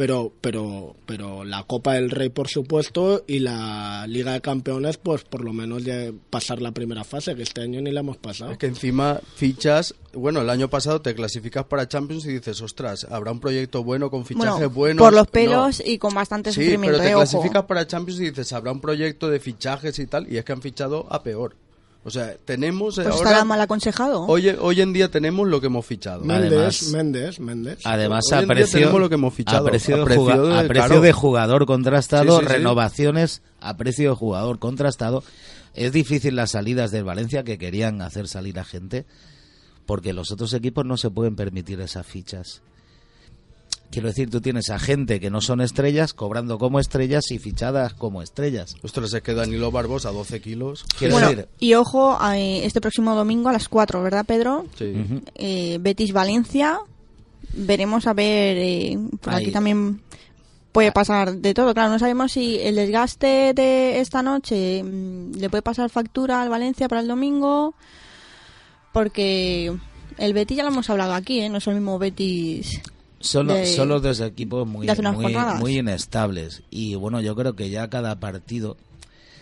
pero, 0.00 0.32
pero, 0.40 0.96
pero 1.04 1.44
la 1.44 1.64
Copa 1.64 1.92
del 1.92 2.08
Rey, 2.08 2.30
por 2.30 2.48
supuesto, 2.48 3.22
y 3.26 3.40
la 3.40 4.06
Liga 4.08 4.32
de 4.32 4.40
Campeones, 4.40 4.96
pues 4.96 5.24
por 5.24 5.44
lo 5.44 5.52
menos 5.52 5.84
ya 5.84 6.10
pasar 6.30 6.62
la 6.62 6.72
primera 6.72 7.04
fase, 7.04 7.34
que 7.34 7.42
este 7.42 7.60
año 7.60 7.82
ni 7.82 7.90
la 7.90 8.00
hemos 8.00 8.16
pasado. 8.16 8.52
Es 8.52 8.56
que 8.56 8.64
encima 8.64 9.20
fichas, 9.34 9.94
bueno, 10.14 10.40
el 10.40 10.48
año 10.48 10.70
pasado 10.70 11.02
te 11.02 11.14
clasificas 11.14 11.66
para 11.66 11.86
Champions 11.86 12.24
y 12.24 12.32
dices, 12.32 12.62
ostras, 12.62 13.06
habrá 13.10 13.30
un 13.30 13.40
proyecto 13.40 13.84
bueno 13.84 14.10
con 14.10 14.24
fichajes 14.24 14.52
Bueno, 14.54 14.70
buenos. 14.70 15.04
por 15.04 15.12
los 15.12 15.26
No. 15.26 15.30
pelos 15.32 15.82
y 15.84 15.98
con 15.98 16.14
bastante 16.14 16.50
Sí, 16.50 16.62
sufrimiento. 16.62 16.96
pero 16.96 16.98
te 17.04 17.10
eh, 17.10 17.14
ojo. 17.14 17.20
clasificas 17.30 17.64
para 17.66 17.86
Champions 17.86 18.20
y 18.22 18.30
dices, 18.30 18.54
habrá 18.54 18.72
un 18.72 18.80
proyecto 18.80 19.28
de 19.28 19.38
fichajes 19.38 19.98
y 19.98 20.06
tal, 20.06 20.32
y 20.32 20.38
es 20.38 20.46
que 20.46 20.52
han 20.52 20.62
fichado 20.62 21.06
a 21.10 21.22
peor. 21.22 21.56
O 22.02 22.10
sea, 22.10 22.34
tenemos 22.46 22.94
Pues 22.94 23.06
ahora... 23.06 23.16
estará 23.18 23.44
mal 23.44 23.60
aconsejado. 23.60 24.22
Hoy, 24.24 24.48
hoy 24.48 24.80
en 24.80 24.92
día 24.94 25.10
tenemos 25.10 25.46
lo 25.46 25.60
que 25.60 25.66
hemos 25.66 25.84
fichado. 25.84 26.24
Méndez, 26.24 26.52
Además- 26.52 26.82
Méndez, 26.92 27.40
Méndez. 27.40 27.78
Además, 27.84 28.24
Hoy 28.32 28.38
a 28.44 28.46
precio, 28.46 28.78
tenemos 28.80 29.00
lo 29.02 29.08
que 29.10 29.14
hemos 29.16 29.34
fichado, 29.34 29.66
a 29.66 29.70
precio, 29.70 29.96
de, 29.96 30.02
a 30.02 30.04
precio 30.06 30.22
juga- 30.24 30.36
de- 30.38 30.54
a 30.54 30.68
precio 30.68 30.86
claro. 30.86 31.00
de 31.02 31.12
jugador 31.12 31.66
contrastado, 31.66 32.38
Sí, 32.38 32.44
sí, 32.44 32.46
sí. 32.46 32.52
renovaciones 32.54 33.42
a 33.60 33.76
precio 33.76 34.10
de 34.10 34.16
jugador 34.16 34.58
contrastado. 34.58 35.22
Es 35.74 35.92
difícil 35.92 36.36
las 36.36 36.52
salidas 36.52 36.90
del 36.90 37.04
Valencia 37.04 37.44
que 37.44 37.58
querían 37.58 38.00
hacer 38.02 38.28
salir 38.28 38.58
a 38.58 38.64
gente 38.64 39.04
porque 39.84 40.12
los 40.14 40.30
otros 40.32 40.52
equipos 40.54 40.86
no 40.86 40.96
se 40.96 41.10
pueden 41.10 41.36
permitir 41.36 41.80
esas 41.80 42.06
fichas. 42.06 42.62
Quiero 43.90 44.08
decir, 44.08 44.30
tú 44.30 44.40
tienes 44.40 44.70
a 44.70 44.78
gente 44.78 45.18
que 45.18 45.30
no 45.30 45.40
son 45.40 45.60
estrellas 45.60 46.14
cobrando 46.14 46.58
como 46.58 46.78
estrellas 46.78 47.24
y 47.30 47.38
fichadas 47.38 47.92
como 47.94 48.22
estrellas. 48.22 48.76
Ostras, 48.82 49.12
es 49.12 49.22
que 49.22 49.34
Danilo 49.34 49.72
Barbosa, 49.72 50.10
12 50.12 50.40
kilos. 50.40 50.84
Quiero 50.96 51.14
Bueno, 51.14 51.28
decir, 51.30 51.48
y 51.58 51.74
ojo, 51.74 52.16
este 52.32 52.80
próximo 52.80 53.16
domingo 53.16 53.48
a 53.48 53.52
las 53.52 53.68
4, 53.68 54.00
¿verdad, 54.02 54.24
Pedro? 54.24 54.66
Sí. 54.78 54.92
Eh, 55.34 55.78
Betis 55.80 56.12
Valencia. 56.12 56.78
Veremos 57.52 58.06
a 58.06 58.12
ver. 58.14 58.56
eh, 58.58 58.98
por 59.20 59.34
aquí 59.34 59.50
también 59.50 60.00
puede 60.70 60.92
pasar 60.92 61.34
de 61.34 61.52
todo. 61.52 61.74
Claro, 61.74 61.90
no 61.90 61.98
sabemos 61.98 62.30
si 62.30 62.60
el 62.60 62.76
desgaste 62.76 63.52
de 63.54 63.98
esta 63.98 64.22
noche 64.22 64.84
mm, 64.84 65.32
le 65.34 65.50
puede 65.50 65.62
pasar 65.62 65.90
factura 65.90 66.42
al 66.42 66.48
Valencia 66.48 66.86
para 66.88 67.00
el 67.00 67.08
domingo, 67.08 67.74
porque 68.92 69.76
el 70.18 70.32
Betis 70.32 70.56
ya 70.58 70.62
lo 70.62 70.70
hemos 70.70 70.88
hablado 70.90 71.14
aquí, 71.14 71.40
¿eh? 71.40 71.48
no 71.48 71.58
es 71.58 71.66
el 71.66 71.74
mismo 71.74 71.98
Betis. 71.98 72.80
Son, 73.20 73.46
de- 73.48 73.66
son 73.76 73.88
los 73.88 74.02
dos 74.02 74.20
equipos 74.20 74.66
muy, 74.66 74.86
muy, 75.12 75.32
muy 75.60 75.78
inestables. 75.78 76.62
Y 76.70 76.94
bueno, 76.94 77.20
yo 77.20 77.36
creo 77.36 77.54
que 77.54 77.68
ya 77.70 77.88
cada 77.90 78.18
partido, 78.18 78.76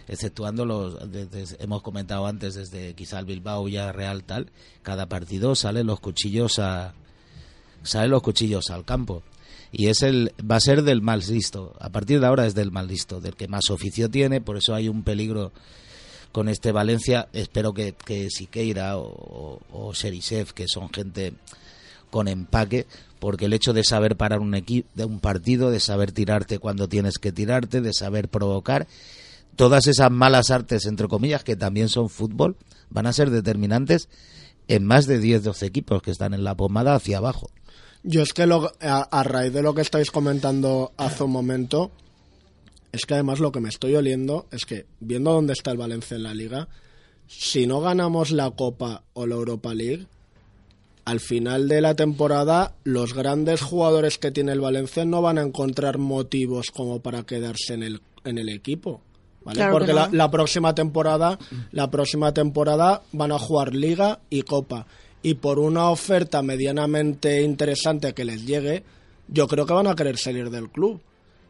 exceptuando 0.08 0.64
los, 0.64 1.10
desde- 1.12 1.62
hemos 1.62 1.82
comentado 1.82 2.26
antes, 2.26 2.54
desde 2.54 2.94
quizá 2.94 3.18
el 3.20 3.26
Bilbao 3.26 3.68
ya 3.68 3.92
Real 3.92 4.24
tal, 4.24 4.50
cada 4.82 5.06
partido 5.06 5.54
salen 5.54 5.86
los 5.86 6.00
cuchillos 6.00 6.58
a 6.58 6.94
salen 7.84 8.10
los 8.10 8.22
cuchillos 8.22 8.70
al 8.70 8.84
campo. 8.84 9.22
Y 9.70 9.86
es 9.88 10.02
el 10.02 10.32
va 10.40 10.56
a 10.56 10.60
ser 10.60 10.82
del 10.82 11.02
mal 11.02 11.20
listo. 11.28 11.74
A 11.78 11.90
partir 11.90 12.20
de 12.20 12.26
ahora 12.26 12.46
es 12.46 12.54
del 12.54 12.72
mal 12.72 12.88
listo, 12.88 13.20
del 13.20 13.36
que 13.36 13.48
más 13.48 13.70
oficio 13.70 14.10
tiene, 14.10 14.40
por 14.40 14.56
eso 14.56 14.74
hay 14.74 14.88
un 14.88 15.02
peligro 15.04 15.52
con 16.32 16.48
este 16.48 16.72
Valencia. 16.72 17.28
Espero 17.32 17.72
que, 17.74 17.92
que 17.92 18.28
Siqueira 18.30 18.96
o, 18.98 19.04
o, 19.06 19.60
o 19.88 19.94
Serisev, 19.94 20.52
que 20.54 20.64
son 20.66 20.88
gente 20.90 21.34
con 22.10 22.28
empaque, 22.28 22.86
porque 23.18 23.46
el 23.46 23.52
hecho 23.52 23.72
de 23.72 23.84
saber 23.84 24.16
parar 24.16 24.40
un 24.40 24.54
equipo, 24.54 24.88
de 24.94 25.04
un 25.04 25.20
partido, 25.20 25.70
de 25.70 25.80
saber 25.80 26.12
tirarte 26.12 26.58
cuando 26.58 26.88
tienes 26.88 27.18
que 27.18 27.32
tirarte, 27.32 27.80
de 27.80 27.92
saber 27.92 28.28
provocar, 28.28 28.86
todas 29.56 29.86
esas 29.88 30.10
malas 30.10 30.50
artes, 30.50 30.86
entre 30.86 31.08
comillas, 31.08 31.42
que 31.44 31.56
también 31.56 31.88
son 31.88 32.08
fútbol, 32.08 32.56
van 32.90 33.06
a 33.06 33.12
ser 33.12 33.30
determinantes 33.30 34.08
en 34.68 34.84
más 34.84 35.06
de 35.06 35.20
10-12 35.20 35.62
equipos 35.66 36.02
que 36.02 36.10
están 36.10 36.34
en 36.34 36.44
la 36.44 36.54
pomada 36.54 36.94
hacia 36.94 37.18
abajo. 37.18 37.50
Yo 38.04 38.22
es 38.22 38.32
que 38.32 38.46
lo- 38.46 38.70
a, 38.80 39.00
a 39.02 39.22
raíz 39.24 39.52
de 39.52 39.62
lo 39.62 39.74
que 39.74 39.80
estáis 39.82 40.10
comentando 40.10 40.92
hace 40.96 41.24
un 41.24 41.32
momento, 41.32 41.90
es 42.92 43.04
que 43.04 43.14
además 43.14 43.40
lo 43.40 43.50
que 43.50 43.60
me 43.60 43.68
estoy 43.68 43.94
oliendo 43.96 44.46
es 44.52 44.64
que, 44.64 44.86
viendo 45.00 45.32
dónde 45.32 45.52
está 45.54 45.72
el 45.72 45.78
Valencia 45.78 46.16
en 46.16 46.22
la 46.22 46.34
liga, 46.34 46.68
si 47.26 47.66
no 47.66 47.80
ganamos 47.80 48.30
la 48.30 48.50
Copa 48.52 49.02
o 49.14 49.26
la 49.26 49.34
Europa 49.34 49.74
League, 49.74 50.06
al 51.08 51.20
final 51.20 51.68
de 51.68 51.80
la 51.80 51.94
temporada 51.94 52.74
los 52.84 53.14
grandes 53.14 53.62
jugadores 53.62 54.18
que 54.18 54.30
tiene 54.30 54.52
el 54.52 54.60
Valencia 54.60 55.06
no 55.06 55.22
van 55.22 55.38
a 55.38 55.42
encontrar 55.42 55.96
motivos 55.96 56.66
como 56.70 57.00
para 57.00 57.22
quedarse 57.22 57.72
en 57.72 57.82
el, 57.82 58.02
en 58.24 58.36
el 58.36 58.50
equipo. 58.50 59.00
¿vale? 59.42 59.56
Claro 59.56 59.72
Porque 59.72 59.94
no. 59.94 60.00
la, 60.00 60.10
la 60.12 60.30
próxima 60.30 60.74
temporada, 60.74 61.38
la 61.72 61.90
próxima 61.90 62.34
temporada 62.34 63.00
van 63.12 63.32
a 63.32 63.38
jugar 63.38 63.74
Liga 63.74 64.20
y 64.28 64.42
Copa. 64.42 64.86
Y 65.22 65.34
por 65.34 65.58
una 65.58 65.88
oferta 65.88 66.42
medianamente 66.42 67.40
interesante 67.40 68.12
que 68.12 68.26
les 68.26 68.44
llegue, 68.44 68.84
yo 69.28 69.48
creo 69.48 69.64
que 69.64 69.72
van 69.72 69.86
a 69.86 69.96
querer 69.96 70.18
salir 70.18 70.50
del 70.50 70.68
club. 70.68 71.00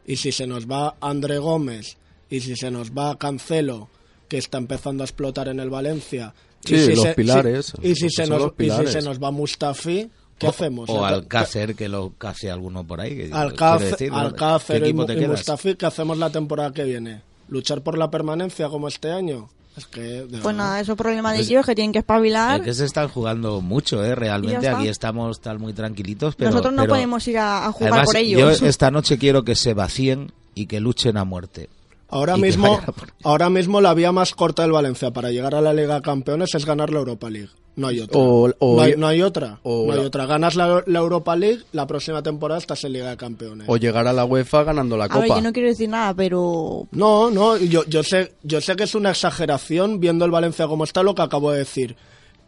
Y 0.05 0.15
si 0.15 0.31
se 0.31 0.47
nos 0.47 0.67
va 0.67 0.95
André 1.01 1.37
Gómez, 1.37 1.97
y 2.29 2.39
si 2.39 2.55
se 2.55 2.71
nos 2.71 2.91
va 2.91 3.17
Cancelo, 3.17 3.89
que 4.29 4.37
está 4.37 4.57
empezando 4.57 5.03
a 5.03 5.05
explotar 5.05 5.49
en 5.49 5.59
el 5.59 5.69
Valencia, 5.69 6.33
Sí, 6.65 6.77
si 6.77 6.95
los 6.95 7.03
se- 7.03 7.13
pilares, 7.13 7.73
si- 7.81 7.87
y, 7.89 7.95
si 7.95 8.09
se 8.09 8.27
nos, 8.27 8.41
los 8.41 8.51
y 8.57 8.69
si 8.69 8.87
se 8.87 9.01
nos 9.01 9.21
va 9.21 9.31
Mustafi, 9.31 10.09
¿qué 10.37 10.47
O- 10.47 10.49
hacemos? 10.49 10.89
O 10.89 11.05
Alcácer, 11.05 11.75
que 11.75 11.87
lo 11.89 12.11
case 12.17 12.51
alguno 12.51 12.85
por 12.85 13.01
ahí. 13.01 13.15
que- 13.15 13.29
Alcácer, 13.33 13.91
decir. 13.91 14.11
Alcácer 14.13 14.83
¿Qué 14.83 14.89
y, 14.89 14.93
te? 14.93 15.27
Mustafi, 15.27 15.75
¿qué 15.75 15.85
hacemos 15.85 16.17
la 16.17 16.29
temporada 16.29 16.71
que 16.73 16.83
viene? 16.83 17.21
¿Luchar 17.47 17.81
por 17.81 17.97
la 17.97 18.11
permanencia 18.11 18.67
como 18.69 18.87
este 18.87 19.11
año? 19.11 19.49
Es 19.77 19.85
que, 19.85 20.01
de 20.01 20.39
Pues 20.39 20.55
nada, 20.55 20.79
eso 20.81 20.91
es 20.91 20.97
problema 20.97 21.31
de 21.31 21.37
Pues- 21.39 21.49
ellos 21.49 21.65
que 21.65 21.73
tienen 21.75 21.93
que 21.93 21.99
espabilar. 21.99 22.59
Es 22.59 22.65
que 22.65 22.73
se 22.73 22.85
están 22.85 23.07
jugando 23.07 23.61
mucho, 23.61 24.03
¿eh? 24.03 24.13
Realmente 24.13 24.67
aquí 24.67 24.87
estamos 24.89 25.39
tal 25.39 25.57
muy 25.59 25.71
tranquilitos, 25.73 26.35
pero... 26.35 26.49
Nosotros 26.51 26.73
no 26.73 26.81
pero- 26.83 26.93
podemos 26.95 27.25
ir 27.27 27.37
a, 27.37 27.65
a 27.67 27.71
jugar 27.71 27.93
Además, 27.93 28.07
por 28.07 28.17
ellos. 28.17 28.59
yo 28.59 28.67
esta 28.67 28.91
noche 28.91 29.17
quiero 29.17 29.43
que 29.43 29.55
se 29.55 29.73
vacíen 29.73 30.33
y 30.53 30.65
que 30.65 30.79
luchen 30.81 31.15
a 31.15 31.23
muerte. 31.23 31.69
Ahora 32.11 32.37
mismo, 32.37 32.79
ahora 33.23 33.49
mismo 33.49 33.81
la 33.81 33.93
vía 33.93 34.11
más 34.11 34.33
corta 34.33 34.63
del 34.63 34.71
Valencia 34.71 35.11
para 35.11 35.29
llegar 35.31 35.53
a 35.55 35.61
la 35.61 35.73
Liga 35.73 35.95
de 35.95 36.01
Campeones 36.01 36.55
es 36.55 36.65
ganar 36.65 36.89
la 36.91 36.99
Europa 36.99 37.29
League. 37.29 37.49
No 37.75 37.87
hay 37.87 37.99
otra. 38.01 38.19
O- 38.19 38.49
o- 38.59 38.75
no, 38.75 38.81
hay, 38.81 38.95
no 38.97 39.07
hay 39.07 39.21
otra. 39.21 39.59
o 39.63 39.85
no 39.87 39.93
hay 39.93 39.99
otra. 39.99 40.25
Ganas 40.25 40.55
la, 40.55 40.83
la 40.85 40.99
Europa 40.99 41.35
League, 41.35 41.63
la 41.71 41.85
próxima 41.87 42.21
temporada 42.23 42.57
estás 42.59 42.83
en 42.83 42.93
Liga 42.93 43.09
de 43.11 43.15
Campeones. 43.17 43.67
O 43.69 43.77
llegar 43.77 44.07
a 44.07 44.11
la 44.13 44.25
UEFA 44.25 44.63
ganando 44.63 44.97
la 44.97 45.05
a 45.05 45.07
ver, 45.07 45.27
Copa. 45.29 45.35
yo 45.35 45.41
no 45.41 45.53
quiero 45.53 45.69
decir 45.69 45.87
nada, 45.87 46.13
pero 46.15 46.87
No, 46.91 47.29
no, 47.29 47.55
yo, 47.57 47.85
yo, 47.85 48.03
sé, 48.03 48.33
yo 48.43 48.59
sé 48.59 48.75
que 48.75 48.83
es 48.83 48.95
una 48.95 49.11
exageración 49.11 49.99
viendo 49.99 50.25
el 50.25 50.31
Valencia 50.31 50.67
como 50.67 50.83
está 50.83 51.03
lo 51.03 51.15
que 51.15 51.21
acabo 51.21 51.51
de 51.51 51.59
decir. 51.59 51.95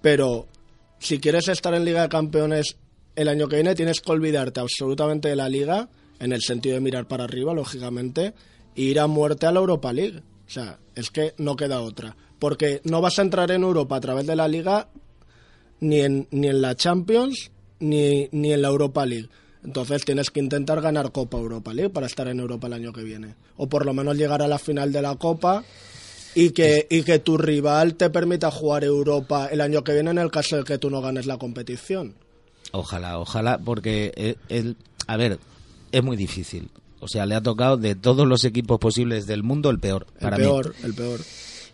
Pero 0.01 0.47
si 0.99 1.19
quieres 1.19 1.47
estar 1.47 1.73
en 1.75 1.85
Liga 1.85 2.01
de 2.01 2.09
Campeones 2.09 2.75
el 3.15 3.27
año 3.27 3.47
que 3.47 3.57
viene, 3.57 3.75
tienes 3.75 4.01
que 4.01 4.11
olvidarte 4.11 4.59
absolutamente 4.59 5.29
de 5.29 5.35
la 5.35 5.47
Liga, 5.49 5.87
en 6.19 6.33
el 6.33 6.41
sentido 6.41 6.75
de 6.75 6.81
mirar 6.81 7.07
para 7.07 7.23
arriba, 7.23 7.53
lógicamente, 7.53 8.33
ir 8.75 8.99
a 8.99 9.07
muerte 9.07 9.45
a 9.45 9.51
la 9.51 9.59
Europa 9.59 9.93
League. 9.93 10.19
O 10.47 10.49
sea, 10.49 10.79
es 10.95 11.09
que 11.09 11.33
no 11.37 11.55
queda 11.55 11.81
otra. 11.81 12.15
Porque 12.39 12.81
no 12.83 13.01
vas 13.01 13.19
a 13.19 13.21
entrar 13.21 13.51
en 13.51 13.63
Europa 13.63 13.95
a 13.95 14.01
través 14.01 14.25
de 14.27 14.35
la 14.35 14.47
Liga 14.47 14.87
ni 15.79 16.01
en, 16.01 16.27
ni 16.31 16.47
en 16.47 16.61
la 16.61 16.75
Champions 16.75 17.51
ni, 17.79 18.27
ni 18.31 18.53
en 18.53 18.61
la 18.61 18.69
Europa 18.69 19.05
League. 19.05 19.29
Entonces 19.63 20.03
tienes 20.03 20.31
que 20.31 20.39
intentar 20.39 20.81
ganar 20.81 21.11
Copa 21.11 21.37
Europa 21.37 21.73
League 21.73 21.91
para 21.91 22.07
estar 22.07 22.27
en 22.27 22.39
Europa 22.39 22.67
el 22.67 22.73
año 22.73 22.93
que 22.93 23.03
viene. 23.03 23.35
O 23.57 23.67
por 23.67 23.85
lo 23.85 23.93
menos 23.93 24.17
llegar 24.17 24.41
a 24.41 24.47
la 24.47 24.57
final 24.57 24.91
de 24.91 25.01
la 25.01 25.15
Copa 25.15 25.63
y 26.33 26.51
que, 26.51 26.87
y 26.89 27.03
que 27.03 27.19
tu 27.19 27.37
rival 27.37 27.95
te 27.95 28.09
permita 28.09 28.49
jugar 28.49 28.83
Europa 28.83 29.47
el 29.51 29.61
año 29.61 29.83
que 29.83 29.93
viene 29.93 30.11
en 30.11 30.17
el 30.17 30.31
caso 30.31 30.57
de 30.57 30.63
que 30.63 30.77
tú 30.77 30.89
no 30.89 31.01
ganes 31.01 31.25
la 31.25 31.37
competición. 31.37 32.15
Ojalá, 32.71 33.19
ojalá, 33.19 33.57
porque 33.57 34.13
eh, 34.15 34.35
el, 34.49 34.77
a 35.07 35.17
ver, 35.17 35.39
es 35.91 36.03
muy 36.03 36.17
difícil. 36.17 36.69
O 37.01 37.07
sea, 37.07 37.25
le 37.25 37.35
ha 37.35 37.41
tocado 37.41 37.77
de 37.77 37.95
todos 37.95 38.27
los 38.27 38.43
equipos 38.45 38.79
posibles 38.79 39.27
del 39.27 39.43
mundo 39.43 39.69
el 39.69 39.79
peor. 39.79 40.07
El 40.15 40.21
para 40.21 40.37
mí. 40.37 40.43
peor, 40.43 40.73
el 40.83 40.93
peor. 40.93 41.19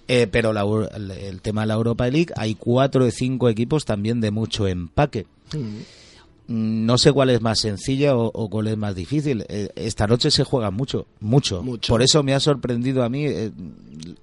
Eh, 0.08 0.26
pero 0.32 0.54
la 0.54 0.64
el, 0.96 1.12
el 1.12 1.42
tema 1.42 1.62
de 1.62 1.68
la 1.68 1.74
Europa 1.76 2.08
League, 2.10 2.34
hay 2.38 2.56
cuatro 2.56 3.04
de 3.06 3.12
cinco 3.12 3.50
equipos 3.50 3.84
también 3.86 4.22
de 4.22 4.32
mucho 4.32 4.66
empaque. 4.68 5.26
Mm, 5.54 6.86
No 6.86 6.98
sé 6.98 7.12
cuál 7.12 7.30
es 7.30 7.42
más 7.42 7.60
sencilla 7.60 8.16
o, 8.16 8.32
o 8.34 8.50
cuál 8.50 8.68
es 8.68 8.78
más 8.78 8.96
difícil. 8.96 9.46
Eh, 9.50 9.68
esta 9.76 10.08
noche 10.08 10.32
se 10.32 10.46
juega 10.46 10.72
mucho, 10.72 11.06
mucho, 11.20 11.62
Mucho. 11.62 11.92
Por 11.92 12.02
eso 12.02 12.24
me 12.24 12.34
ha 12.34 12.40
sorprendido 12.40 13.04
a 13.04 13.10
mí, 13.10 13.26
eh, 13.26 13.52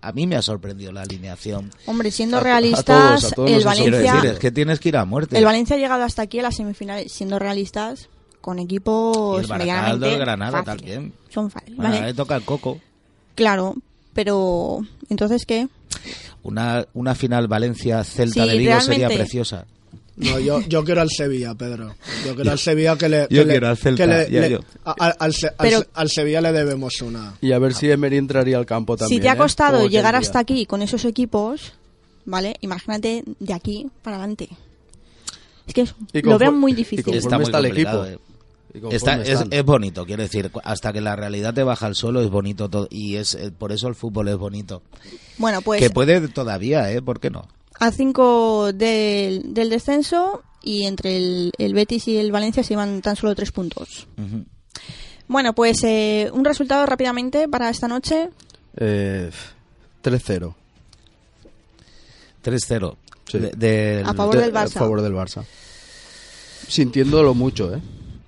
a 0.01 0.11
mí 0.13 0.27
me 0.27 0.37
ha 0.37 0.41
sorprendido 0.43 0.91
la 0.91 1.03
alineación. 1.03 1.71
hombre, 1.85 2.11
siendo 2.11 2.39
A- 2.39 2.41
a 2.41 2.45
realistas, 2.45 2.85
todos, 2.87 3.25
a 3.25 3.31
todos 3.35 3.51
el 3.51 3.63
Valencia, 3.65 4.15
decir, 4.15 4.31
es 4.31 4.39
que 4.39 4.51
tienes 4.51 4.81
que 4.81 4.89
ir 4.89 4.97
a 4.97 5.05
muerte. 5.05 5.37
el 5.37 5.45
Valencia 5.45 5.77
ha 5.77 5.79
llegado 5.79 6.03
hasta 6.03 6.23
aquí 6.23 6.39
a 6.39 6.43
las 6.45 6.57
semifinales, 6.57 7.13
siendo 7.13 7.39
realistas, 7.39 8.09
con 8.45 8.59
Y 8.59 8.62
equipos 8.64 9.40
el 9.40 9.47
Baracaldo, 9.47 9.59
medianamente 9.59 10.12
el 10.12 10.18
Granada 10.20 10.62
fáciles. 10.64 10.95
también. 10.95 11.12
Son 11.30 11.51
fáciles, 11.51 11.76
Bueno, 11.76 11.95
¿vale? 11.95 12.07
le 12.07 12.14
toca 12.14 12.36
el 12.36 12.42
coco. 12.42 12.78
Claro, 13.34 13.74
pero 14.12 14.80
entonces 15.09 15.45
qué? 15.47 15.66
Una, 16.42 16.86
una 16.92 17.14
final 17.14 17.49
Valencia-Celta 17.49 18.45
Sí, 18.45 18.51
de 18.51 18.59
Vigo 18.59 18.80
sería 18.80 19.09
preciosa. 19.09 19.64
No, 20.16 20.38
yo, 20.38 20.61
yo 20.61 20.84
quiero 20.84 21.01
al 21.01 21.09
Sevilla, 21.11 21.55
Pedro. 21.55 21.95
Yo 22.24 22.36
quiero 22.36 22.53
al 22.53 22.59
Sevilla 22.59 22.97
que 22.97 23.09
le... 23.09 23.22
yo 23.22 23.28
que 23.28 23.34
le- 23.36 23.45
quiero 23.47 23.68
al 23.68 23.76
Celta, 23.76 24.05
que 24.05 24.07
le- 24.07 24.30
ya 24.30 24.40
le- 24.42 24.51
yo. 24.51 24.59
a- 24.84 24.95
a- 25.07 25.14
al, 25.18 25.32
Se- 25.34 25.49
al 25.49 25.55
Pero- 25.59 25.84
al 25.95 26.09
Sevilla 26.09 26.40
le 26.40 26.53
debemos 26.53 27.01
una. 27.03 27.34
Y 27.40 27.51
a 27.51 27.59
ver 27.59 27.74
si 27.74 27.90
Emery 27.90 28.18
entraría 28.18 28.57
al 28.59 28.66
campo 28.66 28.97
también. 28.97 29.18
si 29.18 29.22
te 29.22 29.28
ha 29.28 29.32
¿eh? 29.34 29.36
costado 29.38 29.88
llegar 29.88 30.14
hasta 30.14 30.38
aquí 30.38 30.66
con 30.66 30.82
esos 30.82 31.05
equipos, 31.05 31.72
¿vale? 32.26 32.55
Imagínate 32.61 33.24
de 33.40 33.53
aquí 33.55 33.88
para 34.03 34.18
adelante. 34.18 34.51
Es 35.66 35.74
que 35.74 35.80
es- 35.80 35.95
Y 36.12 36.20
lo 36.22 36.38
veo 36.38 36.53
muy 36.53 36.70
y 36.72 36.74
difícil. 36.76 37.12
Está 37.14 37.36
muy 37.36 37.47
está 37.47 37.59
el 37.59 37.66
equipo. 37.66 38.05
eh. 38.05 38.18
Está, 38.91 39.22
es, 39.22 39.64
bonito, 39.64 40.05
quiero 40.05 40.22
decir, 40.25 40.51
hasta 40.64 40.93
que 40.93 41.01
la 41.01 41.14
realidad 41.14 41.55
te 41.55 41.62
baja 41.62 41.87
al 41.87 41.95
suelo 41.95 42.20
es 42.20 42.29
bonito 42.29 42.68
todo 42.68 42.89
y 42.91 43.16
es 43.16 43.37
eh, 43.37 43.53
por 43.57 43.70
eso 43.70 43.87
el 43.87 43.95
fútbol 43.95 44.27
es 44.29 44.37
bonito. 44.37 44.83
Bueno, 45.39 45.62
pues 45.62 45.81
que 45.81 45.91
puede 45.91 46.27
todavía, 46.29 46.91
¿eh? 46.91 47.01
¿Por 47.01 47.20
qué 47.20 47.31
no? 47.31 47.47
a 47.79 47.91
5 47.91 48.72
del, 48.72 49.53
del 49.55 49.68
descenso 49.70 50.43
y 50.62 50.85
entre 50.87 51.16
el, 51.16 51.53
el 51.59 51.75
Betis 51.75 52.07
y 52.09 52.16
el 52.16 52.33
Valencia 52.33 52.62
se 52.64 52.72
iban 52.72 53.01
tan 53.03 53.14
solo 53.16 53.35
tres 53.35 53.53
puntos. 53.53 54.07
Bueno, 55.29 55.55
pues 55.55 55.83
eh, 55.85 56.31
un 56.33 56.45
resultado 56.45 56.85
rápidamente 56.87 57.49
para 57.49 57.70
esta 57.70 57.87
noche. 57.89 58.31
Eh, 58.77 59.31
3-0. 60.03 60.55
3-0. 62.45 62.97
Sí. 63.27 63.39
De- 63.39 63.51
del- 63.53 64.07
A 64.07 64.14
favor 64.14 64.37
De- 64.37 64.43
del 64.43 64.53
Barça. 64.53 64.77
A 64.77 64.81
favor 64.81 65.01
del 65.03 65.12
Barça. 65.14 65.45
Sintiéndolo 66.68 67.35
mucho, 67.35 67.75
¿eh? 67.75 67.81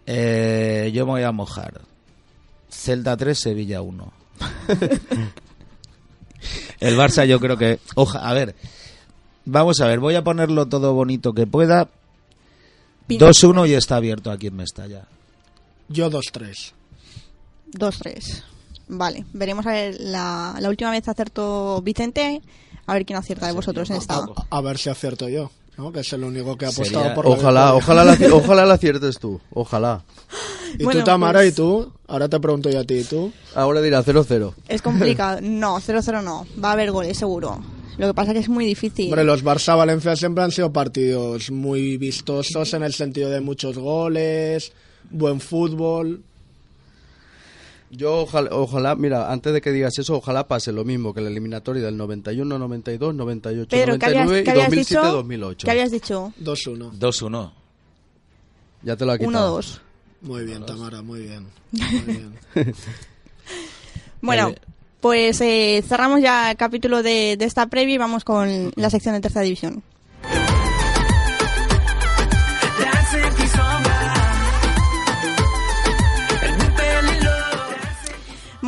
Eh, 0.07 0.91
yo 0.95 1.05
me 1.07 1.13
voy 1.13 1.23
a 1.23 1.33
mojar. 1.33 1.81
Celta 2.71 3.17
3, 3.17 3.39
Sevilla 3.39 3.83
1. 3.83 4.13
el 6.81 6.97
Barça 6.97 7.25
yo 7.27 7.41
creo 7.41 7.57
que... 7.57 7.81
Oja, 7.95 8.19
a 8.29 8.33
ver, 8.35 8.55
vamos 9.45 9.81
a 9.81 9.87
ver, 9.87 9.99
voy 10.01 10.15
a 10.15 10.25
ponerlo 10.25 10.67
todo 10.67 10.95
bonito 10.95 11.33
que 11.33 11.47
pueda. 11.47 11.89
Pi- 13.07 13.19
2-1 13.19 13.69
y 13.69 13.75
está 13.75 13.97
abierto 13.97 14.31
aquí 14.31 14.49
en 14.49 14.57
Mestalla. 14.57 15.07
Yo 15.89 16.11
2-3. 16.11 16.73
2-3. 17.73 18.43
Vale, 18.89 19.25
veremos 19.33 19.67
a 19.67 19.73
ver 19.73 19.97
la, 20.01 20.57
la 20.61 20.69
última 20.69 20.91
vez 20.91 21.09
acertó 21.09 21.81
Vicente. 21.83 22.41
A 22.87 22.95
ver 22.95 23.05
quién 23.05 23.19
acierta 23.19 23.47
de 23.47 23.53
vosotros 23.53 23.91
en 23.91 23.97
esta. 23.97 24.17
A, 24.19 24.59
a 24.59 24.61
ver 24.61 24.79
si 24.79 24.89
acierto 24.91 25.29
yo, 25.29 25.51
¿no? 25.79 25.93
que 25.93 26.01
es 26.01 26.13
el 26.13 26.25
único 26.25 26.57
que 26.57 26.67
ha 26.67 26.71
Sería- 26.71 26.91
apostado 27.01 27.15
por 27.15 27.25
la 27.27 27.31
Ojalá, 27.37 27.73
victoria. 27.73 27.85
ojalá 27.85 28.05
la, 28.05 28.35
ojalá 28.37 28.67
la 28.67 28.75
aciertes 28.75 29.19
tú. 29.19 29.41
Ojalá. 29.53 30.05
¿Y 30.79 30.85
Bueno, 30.85 31.01
tú, 31.01 31.07
Tamara, 31.07 31.41
pues- 31.41 31.53
y 31.53 31.57
tú? 31.57 31.93
Ahora 32.09 32.29
te 32.29 32.39
pregunto 32.41 32.71
yo 32.71 32.81
a 32.81 32.85
ti, 32.85 32.95
¿y 32.95 33.05
tú? 33.05 33.33
Ahora 33.55 33.81
dirá 33.81 34.03
0-0. 34.03 34.55
Es 34.69 34.83
complicado. 34.83 35.39
No, 35.43 35.77
0-0 35.81 36.23
no. 36.23 36.47
Va 36.63 36.71
a 36.71 36.73
haber 36.73 36.93
goles, 36.93 37.17
seguro. 37.19 37.59
Lo 37.99 38.09
que 38.09 38.15
pasa 38.15 38.33
que 38.35 38.41
es 38.41 38.49
muy 38.49 38.67
difícil. 38.67 39.07
Hombre, 39.07 39.25
los 39.25 39.43
Barça-Valencia 39.43 40.17
siempre 40.17 40.45
han 40.45 40.53
sido 40.53 40.71
partidos 40.73 41.51
muy 41.51 41.97
vistosos 41.97 42.75
en 42.75 42.83
el 42.83 42.93
sentido 42.93 43.31
de 43.31 43.41
muchos 43.41 43.79
goles, 43.79 44.73
buen 45.11 45.41
fútbol. 45.41 46.23
Yo 47.91 48.15
ojalá, 48.23 48.51
ojalá, 48.53 48.97
mira, 48.97 49.31
antes 49.31 49.53
de 49.53 49.61
que 49.61 49.71
digas 49.71 49.97
eso, 49.99 50.17
ojalá 50.17 50.49
pase 50.49 50.73
lo 50.73 50.85
mismo 50.85 51.15
que 51.15 51.21
la 51.21 51.29
eliminatoria 51.29 51.83
del 51.85 51.97
91, 51.97 52.59
92, 52.59 53.15
98, 53.15 53.69
Pedro, 53.71 53.99
¿qué 53.99 54.07
habías, 54.07 54.27
99 54.27 54.45
qué 54.45 54.49
y 54.49 54.53
habías 54.53 54.71
2007, 54.71 55.01
dicho? 55.01 55.13
2008. 55.17 55.65
¿Qué 55.65 55.71
habías 55.71 55.91
dicho? 55.93 56.33
2-1. 56.43 56.93
2-1. 56.99 57.53
Ya 58.83 58.97
te 58.97 59.05
lo 59.05 59.13
ha 59.13 59.19
quitado. 59.19 59.59
1-2. 59.61 59.81
Muy 60.23 60.45
bien, 60.45 60.67
Tamara, 60.67 61.03
muy 61.03 61.21
bien. 61.23 61.47
Muy 61.73 62.15
bien. 62.15 62.75
Bueno, 64.21 64.49
Eh, 64.49 64.57
pues 65.01 65.41
eh, 65.41 65.85
cerramos 65.87 66.21
ya 66.21 66.51
el 66.51 66.57
capítulo 66.57 67.03
de, 67.03 67.37
de 67.37 67.45
esta 67.45 67.67
previa 67.67 67.95
y 67.95 67.99
vamos 67.99 68.25
con 68.25 68.73
la 68.75 68.91
sección 68.91 69.15
de 69.15 69.21
tercera 69.21 69.43
división. 69.45 69.83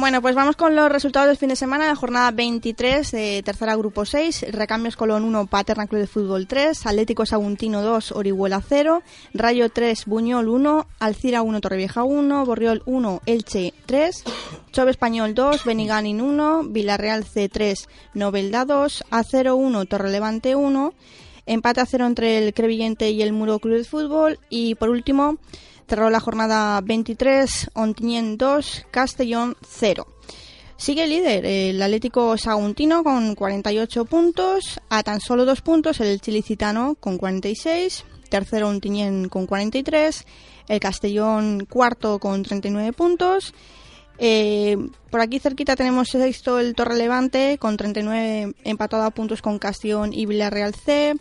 Bueno, 0.01 0.23
pues 0.23 0.37
vamos 0.37 0.55
con 0.55 0.77
los 0.77 0.93
resultados 0.93 1.27
del 1.27 1.37
fin 1.37 1.49
de 1.49 1.57
semana. 1.57 1.89
La 1.89 1.97
jornada 1.97 2.31
23 2.31 3.11
de 3.11 3.43
tercera 3.45 3.75
grupo 3.75 4.05
6, 4.05 4.47
Recambios 4.53 4.95
Colón 4.95 5.25
1, 5.25 5.47
Paterna 5.47 5.89
Club 5.89 6.03
de 6.03 6.07
Fútbol 6.07 6.47
3, 6.47 6.87
Atlético 6.87 7.27
Saguntino 7.27 7.83
2, 7.83 8.13
Orihuela 8.13 8.63
0, 8.67 9.03
Rayo 9.35 9.71
3, 9.71 10.05
Buñol 10.07 10.51
1, 10.51 10.87
Alcira 11.01 11.43
1, 11.43 11.61
Torrevieja 11.61 12.05
1, 12.05 12.47
Borriol 12.47 12.85
1, 12.87 13.23
Elche 13.27 13.75
3, 13.87 14.23
Chove 14.71 14.93
Español 14.93 15.35
2, 15.35 15.65
Beniganin 15.65 16.21
1, 16.21 16.63
Villarreal 16.69 17.25
C3, 17.25 17.89
Novelda 18.15 18.65
2, 18.67 19.05
A0 19.11 19.57
1, 19.57 19.85
Torrelevante 19.87 20.55
1, 20.55 20.95
empate 21.47 21.81
a 21.81 21.87
0 21.87 22.07
entre 22.07 22.39
el 22.39 22.55
Crevillente 22.55 23.11
y 23.11 23.23
el 23.23 23.33
Muro 23.33 23.59
Club 23.59 23.79
de 23.79 23.85
Fútbol. 23.85 24.39
Y 24.49 24.77
por 24.77 24.91
último 24.91 25.39
cerró 25.89 26.11
la 26.11 26.21
jornada 26.21 26.81
23, 26.83 27.71
Ontinyent 27.75 28.39
2, 28.39 28.87
Castellón 28.91 29.57
0. 29.67 30.07
Sigue 30.77 31.09
líder 31.09 31.45
el 31.45 31.83
Atlético 31.83 32.37
Saguntino 32.37 33.03
con 33.03 33.35
48 33.35 34.05
puntos, 34.05 34.81
a 34.89 35.03
tan 35.03 35.21
solo 35.21 35.45
dos 35.45 35.61
puntos 35.61 35.99
el 36.01 36.21
Chilicitano 36.21 36.95
con 37.01 37.19
46, 37.19 38.05
tercero 38.29 38.69
Ontinyent 38.69 39.29
con 39.29 39.47
43, 39.47 40.25
el 40.69 40.79
Castellón 40.79 41.67
cuarto 41.69 42.19
con 42.19 42.43
39 42.43 42.93
puntos. 42.93 43.55
Eh, 44.19 44.77
por 45.11 45.21
aquí 45.21 45.39
cerquita 45.39 45.75
tenemos 45.75 46.09
sexto 46.09 46.59
el 46.59 46.75
Torrelevante 46.75 47.57
con 47.59 47.77
39 47.77 48.55
empatado 48.65 49.05
a 49.05 49.11
puntos 49.11 49.43
con 49.43 49.59
Castellón 49.59 50.13
y 50.13 50.27
Villarreal 50.27 50.75
C. 50.75 51.15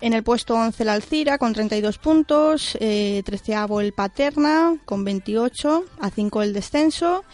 En 0.00 0.12
el 0.12 0.22
puesto 0.22 0.54
11 0.54 0.82
el 0.84 0.88
Alcira 0.90 1.38
con 1.38 1.52
32 1.52 1.98
puntos, 1.98 2.76
eh, 2.80 3.22
treceavo 3.24 3.80
el 3.80 3.92
Paterna 3.92 4.76
con 4.84 5.04
28, 5.04 5.84
a 6.00 6.10
5 6.10 6.42
el 6.42 6.52
descenso. 6.52 7.24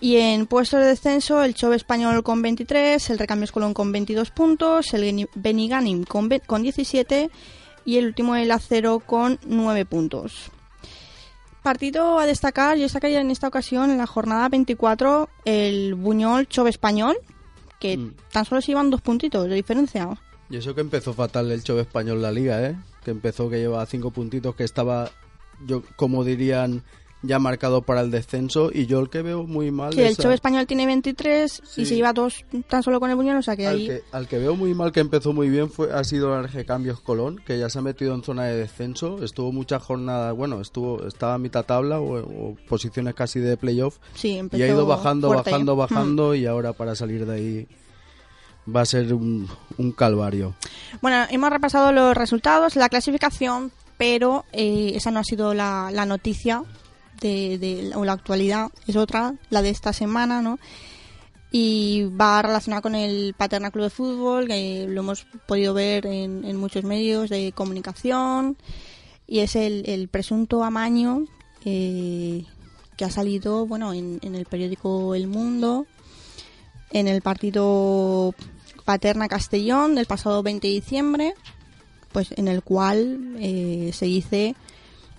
Y 0.00 0.16
en 0.16 0.46
puestos 0.46 0.80
de 0.80 0.86
descenso 0.86 1.42
el 1.42 1.54
Chove 1.54 1.76
Español 1.76 2.22
con 2.22 2.42
23, 2.42 3.10
el 3.10 3.18
Recambios 3.18 3.52
Colón 3.52 3.74
con 3.74 3.90
22 3.90 4.30
puntos, 4.30 4.92
el 4.92 5.28
Beniganim 5.34 6.04
con, 6.04 6.28
con 6.46 6.62
17 6.62 7.30
y 7.84 7.96
el 7.96 8.06
último 8.06 8.36
el 8.36 8.50
Acero 8.50 9.00
con 9.00 9.38
9 9.46 9.84
puntos. 9.86 10.50
Partido 11.62 12.18
a 12.18 12.26
destacar, 12.26 12.76
yo 12.76 12.82
destacaría 12.82 13.20
en 13.20 13.30
esta 13.30 13.48
ocasión 13.48 13.90
en 13.90 13.98
la 13.98 14.06
jornada 14.06 14.48
24 14.50 15.30
el 15.46 15.94
Buñol 15.94 16.46
Chove 16.46 16.70
Español, 16.70 17.16
que 17.80 17.96
Mm. 17.96 18.14
tan 18.30 18.44
solo 18.44 18.60
se 18.60 18.72
iban 18.72 18.90
dos 18.90 19.00
puntitos 19.00 19.48
de 19.48 19.54
diferencia. 19.54 20.10
Y 20.50 20.56
eso 20.56 20.74
que 20.74 20.80
empezó 20.82 21.12
fatal 21.14 21.50
el 21.50 21.62
Chove 21.64 21.82
Español 21.82 22.20
la 22.22 22.30
liga, 22.32 22.62
¿eh? 22.66 22.76
Que 23.04 23.10
empezó 23.10 23.48
que 23.50 23.58
llevaba 23.58 23.86
cinco 23.86 24.10
puntitos, 24.10 24.54
que 24.54 24.64
estaba, 24.64 25.10
yo 25.66 25.82
como 25.96 26.22
dirían, 26.24 26.82
ya 27.22 27.38
marcado 27.38 27.80
para 27.80 28.02
el 28.02 28.10
descenso. 28.10 28.70
Y 28.72 28.84
yo 28.84 29.00
el 29.00 29.08
que 29.08 29.22
veo 29.22 29.44
muy 29.44 29.70
mal 29.70 29.94
Sí, 29.94 30.02
el 30.02 30.14
Chove 30.16 30.32
a- 30.32 30.34
Español 30.34 30.66
tiene 30.66 30.84
23 30.84 31.62
y 31.78 31.86
se 31.86 31.94
lleva 31.96 32.12
dos 32.12 32.44
tan 32.68 32.82
solo 32.82 33.00
con 33.00 33.08
el 33.08 33.16
Buñol, 33.16 33.38
o 33.38 33.42
sea 33.42 33.56
que 33.56 33.66
al, 33.66 33.76
ahí... 33.76 33.86
que, 33.86 34.02
al 34.12 34.28
que 34.28 34.38
veo 34.38 34.54
muy 34.54 34.74
mal 34.74 34.92
que 34.92 35.00
empezó 35.00 35.32
muy 35.32 35.48
bien 35.48 35.70
fue 35.70 35.90
ha 35.90 36.04
sido 36.04 36.38
el 36.38 36.46
Recambios 36.46 37.00
Colón, 37.00 37.40
que 37.46 37.58
ya 37.58 37.70
se 37.70 37.78
ha 37.78 37.82
metido 37.82 38.14
en 38.14 38.22
zona 38.22 38.44
de 38.44 38.56
descenso. 38.56 39.24
Estuvo 39.24 39.50
muchas 39.52 39.82
jornadas, 39.82 40.36
bueno, 40.36 40.60
estuvo 40.60 41.06
estaba 41.06 41.34
a 41.34 41.38
mitad 41.38 41.64
tabla 41.64 42.00
o, 42.00 42.18
o 42.18 42.56
posiciones 42.68 43.14
casi 43.14 43.40
de 43.40 43.56
playoff. 43.56 43.96
Sí, 44.14 44.32
Y 44.32 44.36
empezó 44.36 44.62
ha 44.62 44.66
ido 44.68 44.84
bajando, 44.86 45.28
fuerte. 45.28 45.50
bajando, 45.50 45.74
Mm. 45.74 45.78
bajando. 45.78 46.34
Y 46.34 46.44
ahora 46.44 46.74
para 46.74 46.94
salir 46.94 47.24
de 47.24 47.34
ahí 47.34 47.68
va 48.66 48.82
a 48.82 48.86
ser 48.86 49.12
un, 49.14 49.48
un 49.78 49.92
calvario. 49.92 50.54
Bueno, 51.02 51.24
hemos 51.30 51.50
repasado 51.50 51.92
los 51.92 52.16
resultados, 52.16 52.76
la 52.76 52.88
clasificación, 52.88 53.72
pero 53.98 54.44
eh, 54.52 54.92
esa 54.94 55.10
no 55.10 55.20
ha 55.20 55.24
sido 55.24 55.54
la, 55.54 55.90
la 55.92 56.06
noticia 56.06 56.62
de, 57.20 57.58
de- 57.58 57.92
o 57.94 58.04
la 58.04 58.12
actualidad, 58.12 58.68
es 58.86 58.96
otra, 58.96 59.34
la 59.50 59.62
de 59.62 59.70
esta 59.70 59.92
semana, 59.92 60.42
¿no? 60.42 60.58
Y 61.50 62.04
va 62.20 62.42
relacionada 62.42 62.82
con 62.82 62.96
el 62.96 63.34
Paterna 63.38 63.70
Club 63.70 63.84
de 63.84 63.90
Fútbol, 63.90 64.48
que 64.48 64.86
lo 64.88 65.02
hemos 65.02 65.24
podido 65.46 65.72
ver 65.72 66.04
en, 66.06 66.44
en 66.44 66.56
muchos 66.56 66.82
medios 66.82 67.30
de 67.30 67.52
comunicación, 67.52 68.56
y 69.28 69.38
es 69.38 69.54
el, 69.54 69.84
el 69.86 70.08
presunto 70.08 70.64
amaño 70.64 71.24
eh, 71.64 72.44
que 72.96 73.04
ha 73.04 73.10
salido, 73.10 73.66
bueno, 73.66 73.92
en, 73.92 74.18
en 74.22 74.34
el 74.34 74.46
periódico 74.46 75.14
El 75.14 75.28
Mundo, 75.28 75.86
en 76.90 77.06
el 77.08 77.22
partido 77.22 78.34
Paterna 78.84 79.28
Castellón 79.28 79.94
del 79.94 80.06
pasado 80.06 80.42
20 80.42 80.66
de 80.66 80.74
diciembre, 80.74 81.34
pues 82.12 82.28
en 82.36 82.48
el 82.48 82.62
cual 82.62 83.34
eh, 83.38 83.90
se 83.92 84.06
dice 84.06 84.54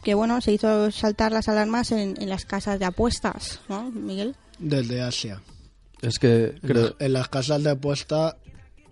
que 0.04 0.14
bueno 0.14 0.40
se 0.42 0.52
hizo 0.54 0.92
saltar 0.92 1.32
las 1.32 1.50
alarmas 1.50 1.92
en, 1.92 2.16
en 2.22 2.30
las 2.30 2.46
casas 2.46 2.78
de 2.80 2.86
apuestas, 2.86 3.60
¿no, 3.70 3.90
Miguel? 3.92 4.36
Desde 4.60 5.02
Asia. 5.02 5.42
Es 6.02 6.20
que 6.20 6.46
En, 6.46 6.60
creo, 6.60 6.96
en 7.00 7.14
las 7.14 7.28
casas 7.30 7.64
de 7.64 7.72
apuesta 7.72 8.38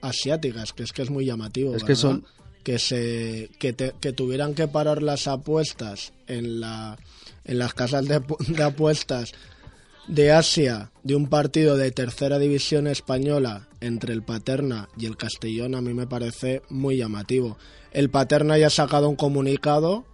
asiáticas, 0.02 0.74
que 0.74 0.84
es 0.84 0.92
que 0.92 1.04
es 1.04 1.10
muy 1.10 1.26
llamativo. 1.26 1.76
Es 1.76 1.84
que 1.84 1.96
son- 1.96 2.26
que 2.64 2.80
se 2.80 3.50
que, 3.60 3.74
te- 3.74 3.94
que 4.00 4.14
tuvieran 4.14 4.54
que 4.56 4.68
parar 4.70 5.04
las 5.04 5.28
apuestas 5.28 6.14
en 6.28 6.62
la 6.62 6.98
en 7.44 7.60
las 7.60 7.74
casas 7.74 8.06
de 8.08 8.64
apuestas 8.64 9.34
de 10.08 10.32
Asia 10.32 10.92
de 11.04 11.16
un 11.16 11.28
partido 11.28 11.78
de 11.78 11.92
tercera 11.92 12.40
división 12.40 12.88
española 12.88 13.68
entre 13.82 14.14
el 14.14 14.24
Paterna 14.24 14.90
y 14.98 15.06
el 15.06 15.18
Castellón 15.18 15.76
a 15.76 15.82
mí 15.82 15.94
me 15.94 16.08
parece 16.08 16.62
muy 16.70 16.98
llamativo. 16.98 17.58
El 17.92 18.10
Paterna 18.10 18.58
ya 18.58 18.68
ha 18.68 18.72
sacado 18.72 19.10
un 19.10 19.16
comunicado 19.16 20.06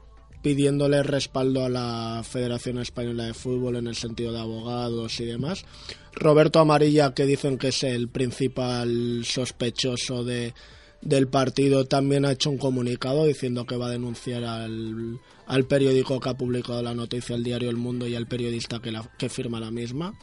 pidiéndole 0.42 1.04
respaldo 1.04 1.66
a 1.66 1.70
la 1.70 2.22
Federación 2.24 2.80
Española 2.80 3.26
de 3.26 3.34
Fútbol 3.34 3.76
en 3.76 3.88
el 3.88 3.96
sentido 3.96 4.32
de 4.32 4.40
abogados 4.40 5.20
y 5.20 5.26
demás. 5.26 5.66
Roberto 6.14 6.60
Amarilla, 6.60 7.14
que 7.14 7.26
dicen 7.26 7.58
que 7.58 7.70
es 7.70 7.84
el 7.84 8.08
principal 8.08 9.24
sospechoso 9.26 10.24
de, 10.24 10.54
del 11.02 11.28
partido, 11.28 11.86
también 11.86 12.26
ha 12.26 12.32
hecho 12.32 12.50
un 12.50 12.58
comunicado 12.58 13.26
diciendo 13.26 13.66
que 13.66 13.78
va 13.78 13.88
a 13.88 13.91
denunciar 13.91 14.43
al, 14.43 15.20
al 15.45 15.66
periódico 15.66 16.20
que 16.20 16.30
ha 16.30 16.34
publicado 16.34 16.82
la 16.84 16.93
noticia, 16.93 17.36
el 17.36 17.43
diario 17.43 17.70
El 17.70 17.78
Mundo, 17.78 18.08
y 18.08 18.16
al 18.16 18.28
periodista 18.28 18.80
que, 18.80 18.91
la, 18.91 19.10
que 19.18 19.30
firma 19.30 19.60
la 19.60 19.72
misma. 19.72 20.14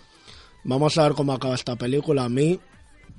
Vamos 0.64 0.99
a 0.99 1.05
ver 1.05 1.12
cómo 1.12 1.33
acaba 1.33 1.55
esta 1.55 1.77
película. 1.77 2.24
A 2.24 2.29
mí, 2.29 2.61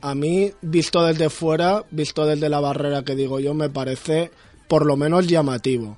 a 0.01 0.13
mí, 0.15 0.51
visto 0.61 1.05
desde 1.05 1.29
fuera, 1.29 1.85
visto 1.91 2.25
desde 2.25 2.49
la 2.49 2.59
barrera 2.59 3.03
que 3.03 3.15
digo 3.15 3.39
yo, 3.39 3.53
me 3.53 3.69
parece 3.69 4.31
por 4.67 4.85
lo 4.85 4.97
menos 4.97 5.27
llamativo. 5.27 5.97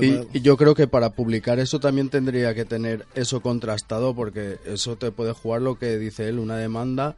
Y 0.00 0.40
yo 0.40 0.56
creo 0.56 0.74
que 0.74 0.88
para 0.88 1.10
publicar 1.10 1.58
eso 1.58 1.78
también 1.78 2.08
tendría 2.08 2.54
que 2.54 2.64
tener 2.64 3.06
eso 3.14 3.42
contrastado 3.42 4.14
porque 4.14 4.58
eso 4.64 4.96
te 4.96 5.10
puede 5.10 5.32
jugar 5.32 5.60
lo 5.60 5.78
que 5.78 5.98
dice 5.98 6.28
él, 6.28 6.38
una 6.38 6.56
demanda. 6.56 7.16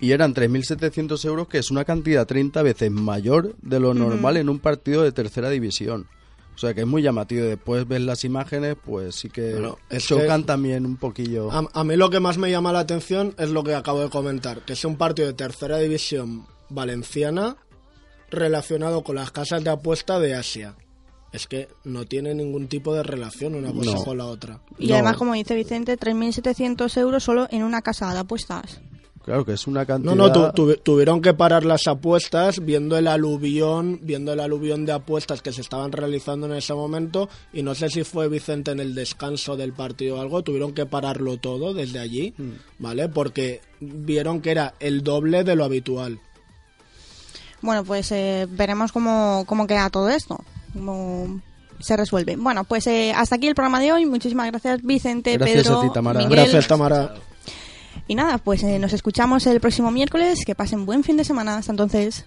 Y 0.00 0.12
eran 0.12 0.32
3.700 0.34 1.24
euros, 1.24 1.48
que 1.48 1.58
es 1.58 1.70
una 1.70 1.84
cantidad 1.84 2.26
30 2.26 2.62
veces 2.62 2.90
mayor 2.90 3.56
de 3.62 3.80
lo 3.80 3.94
normal 3.94 4.36
en 4.36 4.48
un 4.48 4.60
partido 4.60 5.02
de 5.02 5.12
tercera 5.12 5.50
división. 5.50 6.06
O 6.54 6.58
sea 6.60 6.74
que 6.74 6.80
es 6.82 6.86
muy 6.86 7.02
llamativo. 7.02 7.44
Después 7.44 7.86
ves 7.86 8.00
las 8.00 8.24
imágenes, 8.24 8.76
pues 8.84 9.14
sí 9.14 9.28
que 9.30 9.52
Bueno, 9.52 9.78
chocan 9.98 10.42
que- 10.42 10.46
también 10.46 10.86
un 10.86 10.96
poquillo. 10.96 11.50
A, 11.52 11.64
a 11.72 11.84
mí 11.84 11.96
lo 11.96 12.10
que 12.10 12.18
más 12.20 12.36
me 12.38 12.50
llama 12.50 12.72
la 12.72 12.80
atención 12.80 13.34
es 13.38 13.50
lo 13.50 13.62
que 13.62 13.74
acabo 13.74 14.00
de 14.00 14.08
comentar, 14.10 14.64
que 14.64 14.72
es 14.72 14.84
un 14.84 14.96
partido 14.96 15.28
de 15.28 15.34
tercera 15.34 15.78
división 15.78 16.46
valenciana 16.68 17.56
relacionado 18.30 19.02
con 19.02 19.16
las 19.16 19.30
casas 19.30 19.64
de 19.64 19.70
apuesta 19.70 20.18
de 20.18 20.34
Asia. 20.34 20.74
Es 21.32 21.46
que 21.46 21.68
no 21.84 22.06
tiene 22.06 22.34
ningún 22.34 22.68
tipo 22.68 22.94
de 22.94 23.02
relación 23.02 23.54
una 23.54 23.72
cosa 23.72 23.92
No. 23.92 24.04
con 24.04 24.18
la 24.18 24.24
otra. 24.26 24.60
Y 24.78 24.88
No. 24.88 24.94
además, 24.94 25.16
como 25.16 25.34
dice 25.34 25.54
Vicente, 25.54 25.96
3.700 25.98 26.96
euros 26.96 27.22
solo 27.22 27.46
en 27.50 27.62
una 27.62 27.82
casa 27.82 28.12
de 28.12 28.18
apuestas. 28.20 28.80
Claro 29.28 29.44
que 29.44 29.52
es 29.52 29.66
una 29.66 29.84
cantidad... 29.84 30.14
No, 30.14 30.28
no, 30.28 30.32
tu- 30.32 30.62
tuvi- 30.62 30.80
tuvieron 30.82 31.20
que 31.20 31.34
parar 31.34 31.64
las 31.66 31.86
apuestas 31.86 32.64
viendo 32.64 32.96
el 32.96 33.06
aluvión, 33.06 34.00
viendo 34.02 34.32
el 34.32 34.40
aluvión 34.40 34.86
de 34.86 34.92
apuestas 34.92 35.42
que 35.42 35.52
se 35.52 35.60
estaban 35.60 35.92
realizando 35.92 36.46
en 36.46 36.54
ese 36.54 36.72
momento 36.72 37.28
y 37.52 37.62
no 37.62 37.74
sé 37.74 37.90
si 37.90 38.04
fue 38.04 38.28
Vicente 38.28 38.70
en 38.70 38.80
el 38.80 38.94
descanso 38.94 39.56
del 39.56 39.74
partido 39.74 40.16
o 40.16 40.20
algo, 40.22 40.42
tuvieron 40.42 40.72
que 40.72 40.86
pararlo 40.86 41.36
todo 41.36 41.74
desde 41.74 41.98
allí, 41.98 42.32
Hmm. 42.38 42.52
¿vale? 42.78 43.08
Porque 43.10 43.60
vieron 43.80 44.40
que 44.40 44.50
era 44.52 44.72
el 44.80 45.02
doble 45.02 45.44
de 45.44 45.56
lo 45.56 45.64
habitual. 45.64 46.20
Bueno, 47.60 47.84
pues 47.84 48.10
eh, 48.12 48.46
veremos 48.50 48.92
cómo, 48.92 49.44
cómo 49.46 49.66
queda 49.66 49.90
todo 49.90 50.08
esto. 50.08 50.42
Cómo 50.72 51.40
se 51.80 51.96
resuelve. 51.96 52.36
Bueno, 52.36 52.64
pues 52.64 52.86
eh, 52.86 53.12
hasta 53.14 53.36
aquí 53.36 53.46
el 53.48 53.54
programa 53.54 53.80
de 53.80 53.92
hoy. 53.92 54.06
Muchísimas 54.06 54.46
gracias, 54.50 54.80
Vicente, 54.82 55.36
Gracias 55.36 55.64
Pedro, 55.64 55.80
a 55.80 55.82
ti, 55.82 55.88
Tamara. 55.92 56.20
Miguel. 56.20 56.34
Gracias, 56.38 56.66
Tamara. 56.66 57.14
Y 58.06 58.14
nada, 58.14 58.38
pues 58.38 58.62
eh, 58.62 58.78
nos 58.78 58.92
escuchamos 58.92 59.46
el 59.46 59.60
próximo 59.60 59.90
miércoles. 59.90 60.44
Que 60.44 60.54
pasen 60.54 60.86
buen 60.86 61.04
fin 61.04 61.16
de 61.16 61.24
semana. 61.24 61.58
Hasta 61.58 61.72
entonces. 61.72 62.26